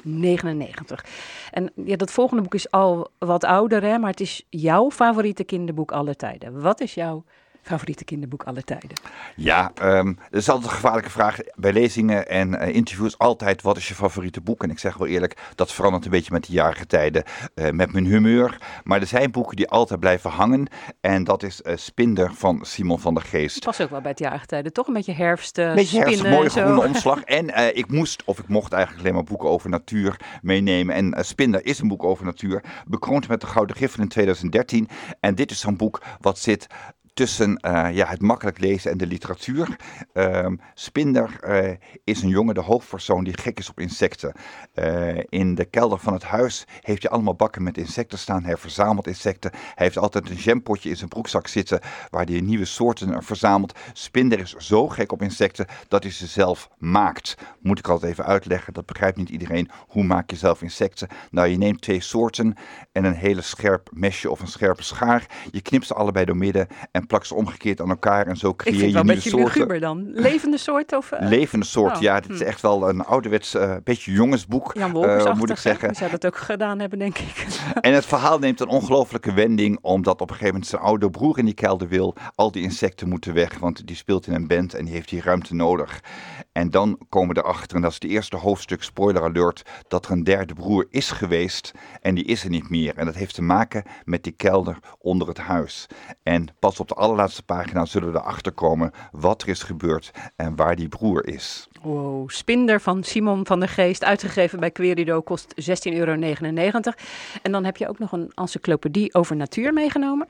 En 1.51 1.73
ja, 1.85 1.97
dat 1.97 2.11
volgende 2.11 2.43
boek 2.43 2.55
is 2.55 2.71
al 2.71 3.11
wat 3.19 3.45
ouder, 3.45 3.83
hè, 3.83 3.99
maar 3.99 4.11
het 4.11 4.21
is 4.21 4.47
jouw 4.49 4.91
favoriete 4.91 5.45
kinderboek 5.45 5.93
aller 5.93 6.17
tijden. 6.17 6.61
Wat 6.61 6.81
is 6.81 6.95
jouw 6.95 7.25
favoriete 7.63 8.05
kinderboek 8.05 8.43
aller 8.43 8.65
tijden? 8.65 8.91
Ja, 9.37 9.73
ehm 9.75 10.13
dat 10.31 10.41
is 10.41 10.49
altijd 10.49 10.71
een 10.71 10.77
gevaarlijke 10.77 11.11
vraag 11.11 11.39
bij 11.55 11.73
lezingen 11.73 12.29
en 12.29 12.59
eh, 12.59 12.75
interviews. 12.75 13.19
Altijd, 13.19 13.63
wat 13.63 13.77
is 13.77 13.89
je 13.89 13.95
favoriete 13.95 14.41
boek? 14.41 14.63
En 14.63 14.71
ik 14.71 14.79
zeg 14.79 14.97
wel 14.97 15.09
eerlijk, 15.09 15.41
dat 15.55 15.73
verandert 15.73 16.05
een 16.05 16.11
beetje 16.11 16.33
met 16.33 16.47
de 16.47 16.53
jarige 16.53 16.87
tijden, 16.87 17.25
eh, 17.55 17.71
met 17.71 17.93
mijn 17.93 18.07
humeur. 18.07 18.59
Maar 18.83 19.01
er 19.01 19.07
zijn 19.07 19.31
boeken 19.31 19.57
die 19.57 19.69
altijd 19.69 20.01
blijven 20.01 20.31
hangen. 20.31 20.69
En 21.01 21.25
dat 21.25 21.43
is 21.43 21.63
eh, 21.63 21.77
Spinder 21.77 22.35
van 22.35 22.59
Simon 22.63 23.01
van 23.01 23.15
der 23.15 23.23
Geest. 23.23 23.55
Het 23.55 23.65
was 23.65 23.81
ook 23.81 23.91
wel 23.91 24.01
bij 24.01 24.11
het 24.11 24.19
jaargetijden, 24.19 24.73
toch? 24.73 24.87
Een 24.87 24.93
beetje 24.93 25.13
herfst, 25.13 25.59
eh, 25.59 25.75
Beetje 25.75 25.99
herfst, 25.99 26.19
spinnen 26.19 26.39
mooie 26.39 26.51
groene 26.51 26.87
omslag. 26.89 27.23
En 27.23 27.55
eh, 27.55 27.77
ik 27.77 27.91
moest, 27.91 28.23
of 28.25 28.39
ik 28.39 28.49
mocht 28.49 28.73
eigenlijk 28.73 29.03
alleen 29.03 29.15
maar 29.15 29.25
boeken 29.25 29.49
over 29.49 29.71
natuur 29.71 30.21
meenemen. 30.43 30.95
En 30.95 31.25
Spinder 31.25 31.67
is 31.67 31.79
een 31.79 31.89
boek 31.89 32.05
over 32.05 32.25
natuur. 32.25 32.65
Bekroond 32.87 33.29
met 33.29 33.41
de 33.41 33.47
Gouden 33.47 33.77
Griffel 33.77 34.03
in 34.03 34.09
2013. 34.09 34.89
En 35.21 35.35
dit 35.35 35.51
is 35.51 35.61
zo'n 35.61 35.77
boek 35.77 36.03
wat 36.21 36.39
zit 36.39 36.67
tussen 37.15 37.57
eh, 37.57 37.95
ja, 37.95 38.07
het 38.07 38.21
makkelijk 38.21 38.59
lezen 38.59 38.91
en 38.91 38.99
de 38.99 39.07
literatuur. 39.07 39.77
Ehm, 40.13 40.57
Spinder 40.75 41.41
eh, 41.41 41.77
is 42.05 42.23
een 42.23 42.29
jongen, 42.29 42.55
de 42.55 42.61
hoofdpersoon, 42.61 43.25
die 43.25 43.39
gek 43.39 43.59
is 43.59 43.71
op 43.71 43.81
insecten. 43.81 44.33
Eh, 44.73 45.19
in 45.29 45.55
de 45.55 45.65
kelder 45.65 45.99
van 45.99 46.13
het 46.13 46.23
huis 46.23 46.65
heeft 46.81 47.03
hij 47.03 47.11
allemaal 47.11 47.35
bakken 47.35 47.63
met 47.63 47.79
insecten 47.79 48.19
staan. 48.19 48.45
Hij 48.45 48.57
verzamelt 48.57 49.07
insecten. 49.07 49.51
Hij 49.53 49.87
heeft 49.87 49.99
altijd 49.99 50.31
een 50.31 50.37
jampotje 50.37 50.89
in 50.89 50.97
zijn 50.97 51.09
broekzak 51.09 51.47
zitten 51.47 51.81
waar 52.11 52.25
hij 52.25 52.41
nieuwe 52.41 52.65
soorten 52.65 53.23
verzamelt. 53.23 53.79
Spinder 53.93 54.39
is 54.39 54.55
zo 54.55 54.89
gek 54.89 55.13
op 55.13 55.23
insecten 55.23 55.67
dat 55.89 56.03
hij 56.03 56.13
ze 56.13 56.27
zelf 56.27 56.69
maakt. 56.79 57.35
Moet 57.61 57.79
ik 57.79 57.89
altijd 57.89 58.13
even 58.13 58.25
uitleggen, 58.25 58.73
dat 58.73 58.87
begrijpt 58.87 59.17
niet 59.17 59.29
iedereen. 59.29 59.71
Hoe 59.89 60.05
maak 60.05 60.31
je 60.31 60.37
zelf 60.37 60.63
insecten? 60.63 61.09
Nou, 61.31 61.49
je 61.49 61.57
neemt 61.57 61.81
twee 61.81 62.01
soorten 62.01 62.55
en 62.93 63.05
een 63.05 63.15
hele 63.15 63.43
scherp 63.43 63.89
mesje 63.93 64.31
of 64.31 64.41
een 64.41 64.47
scherpe 64.47 64.83
schaar. 64.83 65.27
Je 65.51 65.63
knipt 65.63 65.87
ze 65.87 65.95
allebei 65.95 66.25
door 66.25 66.37
midden 66.37 66.67
en 66.91 67.02
plakt 67.07 67.27
ze 67.27 67.35
omgekeerd 67.35 67.81
aan 67.81 67.89
elkaar 67.89 68.27
en 68.27 68.37
zo 68.37 68.55
creëer 68.55 68.89
je 68.89 69.03
nieuwe 69.03 69.21
soorten. 69.21 69.81
dan. 69.81 70.11
Levende 70.13 70.59
soort 70.59 70.97
of... 70.97 71.13
eh, 71.13 71.29
Levende 71.29 71.67
soort, 71.67 71.97
oh, 71.97 72.03
ja. 72.03 72.21
Dit 72.21 72.31
is 72.31 72.39
hm. 72.39 72.45
echt 72.45 72.61
wel 72.61 72.89
een 72.89 73.05
ouderwets, 73.05 73.55
eh 73.55 73.77
beetje 73.85 74.13
jongensboek, 74.13 74.71
Jan 74.75 75.05
eh, 75.05 75.35
moet 75.35 75.51
ik 75.51 75.57
zeggen. 75.57 75.89
Die 75.89 75.97
zou 75.97 76.11
dat 76.11 76.27
ook 76.27 76.37
gedaan 76.37 76.79
hebben, 76.79 76.99
denk 76.99 77.19
ik. 77.19 77.47
En 77.81 77.93
het 77.93 78.07
verhaal 78.07 78.39
neemt 78.39 78.61
een 78.61 78.69
ongelofelijke 78.69 79.33
wending, 79.33 79.79
omdat 79.81 80.15
op 80.15 80.21
een 80.21 80.29
gegeven 80.29 80.53
moment 80.53 80.67
zijn 80.71 80.83
oude 80.83 81.11
broer 81.11 81.39
in 81.39 81.45
die 81.45 81.55
kelder 81.55 81.89
wil. 81.89 82.15
Al 82.35 82.51
die 82.53 82.63
insecten 82.63 83.09
moeten 83.09 83.35
weg, 83.35 83.59
want 83.59 83.87
die 83.87 83.97
speelt 83.97 84.27
in 84.27 84.35
een 84.35 84.47
band 84.47 84.75
en 84.75 84.85
die 84.85 84.95
heeft 84.95 85.09
die 85.09 85.21
ruimte 85.21 85.55
nodig. 85.55 86.01
En 86.53 86.71
dan 86.71 86.99
komen 87.09 87.35
we 87.35 87.43
erachter, 87.43 87.77
en 87.77 87.83
dat 87.83 87.91
is 87.91 87.99
het 88.01 88.11
eerste 88.11 88.37
hoofdstuk, 88.37 88.83
spoiler 88.83 89.23
alert, 89.23 89.63
dat 89.89 90.05
er 90.05 90.11
een 90.11 90.25
derde 90.25 90.55
broer 90.55 90.87
is 90.91 91.11
geweest 91.11 91.73
en 92.01 92.15
die 92.15 92.25
is 92.25 92.45
er 92.45 92.51
niet 92.51 92.71
meer. 92.71 92.97
En 92.97 93.07
dat 93.07 93.15
heeft 93.15 93.35
te 93.35 93.43
maken 93.43 93.85
met 94.05 94.23
die 94.23 94.33
kelder 94.33 94.79
onder 94.99 95.29
het 95.29 95.39
huis. 95.39 95.87
En 96.23 96.47
pas 96.59 96.81
op 96.81 96.89
de 96.89 96.95
allerlaatste 96.95 97.43
pagina 97.43 97.85
zullen 97.85 98.13
we 98.13 98.19
erachter 98.19 98.53
komen 98.53 98.91
wat 99.11 99.43
er 99.43 99.49
is 99.49 99.63
gebeurd 99.63 100.11
en 100.37 100.57
waar 100.57 100.77
die 100.77 100.89
broer 100.89 101.27
is. 101.27 101.69
Wow, 101.83 102.31
Spinder 102.31 102.81
van 102.81 103.03
Simon 103.03 103.47
van 103.47 103.61
der 103.61 103.69
Geest, 103.69 104.05
uitgegeven 104.05 104.61
bij 104.61 104.71
Querido, 104.71 105.21
kost 105.21 105.55
16,99 105.55 105.93
euro. 105.93 106.13
En 107.43 107.53
dan 107.53 107.65
heb 107.65 107.77
je 107.77 107.89
ook 107.89 107.99
nog 107.99 108.13
een 108.13 108.33
encyclopedie 108.35 109.15
over 109.15 109.37
natuur 109.37 109.73
meegenomen. 109.73 110.27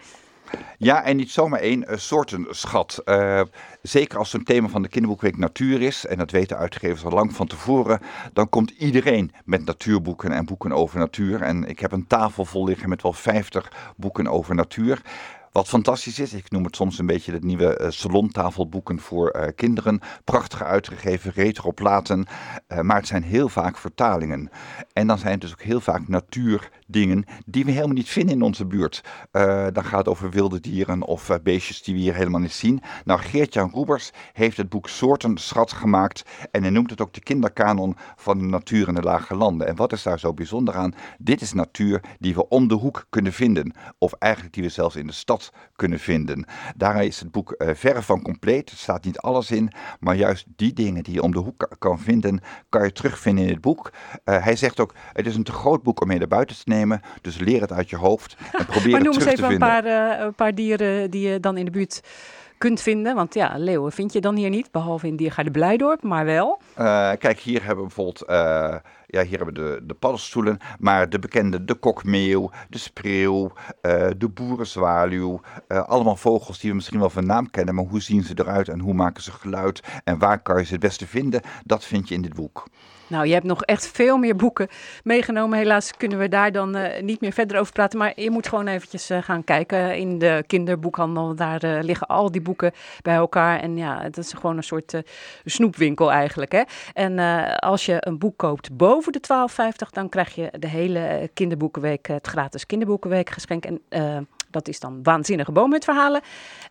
Ja, 0.78 1.04
en 1.04 1.16
niet 1.16 1.30
zomaar 1.30 1.60
één 1.60 1.86
eh, 1.86 1.96
soortenschat. 1.96 3.00
Eh, 3.04 3.40
zeker 3.82 4.18
als 4.18 4.30
zo'n 4.30 4.42
thema 4.42 4.68
van 4.68 4.82
de 4.82 4.88
kinderboekweek 4.88 5.36
natuur 5.36 5.82
is, 5.82 6.06
en 6.06 6.18
dat 6.18 6.30
weten 6.30 6.58
uitgevers 6.58 7.04
al 7.04 7.10
lang 7.10 7.34
van 7.34 7.46
tevoren, 7.46 8.00
dan 8.32 8.48
komt 8.48 8.70
iedereen 8.70 9.32
met 9.44 9.64
natuurboeken 9.64 10.32
en 10.32 10.44
boeken 10.44 10.72
over 10.72 10.98
natuur. 10.98 11.42
En 11.42 11.64
ik 11.64 11.78
heb 11.78 11.92
een 11.92 12.06
tafel 12.06 12.44
vol 12.44 12.64
liggen 12.64 12.88
met 12.88 13.02
wel 13.02 13.12
50 13.12 13.72
boeken 13.96 14.28
over 14.28 14.54
natuur. 14.54 15.02
Wat 15.52 15.68
fantastisch 15.68 16.18
is, 16.18 16.32
ik 16.32 16.50
noem 16.50 16.64
het 16.64 16.76
soms 16.76 16.98
een 16.98 17.06
beetje 17.06 17.32
de 17.32 17.46
nieuwe 17.46 17.76
eh, 17.76 17.90
salontafelboeken 17.90 19.00
voor 19.00 19.28
eh, 19.28 19.48
kinderen. 19.56 20.00
Prachtig 20.24 20.62
uitgegeven, 20.62 21.32
retro 21.34 21.72
platen, 21.72 22.26
eh, 22.66 22.80
maar 22.80 22.96
het 22.96 23.06
zijn 23.06 23.22
heel 23.22 23.48
vaak 23.48 23.76
vertalingen. 23.76 24.50
En 24.92 25.06
dan 25.06 25.18
zijn 25.18 25.32
het 25.32 25.40
dus 25.40 25.52
ook 25.52 25.62
heel 25.62 25.80
vaak 25.80 26.08
natuurdingen 26.08 27.24
die 27.46 27.64
we 27.64 27.70
helemaal 27.70 27.94
niet 27.94 28.08
vinden 28.08 28.34
in 28.34 28.42
onze 28.42 28.66
buurt. 28.66 29.00
Dan 29.72 29.84
gaat 29.84 29.98
het 29.98 30.08
over 30.08 30.30
wilde 30.30 30.60
dieren 30.60 31.02
of 31.02 31.30
beestjes 31.42 31.82
die 31.82 31.94
we 31.94 32.00
hier 32.00 32.14
helemaal 32.14 32.40
niet 32.40 32.52
zien. 32.52 32.82
Nou, 33.04 33.20
Geert-Jan 33.20 33.70
Roebers 33.70 34.10
heeft 34.32 34.56
het 34.56 34.68
boek 34.68 34.88
Soorten 34.88 35.38
Schat 35.38 35.72
gemaakt 35.72 36.24
en 36.50 36.62
hij 36.62 36.70
noemt 36.70 36.90
het 36.90 37.00
ook 37.00 37.12
de 37.12 37.20
kinderkanon 37.20 37.96
van 38.16 38.38
de 38.38 38.44
natuur 38.44 38.88
in 38.88 38.94
de 38.94 39.02
lage 39.02 39.34
landen. 39.34 39.66
En 39.66 39.76
wat 39.76 39.92
is 39.92 40.02
daar 40.02 40.18
zo 40.18 40.34
bijzonder 40.34 40.74
aan? 40.74 40.94
Dit 41.18 41.40
is 41.40 41.52
natuur 41.52 42.00
die 42.18 42.34
we 42.34 42.48
om 42.48 42.68
de 42.68 42.74
hoek 42.74 43.06
kunnen 43.10 43.32
vinden, 43.32 43.74
of 43.98 44.12
eigenlijk 44.12 44.54
die 44.54 44.62
we 44.62 44.68
zelfs 44.68 44.96
in 44.96 45.06
de 45.06 45.12
stad 45.12 45.41
kunnen 45.76 45.98
vinden. 45.98 46.46
Daar 46.76 47.04
is 47.04 47.20
het 47.20 47.30
boek 47.30 47.52
eh, 47.52 47.74
verre 47.74 48.02
van 48.02 48.22
compleet, 48.22 48.70
er 48.70 48.76
staat 48.76 49.04
niet 49.04 49.18
alles 49.18 49.50
in, 49.50 49.72
maar 50.00 50.14
juist 50.14 50.46
die 50.56 50.72
dingen 50.72 51.02
die 51.02 51.14
je 51.14 51.22
om 51.22 51.32
de 51.32 51.38
hoek 51.38 51.58
ka- 51.58 51.76
kan 51.78 51.98
vinden, 51.98 52.40
kan 52.68 52.84
je 52.84 52.92
terugvinden 52.92 53.44
in 53.44 53.50
het 53.50 53.60
boek. 53.60 53.92
Eh, 54.24 54.44
hij 54.44 54.56
zegt 54.56 54.80
ook, 54.80 54.94
het 55.12 55.26
is 55.26 55.36
een 55.36 55.42
te 55.42 55.52
groot 55.52 55.82
boek 55.82 56.00
om 56.00 56.08
mee 56.08 56.18
naar 56.18 56.28
buiten 56.28 56.56
te 56.56 56.62
nemen, 56.64 57.00
dus 57.20 57.38
leer 57.38 57.60
het 57.60 57.72
uit 57.72 57.90
je 57.90 57.96
hoofd 57.96 58.36
en 58.52 58.66
probeer 58.66 58.90
maar 58.90 59.00
het 59.00 59.08
noem 59.08 59.14
eens 59.14 59.24
terug 59.24 59.34
te 59.34 59.42
even 59.42 59.44
een 59.44 59.50
vinden. 59.50 59.68
paar, 59.68 60.18
eh, 60.18 60.24
een 60.24 60.34
paar 60.34 60.54
dieren 60.54 61.10
die 61.10 61.28
je 61.28 61.40
dan 61.40 61.56
in 61.56 61.64
de 61.64 61.70
buurt 61.70 62.00
kunt 62.58 62.80
vinden. 62.80 63.14
Want 63.14 63.34
ja, 63.34 63.54
leeuwen 63.56 63.92
vind 63.92 64.12
je 64.12 64.20
dan 64.20 64.36
hier 64.36 64.50
niet, 64.50 64.70
behalve 64.70 65.06
in 65.06 65.16
Diergaarde 65.16 65.50
Blijdorp, 65.50 66.02
maar 66.02 66.24
wel. 66.24 66.60
Kijk, 67.18 67.38
hier 67.38 67.64
hebben 67.64 67.84
we 67.88 67.92
bijvoorbeeld, 67.94 68.24
ja, 69.12 69.22
hier 69.22 69.36
hebben 69.36 69.54
we 69.54 69.60
de, 69.60 69.86
de 69.86 69.94
paddenstoelen, 69.94 70.58
maar 70.78 71.08
de 71.08 71.18
bekende, 71.18 71.64
de 71.64 71.74
kokmeeuw, 71.74 72.50
de 72.68 72.78
spreeuw, 72.78 73.52
eh, 73.80 74.06
de 74.16 74.28
boerenzwaluw, 74.28 75.40
eh, 75.68 75.82
allemaal 75.88 76.16
vogels 76.16 76.58
die 76.58 76.70
we 76.70 76.76
misschien 76.76 76.98
wel 76.98 77.10
van 77.10 77.26
naam 77.26 77.50
kennen, 77.50 77.74
maar 77.74 77.84
hoe 77.84 78.02
zien 78.02 78.22
ze 78.22 78.34
eruit 78.36 78.68
en 78.68 78.80
hoe 78.80 78.94
maken 78.94 79.22
ze 79.22 79.32
geluid 79.32 79.82
en 80.04 80.18
waar 80.18 80.42
kan 80.42 80.58
je 80.58 80.64
ze 80.64 80.72
het 80.72 80.80
beste 80.80 81.06
vinden, 81.06 81.40
dat 81.64 81.84
vind 81.84 82.08
je 82.08 82.14
in 82.14 82.22
dit 82.22 82.34
boek. 82.34 82.64
Nou, 83.06 83.26
je 83.26 83.32
hebt 83.32 83.46
nog 83.46 83.62
echt 83.62 83.88
veel 83.88 84.16
meer 84.16 84.36
boeken 84.36 84.68
meegenomen. 85.04 85.58
Helaas 85.58 85.96
kunnen 85.96 86.18
we 86.18 86.28
daar 86.28 86.52
dan 86.52 86.74
eh, 86.74 87.02
niet 87.02 87.20
meer 87.20 87.32
verder 87.32 87.58
over 87.58 87.72
praten. 87.72 87.98
Maar 87.98 88.12
je 88.16 88.30
moet 88.30 88.48
gewoon 88.48 88.66
eventjes 88.66 89.10
gaan 89.20 89.44
kijken 89.44 89.96
in 89.96 90.18
de 90.18 90.44
kinderboekhandel. 90.46 91.34
Daar 91.34 91.84
liggen 91.84 92.06
al 92.06 92.30
die 92.30 92.40
boeken 92.40 92.72
bij 93.02 93.14
elkaar. 93.14 93.60
En 93.60 93.76
ja, 93.76 94.02
het 94.02 94.16
is 94.16 94.32
gewoon 94.32 94.56
een 94.56 94.62
soort 94.62 95.00
snoepwinkel 95.44 96.12
eigenlijk. 96.12 96.52
Hè? 96.52 96.62
En 96.92 97.18
als 97.58 97.86
je 97.86 97.96
een 97.98 98.18
boek 98.18 98.36
koopt 98.36 98.76
boven 98.76 99.01
de 99.10 99.20
12,50, 99.84 99.90
dan 99.90 100.08
krijg 100.08 100.34
je 100.34 100.52
de 100.58 100.68
hele 100.68 100.98
eh, 100.98 101.28
kinderboekenweek, 101.34 102.08
eh, 102.08 102.14
het 102.14 102.26
gratis 102.26 102.66
kinderboekenweek 102.66 103.30
geschenk. 103.30 103.64
En 103.64 103.80
eh, 103.88 104.18
dat 104.50 104.68
is 104.68 104.80
dan 104.80 105.02
waanzinnige 105.02 105.52
boomhutverhalen. 105.52 106.20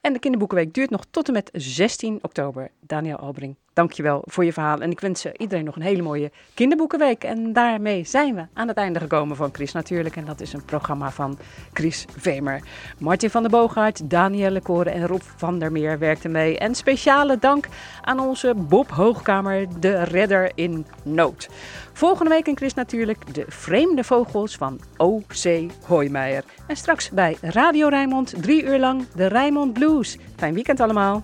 En 0.02 0.14
de 0.14 0.20
kinderboekenweek 0.20 0.74
duurt 0.74 0.90
nog 0.90 1.06
tot 1.12 1.28
en 1.28 1.34
met 1.34 1.50
16 1.54 2.20
oktober. 2.22 2.72
Daniel 2.80 3.18
Albring, 3.18 3.56
dankjewel 3.74 4.22
voor 4.26 4.46
je 4.46 4.54
verhaal. 4.54 4.82
En 4.82 4.92
ik 4.92 5.00
wens 5.00 5.26
eh, 5.26 5.32
iedereen 5.38 5.66
nog 5.66 5.76
een 5.76 5.82
hele 5.82 6.02
mooie 6.02 6.32
kinderboekenweek. 6.54 7.24
En 7.24 7.54
daarmee 7.54 8.04
zijn 8.04 8.36
we 8.36 8.46
aan 8.54 8.68
het 8.68 8.78
einde 8.78 9.00
gekomen 9.00 9.36
van 9.36 9.50
Chris 9.54 9.72
Natuurlijk. 9.72 10.16
En 10.16 10.26
dat 10.26 10.42
is 10.42 10.54
een 10.54 10.66
programma 10.66 11.12
van 11.12 11.38
Chris 11.74 12.06
Vemer. 12.18 12.62
Martin 12.98 13.30
van 13.30 13.42
der 13.42 13.52
Boogaard, 13.52 14.10
Danielle 14.10 14.62
Koren 14.62 14.94
en 14.94 15.08
Rob 15.08 15.22
van 15.36 15.60
der 15.60 15.72
Meer 15.72 16.00
werkten 16.00 16.32
mee. 16.32 16.58
En 16.58 16.76
speciale 16.76 17.40
dank 17.40 17.68
aan 18.02 18.20
onze 18.20 18.54
Bob 18.56 18.90
Hoogkamer, 18.90 19.80
de 19.80 20.04
redder 20.04 20.52
in 20.56 20.86
nood. 21.04 21.50
Volgende 21.94 22.30
week 22.30 22.48
in 22.48 22.58
Chris 22.58 22.74
Natuurlijk 22.74 23.34
de 23.34 23.46
vreemde 23.48 24.04
vogels 24.04 24.56
van 24.56 24.80
O.C. 24.98 25.72
Hoijmeijer. 25.86 26.44
En 26.68 26.76
straks 26.76 27.10
bij 27.10 27.38
Radio 27.42 27.88
Rijnmond 27.88 28.34
drie 28.42 28.64
uur 28.64 28.80
lang 28.80 29.08
de 29.16 29.26
Rijnmond 29.26 29.74
Blues. 29.74 30.18
Fijn 30.36 30.54
weekend 30.54 30.80
allemaal. 30.80 31.24